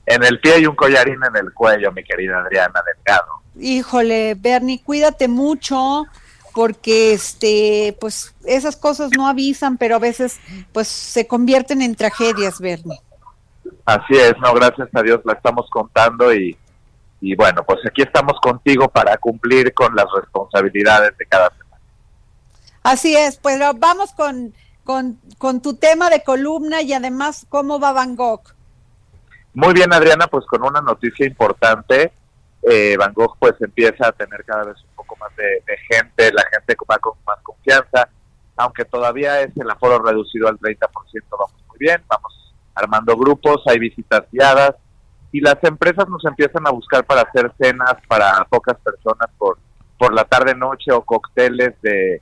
En 0.06 0.24
el 0.24 0.40
pie 0.40 0.60
y 0.60 0.64
un 0.64 0.74
collarín 0.74 1.18
en 1.22 1.36
el 1.36 1.52
cuello, 1.52 1.92
mi 1.92 2.02
querida 2.02 2.38
Adriana 2.38 2.82
Delgado. 2.96 3.42
Híjole, 3.58 4.36
Bernie, 4.38 4.82
cuídate 4.82 5.28
mucho, 5.28 6.06
porque 6.54 7.12
este, 7.12 7.94
pues 8.00 8.34
esas 8.46 8.74
cosas 8.74 9.10
no 9.14 9.28
avisan, 9.28 9.76
pero 9.76 9.96
a 9.96 9.98
veces, 9.98 10.40
pues 10.72 10.88
se 10.88 11.26
convierten 11.26 11.82
en 11.82 11.94
tragedias, 11.94 12.58
Bernie. 12.58 12.98
Así 13.84 14.16
es, 14.16 14.32
no, 14.38 14.54
gracias 14.54 14.88
a 14.94 15.02
Dios 15.02 15.20
la 15.26 15.34
estamos 15.34 15.68
contando 15.68 16.32
y, 16.32 16.56
y 17.20 17.36
bueno, 17.36 17.64
pues 17.66 17.80
aquí 17.86 18.00
estamos 18.00 18.40
contigo 18.40 18.88
para 18.88 19.14
cumplir 19.18 19.74
con 19.74 19.94
las 19.94 20.06
responsabilidades 20.22 21.18
de 21.18 21.26
cada 21.26 21.50
semana. 21.50 21.82
Así 22.82 23.14
es, 23.14 23.36
pues 23.36 23.58
vamos 23.76 24.12
con, 24.12 24.54
con, 24.84 25.18
con 25.38 25.62
tu 25.62 25.74
tema 25.74 26.10
de 26.10 26.22
columna 26.22 26.82
y 26.82 26.92
además 26.92 27.46
cómo 27.48 27.78
va 27.78 27.92
Van 27.92 28.16
Gogh. 28.16 28.42
Muy 29.54 29.74
bien, 29.74 29.92
Adriana, 29.92 30.26
pues 30.28 30.44
con 30.46 30.62
una 30.62 30.80
noticia 30.80 31.26
importante, 31.26 32.12
eh, 32.62 32.96
Van 32.96 33.12
Gogh 33.12 33.36
pues 33.38 33.54
empieza 33.60 34.08
a 34.08 34.12
tener 34.12 34.44
cada 34.44 34.64
vez 34.64 34.76
un 34.82 34.94
poco 34.94 35.16
más 35.16 35.34
de, 35.36 35.62
de 35.66 35.76
gente, 35.88 36.32
la 36.32 36.44
gente 36.50 36.76
va 36.88 36.98
con 36.98 37.14
más 37.26 37.38
confianza, 37.42 38.08
aunque 38.56 38.84
todavía 38.84 39.40
es 39.40 39.56
el 39.56 39.70
aforo 39.70 39.98
reducido 39.98 40.48
al 40.48 40.58
30%, 40.58 40.78
vamos 41.30 41.54
muy 41.68 41.78
bien, 41.78 42.02
vamos 42.08 42.54
armando 42.74 43.16
grupos, 43.16 43.62
hay 43.66 43.78
visitas 43.78 44.22
guiadas 44.30 44.74
y 45.32 45.40
las 45.40 45.62
empresas 45.62 46.08
nos 46.08 46.24
empiezan 46.24 46.66
a 46.66 46.70
buscar 46.70 47.04
para 47.04 47.22
hacer 47.22 47.52
cenas 47.58 47.94
para 48.08 48.44
pocas 48.50 48.76
personas 48.78 49.28
por, 49.38 49.58
por 49.98 50.12
la 50.12 50.24
tarde 50.24 50.54
noche 50.54 50.92
o 50.92 51.02
cócteles 51.02 51.74
de, 51.82 52.20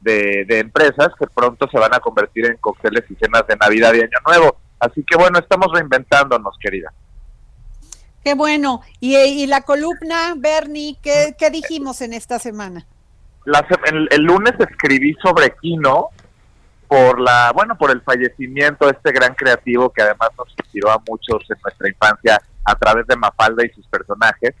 de, 0.00 0.44
de 0.46 0.58
empresas 0.60 1.08
que 1.18 1.26
pronto 1.26 1.68
se 1.70 1.78
van 1.78 1.94
a 1.94 2.00
convertir 2.00 2.46
en 2.46 2.56
cócteles 2.58 3.04
y 3.10 3.14
cenas 3.16 3.46
de 3.46 3.56
Navidad 3.56 3.94
y 3.94 4.00
Año 4.00 4.18
Nuevo. 4.26 4.56
Así 4.78 5.04
que 5.04 5.16
bueno, 5.16 5.38
estamos 5.38 5.68
reinventándonos, 5.72 6.56
querida. 6.60 6.92
Qué 8.22 8.34
bueno. 8.34 8.82
Y, 9.00 9.16
y 9.16 9.46
la 9.46 9.62
columna, 9.62 10.34
Bernie, 10.36 10.96
¿qué, 11.02 11.34
qué 11.38 11.50
dijimos 11.50 12.00
en 12.00 12.12
esta 12.12 12.38
semana? 12.38 12.86
La 13.44 13.66
el, 13.86 14.08
el 14.10 14.22
lunes 14.22 14.54
escribí 14.58 15.14
sobre 15.22 15.54
Kino 15.60 16.08
por 16.86 17.20
la, 17.20 17.52
bueno, 17.54 17.76
por 17.76 17.90
el 17.90 18.02
fallecimiento 18.02 18.86
de 18.86 18.92
este 18.92 19.12
gran 19.12 19.34
creativo 19.34 19.90
que 19.90 20.02
además 20.02 20.30
nos 20.36 20.48
inspiró 20.58 20.90
a 20.90 21.02
muchos 21.06 21.42
en 21.50 21.56
nuestra 21.62 21.88
infancia 21.88 22.40
a 22.64 22.74
través 22.74 23.06
de 23.06 23.16
Mafalda 23.16 23.64
y 23.64 23.70
sus 23.70 23.86
personajes. 23.86 24.54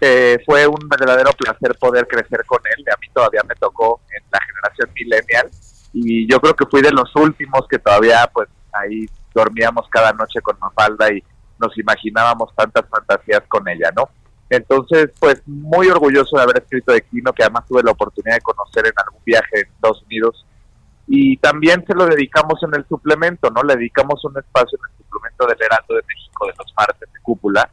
Eh, 0.00 0.38
fue 0.46 0.66
un 0.66 0.88
verdadero 0.88 1.30
placer 1.32 1.76
poder 1.78 2.06
crecer 2.06 2.44
con 2.46 2.60
él. 2.76 2.84
A 2.92 2.98
mí 3.00 3.08
todavía 3.12 3.42
me 3.48 3.54
tocó 3.56 4.00
en 4.16 4.22
la 4.30 4.38
generación 4.40 4.90
millennial 4.94 5.50
y 5.92 6.30
yo 6.30 6.40
creo 6.40 6.54
que 6.54 6.66
fui 6.66 6.82
de 6.82 6.92
los 6.92 7.14
últimos 7.16 7.66
que 7.68 7.78
todavía 7.78 8.28
pues 8.32 8.48
ahí 8.72 9.06
dormíamos 9.34 9.88
cada 9.90 10.12
noche 10.12 10.40
con 10.40 10.56
Mafalda 10.60 11.12
y 11.12 11.22
nos 11.58 11.76
imaginábamos 11.76 12.54
tantas 12.54 12.84
fantasías 12.88 13.42
con 13.48 13.66
ella, 13.68 13.90
¿no? 13.96 14.08
Entonces, 14.50 15.10
pues 15.18 15.42
muy 15.46 15.88
orgulloso 15.88 16.36
de 16.36 16.42
haber 16.42 16.58
escrito 16.58 16.92
de 16.92 17.02
Kino, 17.02 17.32
que 17.32 17.42
además 17.42 17.66
tuve 17.66 17.82
la 17.82 17.90
oportunidad 17.90 18.36
de 18.36 18.40
conocer 18.40 18.86
en 18.86 18.92
algún 18.96 19.22
viaje 19.24 19.60
en 19.60 19.68
Estados 19.68 20.02
Unidos. 20.04 20.46
Y 21.06 21.36
también 21.38 21.84
se 21.86 21.94
lo 21.94 22.06
dedicamos 22.06 22.62
en 22.62 22.74
el 22.74 22.86
suplemento, 22.86 23.50
¿no? 23.50 23.62
Le 23.62 23.76
dedicamos 23.76 24.24
un 24.24 24.38
espacio 24.38 24.78
en 24.78 24.90
el 24.90 25.04
suplemento 25.04 25.46
del 25.46 25.62
Heraldo 25.62 25.94
de 25.94 26.02
México 26.06 26.46
de 26.46 26.52
los 26.56 26.74
martes 26.76 27.12
de 27.12 27.20
cúpula. 27.20 27.67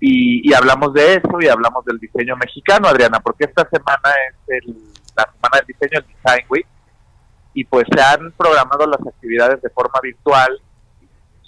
Y, 0.00 0.48
y 0.48 0.54
hablamos 0.54 0.92
de 0.94 1.14
eso 1.14 1.40
y 1.40 1.48
hablamos 1.48 1.84
del 1.84 1.98
diseño 1.98 2.36
mexicano, 2.36 2.88
Adriana, 2.88 3.20
porque 3.20 3.44
esta 3.44 3.68
semana 3.68 4.14
es 4.30 4.36
el- 4.64 4.76
la 5.16 5.24
semana 5.32 5.56
del 5.58 5.66
diseño, 5.66 5.98
el 6.00 6.06
Design 6.06 6.46
Week. 6.48 6.66
Y 7.54 7.64
pues 7.64 7.86
se 7.92 8.00
han 8.00 8.30
programado 8.32 8.86
las 8.86 9.00
actividades 9.04 9.60
de 9.60 9.70
forma 9.70 9.98
virtual. 10.00 10.60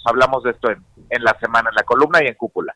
Hablamos 0.05 0.43
de 0.43 0.51
esto 0.51 0.69
en, 0.71 0.83
en 1.09 1.23
la 1.23 1.37
semana, 1.39 1.69
en 1.69 1.75
la 1.75 1.83
columna 1.83 2.21
y 2.23 2.27
en 2.27 2.33
cúpula. 2.35 2.75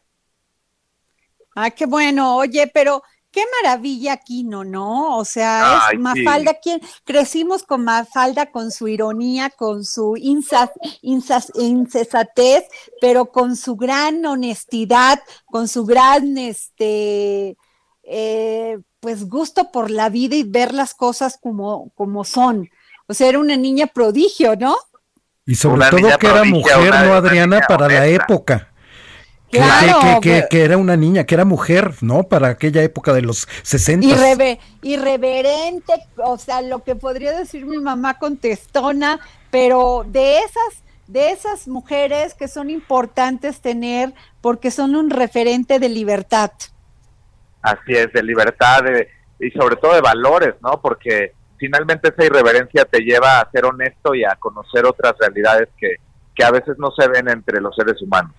Ah, 1.55 1.69
qué 1.71 1.85
bueno. 1.85 2.37
Oye, 2.37 2.69
pero 2.73 3.03
qué 3.35 3.41
maravilla 3.61 4.15
Kino, 4.17 4.63
¿no? 4.63 5.17
O 5.17 5.25
sea, 5.25 5.87
Ay, 5.89 5.95
es 5.97 5.99
Mafalda, 5.99 6.53
quien 6.55 6.79
crecimos 7.03 7.63
con 7.63 7.83
Mafalda, 7.83 8.45
con 8.49 8.71
su 8.71 8.87
ironía, 8.87 9.49
con 9.49 9.83
su 9.83 10.15
insas, 10.15 10.69
insas- 11.01 11.51
insensatez, 11.55 12.63
pero 13.01 13.25
con 13.31 13.57
su 13.57 13.75
gran 13.75 14.25
honestidad, 14.25 15.19
con 15.45 15.67
su 15.67 15.85
gran, 15.85 16.37
este, 16.37 17.57
eh, 18.03 18.79
pues 19.01 19.27
gusto 19.27 19.69
por 19.71 19.91
la 19.91 20.07
vida 20.09 20.35
y 20.37 20.43
ver 20.43 20.73
las 20.73 20.93
cosas 20.93 21.37
como, 21.41 21.89
como 21.95 22.23
son. 22.23 22.69
O 23.07 23.13
sea, 23.13 23.27
era 23.27 23.39
una 23.39 23.57
niña 23.57 23.87
prodigio, 23.87 24.55
¿no? 24.55 24.77
Y 25.45 25.55
sobre 25.55 25.75
Una 25.75 25.89
todo 25.89 26.17
que 26.17 26.27
era 26.27 26.43
mujer, 26.45 26.87
una- 26.89 27.03
¿no, 27.05 27.13
Adriana? 27.13 27.61
Para 27.67 27.87
la 27.87 28.07
época. 28.07 28.71
Que, 29.55 29.61
Claro, 29.61 29.99
que, 30.01 30.07
que, 30.07 30.19
que- 30.21 30.35
pero- 30.37 30.47
que 30.49 30.63
era 30.65 30.77
una 30.77 30.97
niña, 30.97 31.23
que 31.25 31.35
era 31.35 31.45
mujer, 31.45 31.93
¿no? 32.01 32.23
Para 32.23 32.49
aquella 32.49 32.81
época 32.83 33.13
de 33.13 33.21
los 33.21 33.47
60. 33.63 34.05
Irreve- 34.05 34.59
irreverente, 34.81 35.93
o 36.17 36.37
sea, 36.37 36.61
lo 36.61 36.83
que 36.83 36.95
podría 36.95 37.31
decir 37.37 37.65
mi 37.65 37.77
mamá 37.77 38.15
contestona, 38.19 39.19
pero 39.51 40.03
de 40.07 40.39
esas, 40.39 40.83
de 41.07 41.31
esas 41.31 41.67
mujeres 41.67 42.33
que 42.33 42.47
son 42.47 42.69
importantes 42.69 43.61
tener 43.61 44.13
porque 44.41 44.71
son 44.71 44.95
un 44.95 45.09
referente 45.09 45.79
de 45.79 45.89
libertad. 45.89 46.51
Así 47.61 47.93
es, 47.93 48.11
de 48.13 48.23
libertad 48.23 48.83
de- 48.83 49.07
y 49.39 49.51
sobre 49.51 49.75
todo 49.77 49.93
de 49.93 50.01
valores, 50.01 50.55
¿no? 50.61 50.81
Porque 50.81 51.33
finalmente 51.57 52.09
esa 52.09 52.25
irreverencia 52.25 52.85
te 52.85 52.99
lleva 52.99 53.39
a 53.39 53.49
ser 53.51 53.65
honesto 53.65 54.13
y 54.13 54.23
a 54.23 54.35
conocer 54.35 54.85
otras 54.85 55.13
realidades 55.19 55.69
que, 55.77 55.95
que 56.35 56.43
a 56.43 56.51
veces 56.51 56.75
no 56.77 56.91
se 56.91 57.07
ven 57.07 57.29
entre 57.29 57.61
los 57.61 57.75
seres 57.75 58.01
humanos. 58.01 58.33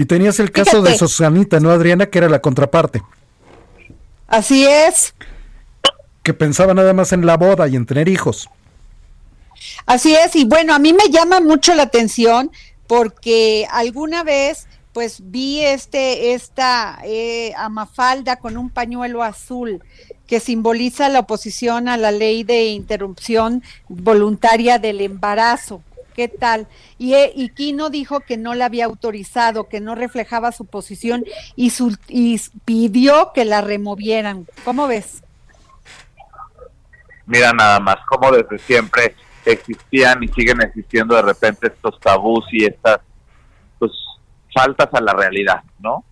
Y 0.00 0.06
tenías 0.06 0.40
el 0.40 0.50
caso 0.50 0.80
de. 0.80 0.96
Susanita, 0.96 1.60
¿no, 1.60 1.70
Adriana? 1.70 2.06
Que 2.06 2.16
era 2.16 2.30
la 2.30 2.40
contraparte, 2.40 3.02
Así 4.28 4.64
es, 4.66 5.12
que 6.22 6.32
pensaba 6.32 6.72
nada 6.72 6.94
más 6.94 7.12
en 7.12 7.26
la 7.26 7.36
boda 7.36 7.68
y 7.68 7.76
en 7.76 7.84
tener 7.84 8.08
hijos. 8.08 8.48
así 9.84 10.14
es, 10.14 10.36
y 10.36 10.46
bueno, 10.46 10.72
a 10.72 10.78
mí 10.78 10.94
me 10.94 11.10
llama 11.10 11.40
mucho 11.40 11.74
la 11.74 11.82
atención 11.82 12.50
porque 12.86 13.66
alguna 13.70 14.24
vez 14.24 14.68
pues 14.94 15.18
vi 15.22 15.60
este, 15.60 16.32
esta 16.32 16.98
eh, 17.04 17.52
amafalda 17.58 18.36
con 18.36 18.56
un 18.56 18.70
pañuelo 18.70 19.22
azul 19.22 19.82
que 20.26 20.40
simboliza 20.40 21.10
la 21.10 21.20
oposición 21.20 21.88
a 21.88 21.98
la 21.98 22.10
ley 22.10 22.42
de 22.42 22.68
interrupción 22.68 23.62
voluntaria 23.90 24.78
del 24.78 25.02
embarazo. 25.02 25.82
¿Qué 26.14 26.28
tal? 26.28 26.66
Y, 26.98 27.14
eh, 27.14 27.32
y 27.34 27.50
Kino 27.50 27.90
dijo 27.90 28.20
que 28.20 28.36
no 28.36 28.54
la 28.54 28.66
había 28.66 28.84
autorizado, 28.84 29.68
que 29.68 29.80
no 29.80 29.94
reflejaba 29.94 30.52
su 30.52 30.66
posición 30.66 31.24
y, 31.56 31.70
su, 31.70 31.96
pidió 32.64 33.32
que 33.34 33.44
la 33.44 33.60
removieran. 33.60 34.46
¿Cómo 34.64 34.86
ves? 34.86 35.22
Mira 37.26 37.52
nada 37.52 37.78
más 37.80 37.96
cómo 38.08 38.32
desde 38.32 38.58
siempre 38.58 39.14
existían 39.44 40.22
y 40.22 40.28
siguen 40.28 40.60
existiendo 40.62 41.14
de 41.14 41.22
repente 41.22 41.68
estos 41.68 41.98
tabús 42.00 42.44
y 42.52 42.64
estas 42.64 43.00
pues 43.78 43.92
faltas 44.52 44.88
a 44.92 45.00
la 45.00 45.12
realidad, 45.12 45.62
¿no? 45.78 46.04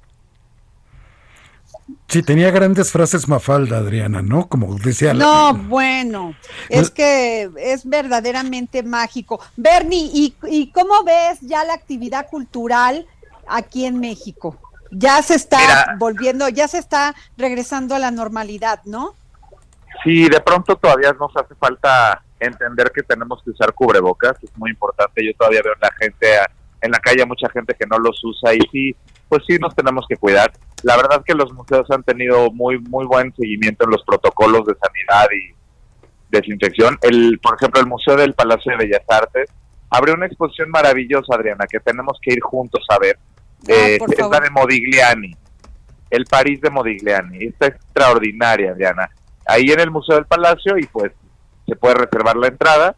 Sí, 2.09 2.23
tenía 2.23 2.51
grandes 2.51 2.91
frases 2.91 3.29
Mafalda, 3.29 3.79
Adriana, 3.79 4.23
¿no? 4.23 4.49
Como 4.49 4.75
decía 4.79 5.13
la- 5.15 5.25
No, 5.25 5.55
bueno, 5.55 6.35
es 6.69 6.91
que 6.91 7.51
es 7.59 7.87
verdaderamente 7.89 8.83
mágico. 8.83 9.41
Bernie, 9.57 10.11
¿y, 10.13 10.35
¿y 10.49 10.71
cómo 10.73 11.05
ves 11.05 11.39
ya 11.43 11.65
la 11.65 11.75
actividad 11.75 12.29
cultural 12.31 13.07
aquí 13.47 13.85
en 13.85 14.01
México? 14.01 14.57
Ya 14.91 15.21
se 15.23 15.35
está 15.35 15.59
Mira. 15.59 15.97
volviendo, 15.99 16.49
ya 16.49 16.67
se 16.67 16.79
está 16.79 17.15
regresando 17.37 17.95
a 17.95 17.99
la 17.99 18.11
normalidad, 18.11 18.81
¿no? 18.85 19.15
Sí, 20.03 20.29
de 20.29 20.41
pronto 20.41 20.77
todavía 20.77 21.13
nos 21.13 21.37
hace 21.37 21.55
falta 21.57 22.23
entender 22.41 22.91
que 22.95 23.03
tenemos 23.03 23.43
que 23.43 23.51
usar 23.51 23.75
cubrebocas, 23.75 24.37
es 24.43 24.51
muy 24.57 24.71
importante. 24.71 25.25
Yo 25.27 25.33
todavía 25.37 25.61
veo 25.63 25.75
en 25.75 25.81
la 25.81 25.91
gente, 25.99 26.39
a- 26.39 26.51
en 26.81 26.91
la 26.91 26.99
calle, 26.99 27.23
a 27.23 27.27
mucha 27.27 27.49
gente 27.51 27.75
que 27.79 27.87
no 27.87 27.99
los 27.99 28.23
usa 28.25 28.55
y 28.55 28.61
sí, 28.71 28.97
pues 29.29 29.43
sí 29.47 29.59
nos 29.59 29.75
tenemos 29.75 30.07
que 30.09 30.17
cuidar. 30.17 30.53
La 30.83 30.97
verdad 30.97 31.23
que 31.25 31.35
los 31.35 31.53
museos 31.53 31.91
han 31.91 32.03
tenido 32.03 32.51
muy 32.53 32.79
muy 32.79 33.07
buen 33.07 33.35
seguimiento 33.35 33.85
en 33.85 33.91
los 33.91 34.05
protocolos 34.05 34.65
de 34.67 34.75
sanidad 34.75 35.29
y 35.33 35.55
desinfección. 36.31 36.99
El, 37.03 37.39
por 37.43 37.57
ejemplo, 37.57 37.81
el 37.81 37.87
Museo 37.87 38.17
del 38.17 38.35
Palacio 38.35 38.73
de 38.73 38.79
Bellas 38.85 39.03
Artes 39.09 39.51
abrió 39.91 40.15
una 40.15 40.27
exposición 40.27 40.71
maravillosa, 40.71 41.35
Adriana, 41.35 41.67
que 41.71 41.81
tenemos 41.81 42.19
que 42.23 42.35
ir 42.35 42.41
juntos 42.41 42.85
a 42.91 42.99
ver. 42.99 43.19
Eh, 43.67 43.99
por 43.99 44.13
es 44.13 44.21
la 44.21 44.41
de 44.41 44.51
Modigliani, 44.51 45.37
el 46.11 46.25
París 46.27 46.61
de 46.61 46.71
Modigliani. 46.71 47.45
Está 47.47 47.67
extraordinaria, 47.67 48.73
Adriana. 48.73 49.11
Ahí 49.47 49.71
en 49.71 49.81
el 49.81 49.91
Museo 49.91 50.17
del 50.17 50.27
Palacio 50.27 50.79
y 50.79 50.87
pues 50.87 51.13
se 51.67 51.77
puede 51.77 51.95
reservar 51.95 52.37
la 52.37 52.49
entrada, 52.49 52.97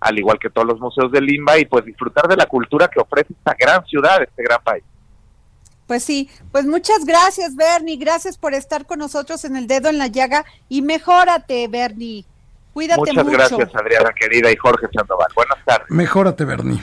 al 0.00 0.18
igual 0.18 0.38
que 0.38 0.50
todos 0.50 0.66
los 0.66 0.80
museos 0.80 1.10
de 1.10 1.20
Limba 1.20 1.58
y 1.58 1.64
pues 1.64 1.84
disfrutar 1.84 2.28
de 2.28 2.36
la 2.36 2.46
cultura 2.46 2.88
que 2.88 3.00
ofrece 3.00 3.32
esta 3.32 3.54
gran 3.58 3.84
ciudad, 3.86 4.22
este 4.22 4.42
gran 4.42 4.62
país. 4.62 4.84
Pues 5.86 6.04
sí, 6.04 6.28
pues 6.52 6.66
muchas 6.66 7.04
gracias, 7.06 7.56
Bernie. 7.56 7.96
Gracias 7.96 8.36
por 8.36 8.52
estar 8.52 8.84
con 8.86 8.98
nosotros 8.98 9.44
en 9.44 9.56
el 9.56 9.66
dedo 9.66 9.88
en 9.88 9.98
la 9.98 10.06
llaga 10.06 10.44
y 10.68 10.82
mejórate, 10.82 11.66
Bernie. 11.66 12.26
Cuídate 12.74 13.00
Muchas 13.00 13.24
mucho. 13.24 13.36
gracias, 13.36 13.74
Adriana 13.74 14.10
querida 14.12 14.52
y 14.52 14.56
Jorge 14.56 14.86
Sandoval. 14.92 15.28
Buenas 15.34 15.64
tardes. 15.64 15.90
Mejórate, 15.90 16.44
Bernie. 16.44 16.80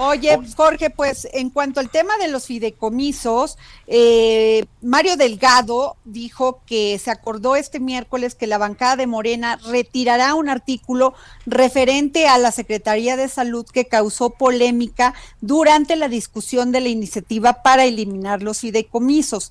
Oye, 0.00 0.38
Jorge, 0.56 0.90
pues 0.90 1.26
en 1.32 1.50
cuanto 1.50 1.80
al 1.80 1.90
tema 1.90 2.16
de 2.18 2.28
los 2.28 2.46
fideicomisos, 2.46 3.58
eh, 3.88 4.64
Mario 4.80 5.16
Delgado 5.16 5.96
dijo 6.04 6.60
que 6.66 6.96
se 7.00 7.10
acordó 7.10 7.56
este 7.56 7.80
miércoles 7.80 8.36
que 8.36 8.46
la 8.46 8.58
bancada 8.58 8.94
de 8.94 9.08
Morena 9.08 9.58
retirará 9.66 10.34
un 10.34 10.48
artículo 10.48 11.14
referente 11.46 12.28
a 12.28 12.38
la 12.38 12.52
Secretaría 12.52 13.16
de 13.16 13.28
Salud 13.28 13.66
que 13.66 13.86
causó 13.86 14.30
polémica 14.30 15.14
durante 15.40 15.96
la 15.96 16.08
discusión 16.08 16.70
de 16.70 16.80
la 16.80 16.90
iniciativa 16.90 17.62
para 17.64 17.84
eliminar 17.84 18.40
los 18.42 18.60
fideicomisos. 18.60 19.50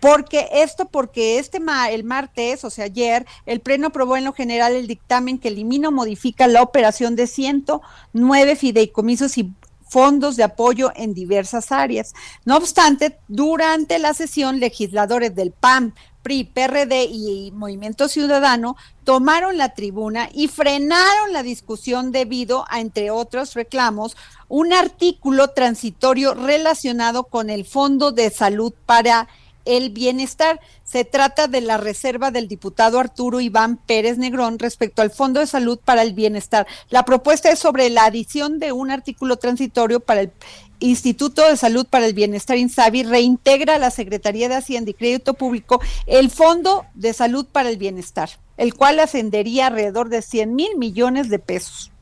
Porque 0.00 0.48
esto, 0.54 0.86
porque 0.88 1.38
este 1.38 1.60
ma- 1.60 1.90
el 1.90 2.02
martes, 2.02 2.64
o 2.64 2.70
sea, 2.70 2.86
ayer, 2.86 3.26
el 3.44 3.60
Pleno 3.60 3.88
aprobó 3.88 4.16
en 4.16 4.24
lo 4.24 4.32
general 4.32 4.72
el 4.72 4.86
dictamen 4.86 5.38
que 5.38 5.48
elimina 5.48 5.88
o 5.88 5.92
modifica 5.92 6.46
la 6.46 6.62
operación 6.62 7.14
de 7.14 7.26
109 7.26 8.56
fideicomisos 8.56 9.36
y 9.36 9.52
fondos 9.92 10.36
de 10.36 10.42
apoyo 10.42 10.90
en 10.96 11.12
diversas 11.12 11.70
áreas. 11.70 12.14
No 12.46 12.56
obstante, 12.56 13.18
durante 13.28 13.98
la 13.98 14.14
sesión, 14.14 14.58
legisladores 14.58 15.34
del 15.34 15.52
PAN, 15.52 15.94
PRI, 16.22 16.44
PRD 16.44 17.04
y 17.10 17.50
Movimiento 17.52 18.08
Ciudadano 18.08 18.76
tomaron 19.04 19.58
la 19.58 19.74
tribuna 19.74 20.30
y 20.32 20.48
frenaron 20.48 21.34
la 21.34 21.42
discusión 21.42 22.10
debido 22.10 22.64
a, 22.70 22.80
entre 22.80 23.10
otros 23.10 23.52
reclamos, 23.52 24.16
un 24.48 24.72
artículo 24.72 25.48
transitorio 25.48 26.32
relacionado 26.32 27.24
con 27.24 27.50
el 27.50 27.66
Fondo 27.66 28.12
de 28.12 28.30
Salud 28.30 28.72
para 28.86 29.28
el 29.64 29.90
bienestar. 29.90 30.60
Se 30.84 31.04
trata 31.04 31.48
de 31.48 31.60
la 31.60 31.76
reserva 31.76 32.30
del 32.30 32.48
diputado 32.48 32.98
Arturo 32.98 33.40
Iván 33.40 33.76
Pérez 33.76 34.18
Negrón 34.18 34.58
respecto 34.58 35.02
al 35.02 35.10
Fondo 35.10 35.40
de 35.40 35.46
Salud 35.46 35.78
para 35.84 36.02
el 36.02 36.14
Bienestar. 36.14 36.66
La 36.90 37.04
propuesta 37.04 37.50
es 37.50 37.58
sobre 37.58 37.90
la 37.90 38.04
adición 38.04 38.58
de 38.58 38.72
un 38.72 38.90
artículo 38.90 39.36
transitorio 39.36 40.00
para 40.00 40.22
el 40.22 40.32
Instituto 40.80 41.48
de 41.48 41.56
Salud 41.56 41.86
para 41.86 42.06
el 42.06 42.14
Bienestar 42.14 42.56
Insabi 42.56 43.04
reintegra 43.04 43.76
a 43.76 43.78
la 43.78 43.90
Secretaría 43.90 44.48
de 44.48 44.56
Hacienda 44.56 44.90
y 44.90 44.94
Crédito 44.94 45.34
Público 45.34 45.80
el 46.06 46.28
Fondo 46.28 46.86
de 46.94 47.12
Salud 47.12 47.46
para 47.46 47.68
el 47.70 47.76
Bienestar, 47.76 48.30
el 48.56 48.74
cual 48.74 48.98
ascendería 48.98 49.68
alrededor 49.68 50.08
de 50.08 50.22
100 50.22 50.54
mil 50.54 50.76
millones 50.76 51.28
de 51.28 51.38
pesos. 51.38 51.92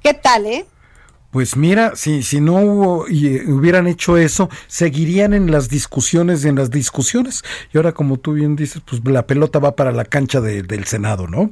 ¿Qué 0.00 0.14
tal, 0.14 0.46
eh? 0.46 0.64
Pues 1.30 1.56
mira, 1.56 1.92
si, 1.94 2.22
si 2.24 2.40
no 2.40 2.56
hubo, 2.56 3.08
y, 3.08 3.28
eh, 3.36 3.44
hubieran 3.46 3.86
hecho 3.86 4.16
eso, 4.16 4.48
seguirían 4.66 5.32
en 5.32 5.50
las 5.52 5.68
discusiones 5.68 6.44
y 6.44 6.48
en 6.48 6.56
las 6.56 6.70
discusiones. 6.70 7.44
Y 7.72 7.76
ahora, 7.76 7.92
como 7.92 8.16
tú 8.16 8.32
bien 8.32 8.56
dices, 8.56 8.82
pues 8.84 9.00
la 9.04 9.26
pelota 9.26 9.60
va 9.60 9.76
para 9.76 9.92
la 9.92 10.04
cancha 10.04 10.40
de- 10.40 10.62
del 10.64 10.86
Senado, 10.86 11.28
¿no? 11.28 11.50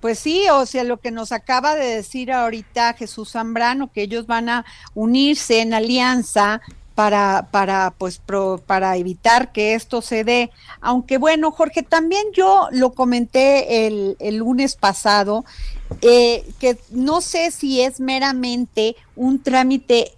Pues 0.00 0.18
sí, 0.18 0.46
o 0.50 0.64
sea, 0.64 0.84
lo 0.84 0.96
que 0.96 1.10
nos 1.10 1.30
acaba 1.32 1.74
de 1.74 1.96
decir 1.96 2.32
ahorita 2.32 2.94
Jesús 2.94 3.32
Zambrano, 3.32 3.92
que 3.92 4.00
ellos 4.00 4.26
van 4.26 4.48
a 4.48 4.64
unirse 4.94 5.60
en 5.60 5.74
alianza 5.74 6.62
para, 7.00 7.48
para, 7.50 7.94
pues, 7.96 8.18
pro- 8.18 8.60
para 8.66 8.94
evitar 8.98 9.52
que 9.52 9.72
esto 9.72 10.02
se 10.02 10.22
dé. 10.22 10.50
Aunque 10.82 11.16
bueno, 11.16 11.50
Jorge, 11.50 11.82
también 11.82 12.22
yo 12.34 12.68
lo 12.72 12.92
comenté 12.92 13.86
el, 13.86 14.18
lunes 14.36 14.76
pasado, 14.76 15.46
eh, 16.02 16.44
que 16.58 16.76
no 16.90 17.22
sé 17.22 17.52
si 17.52 17.80
es 17.80 18.00
meramente 18.00 18.96
un 19.16 19.42
trámite 19.42 20.12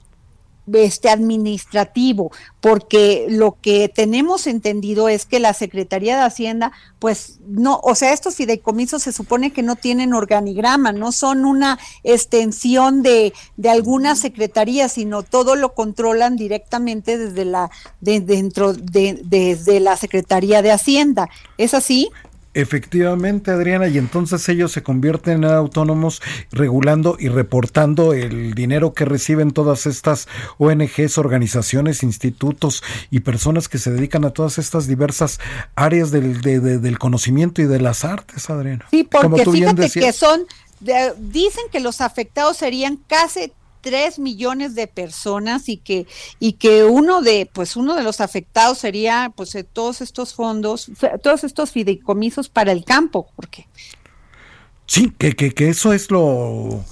este 0.73 1.11
administrativo, 1.11 2.31
porque 2.61 3.27
lo 3.29 3.57
que 3.61 3.89
tenemos 3.89 4.47
entendido 4.47 5.09
es 5.09 5.27
que 5.27 5.41
la 5.41 5.55
Secretaría 5.55 6.17
de 6.17 6.23
Hacienda, 6.23 6.73
pues 6.99 7.41
no, 7.47 7.81
o 7.83 7.95
sea, 7.95 8.13
estos 8.13 8.37
fideicomisos 8.37 9.03
se 9.03 9.13
supone 9.13 9.53
que 9.53 9.63
no 9.63 9.77
tienen 9.77 10.15
organigrama, 10.15 10.93
no 10.93 11.11
son 11.13 11.45
una 11.45 11.79
extensión 12.05 13.03
de, 13.03 13.33
de 13.57 13.71
alguna 13.71 14.15
secretaría, 14.15 14.89
sino 14.89 15.23
todo 15.23 15.57
lo 15.57 15.75
controlan 15.75 16.37
directamente 16.37 17.19
desde 17.19 17.45
la, 17.45 17.71
de, 18.01 18.21
dentro 18.21 18.73
de, 18.73 19.21
desde 19.25 19.81
la 19.81 19.97
Secretaría 19.97 20.63
de 20.63 20.71
Hacienda. 20.71 21.29
¿Es 21.59 21.75
así? 21.75 22.11
Efectivamente, 22.55 23.51
Adriana, 23.51 23.89
y 23.89 23.99
entonces 23.99 24.49
ellos 24.49 24.73
se 24.73 24.83
convierten 24.83 25.45
en 25.45 25.51
autónomos 25.51 26.21
regulando 26.51 27.17
y 27.19 27.29
reportando 27.29 28.13
el 28.13 28.55
dinero 28.55 28.93
que 28.93 29.05
reciben 29.05 29.53
todas 29.53 29.87
estas 29.87 30.29
ONGs, 30.59 31.19
organizaciones, 31.19 32.03
institutos 32.03 32.83
y 33.11 33.21
personas 33.21 33.69
que 33.69 33.79
se 33.79 33.91
dedican 33.91 34.25
a 34.25 34.31
todas 34.31 34.59
estas 34.59 34.87
diversas 34.87 35.41
áreas 35.77 36.11
del, 36.11 36.41
de- 36.43 36.61
de- 36.61 36.79
del 36.79 36.99
conocimiento 36.99 37.63
y 37.63 37.67
de 37.67 37.81
las 37.81 38.05
artes, 38.05 38.51
Adriana. 38.51 38.87
Sí, 38.91 39.05
porque 39.05 39.45
fíjate 39.53 39.83
que 40.01 40.13
son, 40.13 40.41
de- 40.81 41.13
dicen 41.19 41.65
que 41.73 41.81
los 41.81 42.01
afectados 42.01 42.57
serían 42.59 42.99
casi 43.07 43.53
tres 43.83 44.19
millones 44.19 44.75
de 44.75 44.87
personas 44.87 45.69
y 45.69 45.77
que 45.77 46.07
y 46.41 46.55
que 46.55 46.85
uno 46.85 47.21
de 47.21 47.51
pues 47.53 47.77
uno 47.77 47.95
de 47.95 48.03
los 48.03 48.23
afectados 48.23 48.79
sería 48.79 49.31
pues 49.37 49.55
eh, 49.55 49.65
todos 49.65 50.01
estos 50.01 50.33
fondos 50.33 50.91
todos 51.23 51.45
estos 51.45 51.73
fideicomisos 51.73 52.49
para 52.49 52.73
el 52.73 52.85
campo 52.85 53.29
porque 53.37 53.67
Sí, 54.93 55.11
que, 55.17 55.35
que, 55.35 55.53
que 55.53 55.71
eso 55.71 55.95
es 55.95 56.11
lo... 56.11 56.85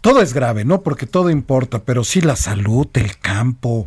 Todo 0.00 0.22
es 0.22 0.32
grave, 0.32 0.64
¿no? 0.64 0.82
Porque 0.82 1.06
todo 1.06 1.28
importa, 1.28 1.84
pero 1.84 2.02
sí 2.02 2.22
la 2.22 2.36
salud, 2.36 2.86
el 2.94 3.18
campo. 3.18 3.86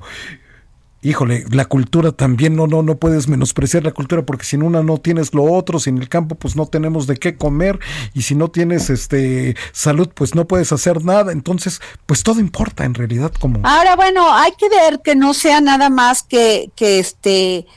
Híjole, 1.04 1.46
la 1.52 1.66
cultura 1.66 2.12
también, 2.12 2.56
no, 2.56 2.66
no, 2.66 2.82
no 2.82 2.98
puedes 2.98 3.28
menospreciar 3.28 3.84
la 3.84 3.92
cultura 3.92 4.26
porque 4.26 4.46
sin 4.46 4.64
una 4.64 4.82
no 4.82 4.98
tienes 4.98 5.32
lo 5.34 5.44
otro, 5.44 5.80
sin 5.80 6.00
el 6.00 6.10
campo 6.10 6.34
pues 6.34 6.56
no 6.56 6.66
tenemos 6.66 7.06
de 7.06 7.18
qué 7.18 7.38
comer 7.38 7.80
y 8.16 8.24
si 8.24 8.34
no 8.34 8.50
tienes 8.50 8.90
este 8.90 9.56
salud 9.74 10.10
pues 10.16 10.34
no 10.34 10.48
puedes 10.48 10.72
hacer 10.72 11.06
nada, 11.06 11.32
entonces 11.32 11.82
pues 12.08 12.24
todo 12.24 12.40
importa 12.40 12.84
en 12.84 12.96
realidad 12.96 13.32
como... 13.40 13.60
ahora 13.64 13.96
bueno 13.96 14.34
hay 14.34 14.52
que 14.58 14.70
ver 14.70 15.02
que 15.04 15.16
no 15.16 15.36
sea 15.36 15.62
nada 15.62 15.92
más 15.92 16.24
que 16.24 16.72
que 16.76 16.98
este 16.98 17.68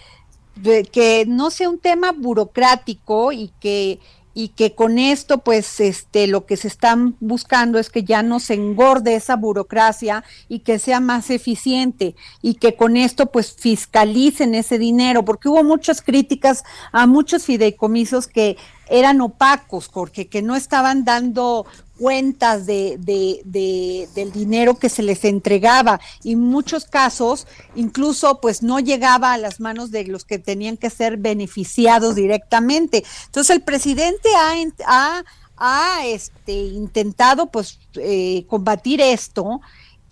que 0.92 1.24
no 1.26 1.50
sea 1.50 1.68
un 1.68 1.78
tema 1.78 2.12
burocrático 2.12 3.32
y 3.32 3.50
que 3.60 4.00
y 4.34 4.48
que 4.48 4.74
con 4.74 4.98
esto 4.98 5.38
pues 5.38 5.80
este 5.80 6.26
lo 6.26 6.46
que 6.46 6.56
se 6.56 6.68
están 6.68 7.16
buscando 7.20 7.78
es 7.78 7.90
que 7.90 8.04
ya 8.04 8.22
no 8.22 8.40
se 8.40 8.54
engorde 8.54 9.14
esa 9.14 9.36
burocracia 9.36 10.24
y 10.48 10.60
que 10.60 10.78
sea 10.78 11.00
más 11.00 11.30
eficiente 11.30 12.14
y 12.42 12.54
que 12.54 12.76
con 12.76 12.96
esto 12.96 13.26
pues 13.26 13.52
fiscalicen 13.52 14.54
ese 14.54 14.78
dinero 14.78 15.24
porque 15.24 15.48
hubo 15.48 15.64
muchas 15.64 16.00
críticas 16.02 16.62
a 16.92 17.06
muchos 17.06 17.44
fideicomisos 17.44 18.28
que 18.28 18.56
eran 18.90 19.20
opacos 19.22 19.88
porque 19.88 20.28
que 20.28 20.42
no 20.42 20.56
estaban 20.56 21.04
dando 21.04 21.64
cuentas 21.98 22.66
de, 22.66 22.96
de, 22.98 23.40
de- 23.44 24.08
del 24.14 24.32
dinero 24.32 24.78
que 24.78 24.88
se 24.88 25.02
les 25.02 25.24
entregaba 25.24 26.00
y 26.22 26.32
en 26.32 26.40
muchos 26.40 26.86
casos 26.86 27.46
incluso 27.74 28.40
pues 28.40 28.62
no 28.62 28.80
llegaba 28.80 29.32
a 29.32 29.38
las 29.38 29.60
manos 29.60 29.90
de 29.90 30.04
los 30.04 30.24
que 30.24 30.38
tenían 30.38 30.76
que 30.76 30.88
ser 30.90 31.18
beneficiados 31.18 32.14
directamente. 32.14 33.04
Entonces 33.26 33.54
el 33.54 33.62
presidente 33.62 34.28
ha, 34.36 34.54
ha, 34.86 35.24
ha, 35.58 36.06
este, 36.06 36.52
intentado 36.52 37.46
pues 37.50 37.78
eh, 37.96 38.44
combatir 38.48 39.00
esto 39.02 39.60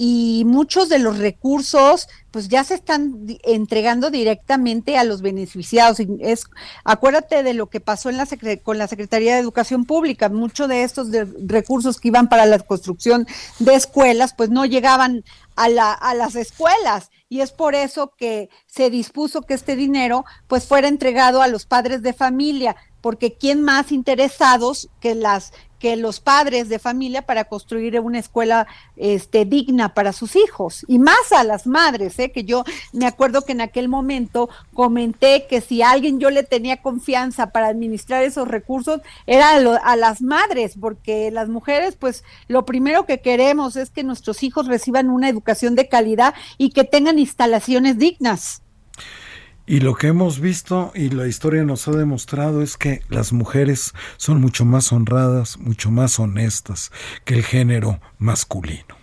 y 0.00 0.44
muchos 0.46 0.88
de 0.88 1.00
los 1.00 1.18
recursos 1.18 2.08
pues 2.30 2.48
ya 2.48 2.62
se 2.62 2.74
están 2.74 3.26
entregando 3.42 4.10
directamente 4.10 4.96
a 4.96 5.02
los 5.02 5.22
beneficiados. 5.22 5.98
Es, 6.20 6.44
acuérdate 6.84 7.42
de 7.42 7.52
lo 7.52 7.66
que 7.68 7.80
pasó 7.80 8.08
en 8.08 8.16
la 8.16 8.26
con 8.62 8.78
la 8.78 8.86
Secretaría 8.86 9.34
de 9.34 9.40
Educación 9.40 9.84
Pública, 9.84 10.28
muchos 10.28 10.68
de 10.68 10.84
estos 10.84 11.10
de- 11.10 11.26
recursos 11.46 11.98
que 11.98 12.08
iban 12.08 12.28
para 12.28 12.46
la 12.46 12.60
construcción 12.60 13.26
de 13.58 13.74
escuelas 13.74 14.34
pues 14.34 14.50
no 14.50 14.64
llegaban 14.66 15.24
a, 15.56 15.68
la, 15.68 15.92
a 15.92 16.14
las 16.14 16.36
escuelas 16.36 17.10
y 17.28 17.40
es 17.40 17.50
por 17.50 17.74
eso 17.74 18.12
que 18.16 18.50
se 18.66 18.90
dispuso 18.90 19.42
que 19.42 19.54
este 19.54 19.74
dinero 19.74 20.24
pues 20.46 20.64
fuera 20.64 20.86
entregado 20.86 21.42
a 21.42 21.48
los 21.48 21.66
padres 21.66 22.02
de 22.02 22.12
familia, 22.12 22.76
porque 23.00 23.36
quién 23.36 23.62
más 23.62 23.90
interesados 23.92 24.88
que 25.00 25.14
las 25.14 25.52
que 25.78 25.96
los 25.96 26.20
padres 26.20 26.68
de 26.68 26.78
familia 26.78 27.22
para 27.22 27.44
construir 27.44 27.98
una 28.00 28.18
escuela 28.18 28.66
este 28.96 29.44
digna 29.44 29.94
para 29.94 30.12
sus 30.12 30.36
hijos 30.36 30.84
y 30.88 30.98
más 30.98 31.32
a 31.32 31.44
las 31.44 31.66
madres, 31.66 32.18
¿eh? 32.18 32.30
que 32.32 32.44
yo 32.44 32.64
me 32.92 33.06
acuerdo 33.06 33.42
que 33.42 33.52
en 33.52 33.60
aquel 33.60 33.88
momento 33.88 34.48
comenté 34.74 35.46
que 35.48 35.60
si 35.60 35.82
a 35.82 35.90
alguien 35.90 36.18
yo 36.20 36.30
le 36.30 36.42
tenía 36.42 36.82
confianza 36.82 37.50
para 37.50 37.68
administrar 37.68 38.24
esos 38.24 38.48
recursos 38.48 39.00
era 39.26 39.52
a, 39.54 39.60
lo- 39.60 39.78
a 39.82 39.96
las 39.96 40.20
madres, 40.22 40.74
porque 40.80 41.30
las 41.30 41.48
mujeres 41.48 41.96
pues 41.96 42.24
lo 42.48 42.64
primero 42.64 43.06
que 43.06 43.20
queremos 43.20 43.76
es 43.76 43.90
que 43.90 44.02
nuestros 44.02 44.42
hijos 44.42 44.66
reciban 44.66 45.10
una 45.10 45.28
educación 45.28 45.74
de 45.74 45.88
calidad 45.88 46.34
y 46.58 46.70
que 46.70 46.84
tengan 46.84 47.18
instalaciones 47.18 47.98
dignas. 47.98 48.62
Y 49.68 49.80
lo 49.80 49.94
que 49.94 50.06
hemos 50.06 50.40
visto 50.40 50.92
y 50.94 51.10
la 51.10 51.26
historia 51.26 51.62
nos 51.62 51.86
ha 51.88 51.90
demostrado 51.90 52.62
es 52.62 52.78
que 52.78 53.02
las 53.10 53.34
mujeres 53.34 53.92
son 54.16 54.40
mucho 54.40 54.64
más 54.64 54.92
honradas, 54.92 55.58
mucho 55.58 55.90
más 55.90 56.18
honestas 56.18 56.90
que 57.26 57.34
el 57.34 57.44
género 57.44 58.00
masculino. 58.16 58.96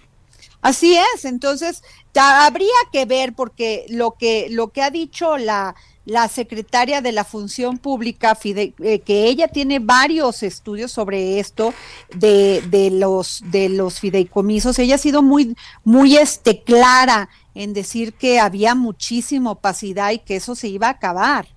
Así 0.64 0.98
es, 1.14 1.26
entonces 1.26 1.84
habría 2.16 2.66
que 2.92 3.06
ver 3.06 3.34
porque 3.34 3.86
lo 3.90 4.16
que 4.18 4.48
lo 4.50 4.70
que 4.70 4.82
ha 4.82 4.90
dicho 4.90 5.38
la 5.38 5.76
la 6.06 6.28
secretaria 6.28 7.02
de 7.02 7.12
la 7.12 7.24
Función 7.24 7.78
Pública, 7.80 8.38
eh, 8.44 9.00
que 9.00 9.26
ella 9.26 9.48
tiene 9.48 9.80
varios 9.80 10.44
estudios 10.44 10.92
sobre 10.92 11.40
esto 11.40 11.74
de, 12.16 12.64
de 12.70 12.90
los 12.90 13.44
de 13.52 13.70
los 13.70 14.00
fideicomisos. 14.00 14.80
Ella 14.80 14.96
ha 14.96 15.00
sido 15.00 15.22
muy 15.22 15.56
muy 15.84 16.18
este 16.18 16.64
clara 16.64 17.30
en 17.56 17.74
decir 17.74 18.14
que 18.14 18.40
había 18.40 18.76
muchísima 18.76 19.52
opacidad 19.52 20.12
y 20.12 20.20
que 20.20 20.36
eso 20.36 20.54
se 20.56 20.68
iba 20.68 20.88
a 20.88 20.92
acabar. 20.92 21.48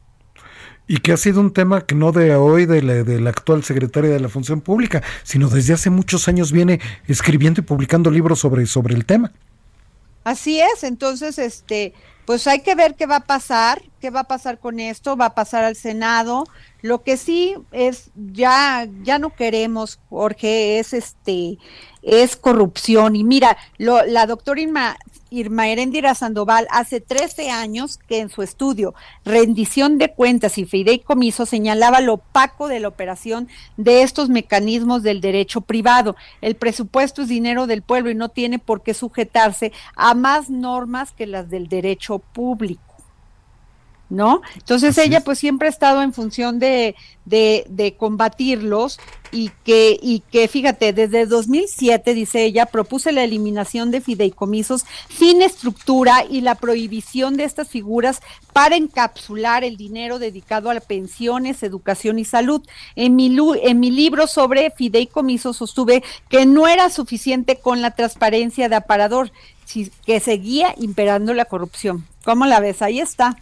Y 0.86 0.98
que 0.98 1.12
ha 1.12 1.18
sido 1.18 1.40
un 1.40 1.52
tema 1.52 1.84
que 1.84 1.94
no 1.94 2.12
de 2.12 2.34
hoy, 2.34 2.64
de 2.64 2.80
la, 2.80 2.94
de 3.04 3.20
la 3.20 3.28
actual 3.28 3.62
secretaria 3.62 4.10
de 4.10 4.20
la 4.20 4.30
Función 4.30 4.62
Pública, 4.62 5.02
sino 5.22 5.48
desde 5.48 5.74
hace 5.74 5.90
muchos 5.90 6.28
años 6.28 6.50
viene 6.50 6.80
escribiendo 7.06 7.60
y 7.60 7.64
publicando 7.64 8.10
libros 8.10 8.38
sobre, 8.38 8.64
sobre 8.64 8.94
el 8.94 9.04
tema. 9.04 9.32
Así 10.24 10.60
es, 10.60 10.84
entonces, 10.84 11.38
este, 11.38 11.92
pues 12.28 12.46
hay 12.46 12.60
que 12.60 12.74
ver 12.74 12.94
qué 12.94 13.06
va 13.06 13.16
a 13.16 13.26
pasar, 13.26 13.80
qué 14.00 14.10
va 14.10 14.20
a 14.20 14.28
pasar 14.28 14.58
con 14.58 14.80
esto, 14.80 15.16
va 15.16 15.26
a 15.26 15.34
pasar 15.34 15.64
al 15.64 15.76
Senado. 15.76 16.44
Lo 16.82 17.02
que 17.02 17.16
sí 17.16 17.54
es, 17.72 18.10
ya, 18.14 18.86
ya 19.02 19.18
no 19.18 19.34
queremos, 19.34 19.98
Jorge, 20.10 20.78
es 20.78 20.92
este, 20.92 21.56
es 22.02 22.36
corrupción. 22.36 23.16
Y 23.16 23.24
mira, 23.24 23.56
lo, 23.78 24.04
la 24.04 24.26
doctora 24.26 24.60
Irma, 24.60 24.98
Irma 25.30 25.68
Heréndira 25.68 26.14
Sandoval 26.14 26.66
hace 26.70 27.00
13 27.00 27.50
años 27.50 27.98
que 27.98 28.20
en 28.20 28.28
su 28.28 28.42
estudio 28.42 28.94
Rendición 29.24 29.98
de 29.98 30.12
Cuentas 30.12 30.58
y 30.58 30.64
Fideicomiso 30.64 31.46
señalaba 31.46 32.00
lo 32.00 32.14
opaco 32.14 32.68
de 32.68 32.80
la 32.80 32.88
operación 32.88 33.48
de 33.76 34.02
estos 34.02 34.28
mecanismos 34.28 35.02
del 35.02 35.20
derecho 35.20 35.60
privado. 35.60 36.16
El 36.40 36.56
presupuesto 36.56 37.22
es 37.22 37.28
dinero 37.28 37.66
del 37.66 37.82
pueblo 37.82 38.10
y 38.10 38.14
no 38.14 38.28
tiene 38.28 38.58
por 38.58 38.82
qué 38.82 38.94
sujetarse 38.94 39.72
a 39.96 40.14
más 40.14 40.50
normas 40.50 41.12
que 41.12 41.26
las 41.26 41.50
del 41.50 41.68
derecho 41.68 42.18
público. 42.18 42.87
¿No? 44.10 44.42
Entonces 44.54 44.96
ella 44.98 45.20
pues 45.20 45.38
siempre 45.38 45.68
ha 45.68 45.70
estado 45.70 46.02
en 46.02 46.12
función 46.12 46.58
de, 46.58 46.94
de, 47.24 47.64
de, 47.68 47.94
combatirlos 47.94 48.98
y 49.30 49.50
que, 49.64 49.98
y 50.00 50.20
que 50.20 50.48
fíjate, 50.48 50.94
desde 50.94 51.26
2007, 51.26 52.14
dice 52.14 52.44
ella, 52.44 52.66
propuse 52.66 53.12
la 53.12 53.24
eliminación 53.24 53.90
de 53.90 54.00
fideicomisos 54.00 54.86
sin 55.10 55.42
estructura 55.42 56.24
y 56.28 56.40
la 56.40 56.54
prohibición 56.54 57.36
de 57.36 57.44
estas 57.44 57.68
figuras 57.68 58.22
para 58.54 58.76
encapsular 58.76 59.62
el 59.62 59.76
dinero 59.76 60.18
dedicado 60.18 60.70
a 60.70 60.80
pensiones, 60.80 61.62
educación 61.62 62.18
y 62.18 62.24
salud. 62.24 62.62
En 62.96 63.14
mi, 63.14 63.36
en 63.62 63.80
mi 63.80 63.90
libro 63.90 64.26
sobre 64.26 64.70
fideicomisos 64.70 65.58
sostuve 65.58 66.02
que 66.28 66.46
no 66.46 66.66
era 66.66 66.88
suficiente 66.88 67.56
con 67.56 67.82
la 67.82 67.90
transparencia 67.90 68.68
de 68.68 68.76
aparador, 68.76 69.30
que 70.06 70.20
seguía 70.20 70.74
imperando 70.78 71.34
la 71.34 71.44
corrupción. 71.44 72.06
¿Cómo 72.28 72.44
la 72.44 72.60
ves? 72.60 72.82
Ahí 72.82 73.00
está. 73.00 73.38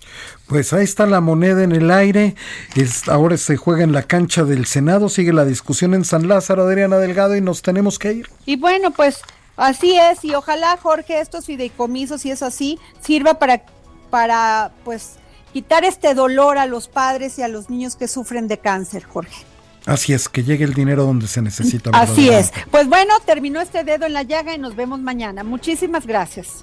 Pues 0.47 0.73
ahí 0.73 0.85
está 0.85 1.07
la 1.07 1.21
moneda 1.21 1.65
en 1.65 1.73
el 1.73 1.91
aire. 1.91 2.37
Es, 2.77 3.09
ahora 3.09 3.37
se 3.37 3.57
juega 3.57 3.83
en 3.83 3.91
la 3.91 4.05
cancha 4.05 4.45
del 4.45 4.65
Senado. 4.65 5.09
Sigue 5.09 5.33
la 5.33 5.45
discusión 5.45 5.93
en 5.93 6.05
San 6.05 6.29
Lázaro, 6.29 6.63
Adriana 6.63 6.99
Delgado, 6.99 7.35
y 7.35 7.41
nos 7.41 7.63
tenemos 7.63 7.99
que 7.99 8.13
ir. 8.13 8.31
Y 8.45 8.55
bueno, 8.55 8.93
pues 8.93 9.23
así 9.57 9.99
es. 9.99 10.25
Y 10.25 10.37
ojalá, 10.37 10.79
Jorge, 10.81 11.19
estos 11.19 11.47
fideicomisos, 11.47 12.21
si 12.21 12.31
es 12.31 12.45
así, 12.45 12.79
sirva 13.01 13.41
para, 13.41 13.65
para 14.09 14.71
pues, 14.85 15.15
quitar 15.53 15.85
este 15.85 16.15
dolor 16.15 16.57
a 16.57 16.67
los 16.67 16.87
padres 16.87 17.41
y 17.41 17.43
a 17.43 17.49
los 17.49 17.71
niños 17.71 17.97
que 17.97 18.07
sufren 18.07 18.47
de 18.47 18.59
cáncer, 18.59 19.03
Jorge. 19.03 19.45
Así 19.85 20.13
es, 20.13 20.29
que 20.29 20.45
llegue 20.45 20.65
el 20.65 20.75
dinero 20.75 21.05
donde 21.05 21.27
se 21.27 21.43
necesita. 21.43 21.91
Así 21.93 22.29
es. 22.29 22.53
Pues 22.71 22.89
bueno, 22.89 23.15
terminó 23.25 23.61
este 23.61 23.83
dedo 23.83 24.07
en 24.07 24.13
la 24.13 24.23
llaga 24.23 24.55
y 24.55 24.59
nos 24.59 24.77
vemos 24.77 25.01
mañana. 25.01 25.43
Muchísimas 25.43 26.07
gracias. 26.07 26.63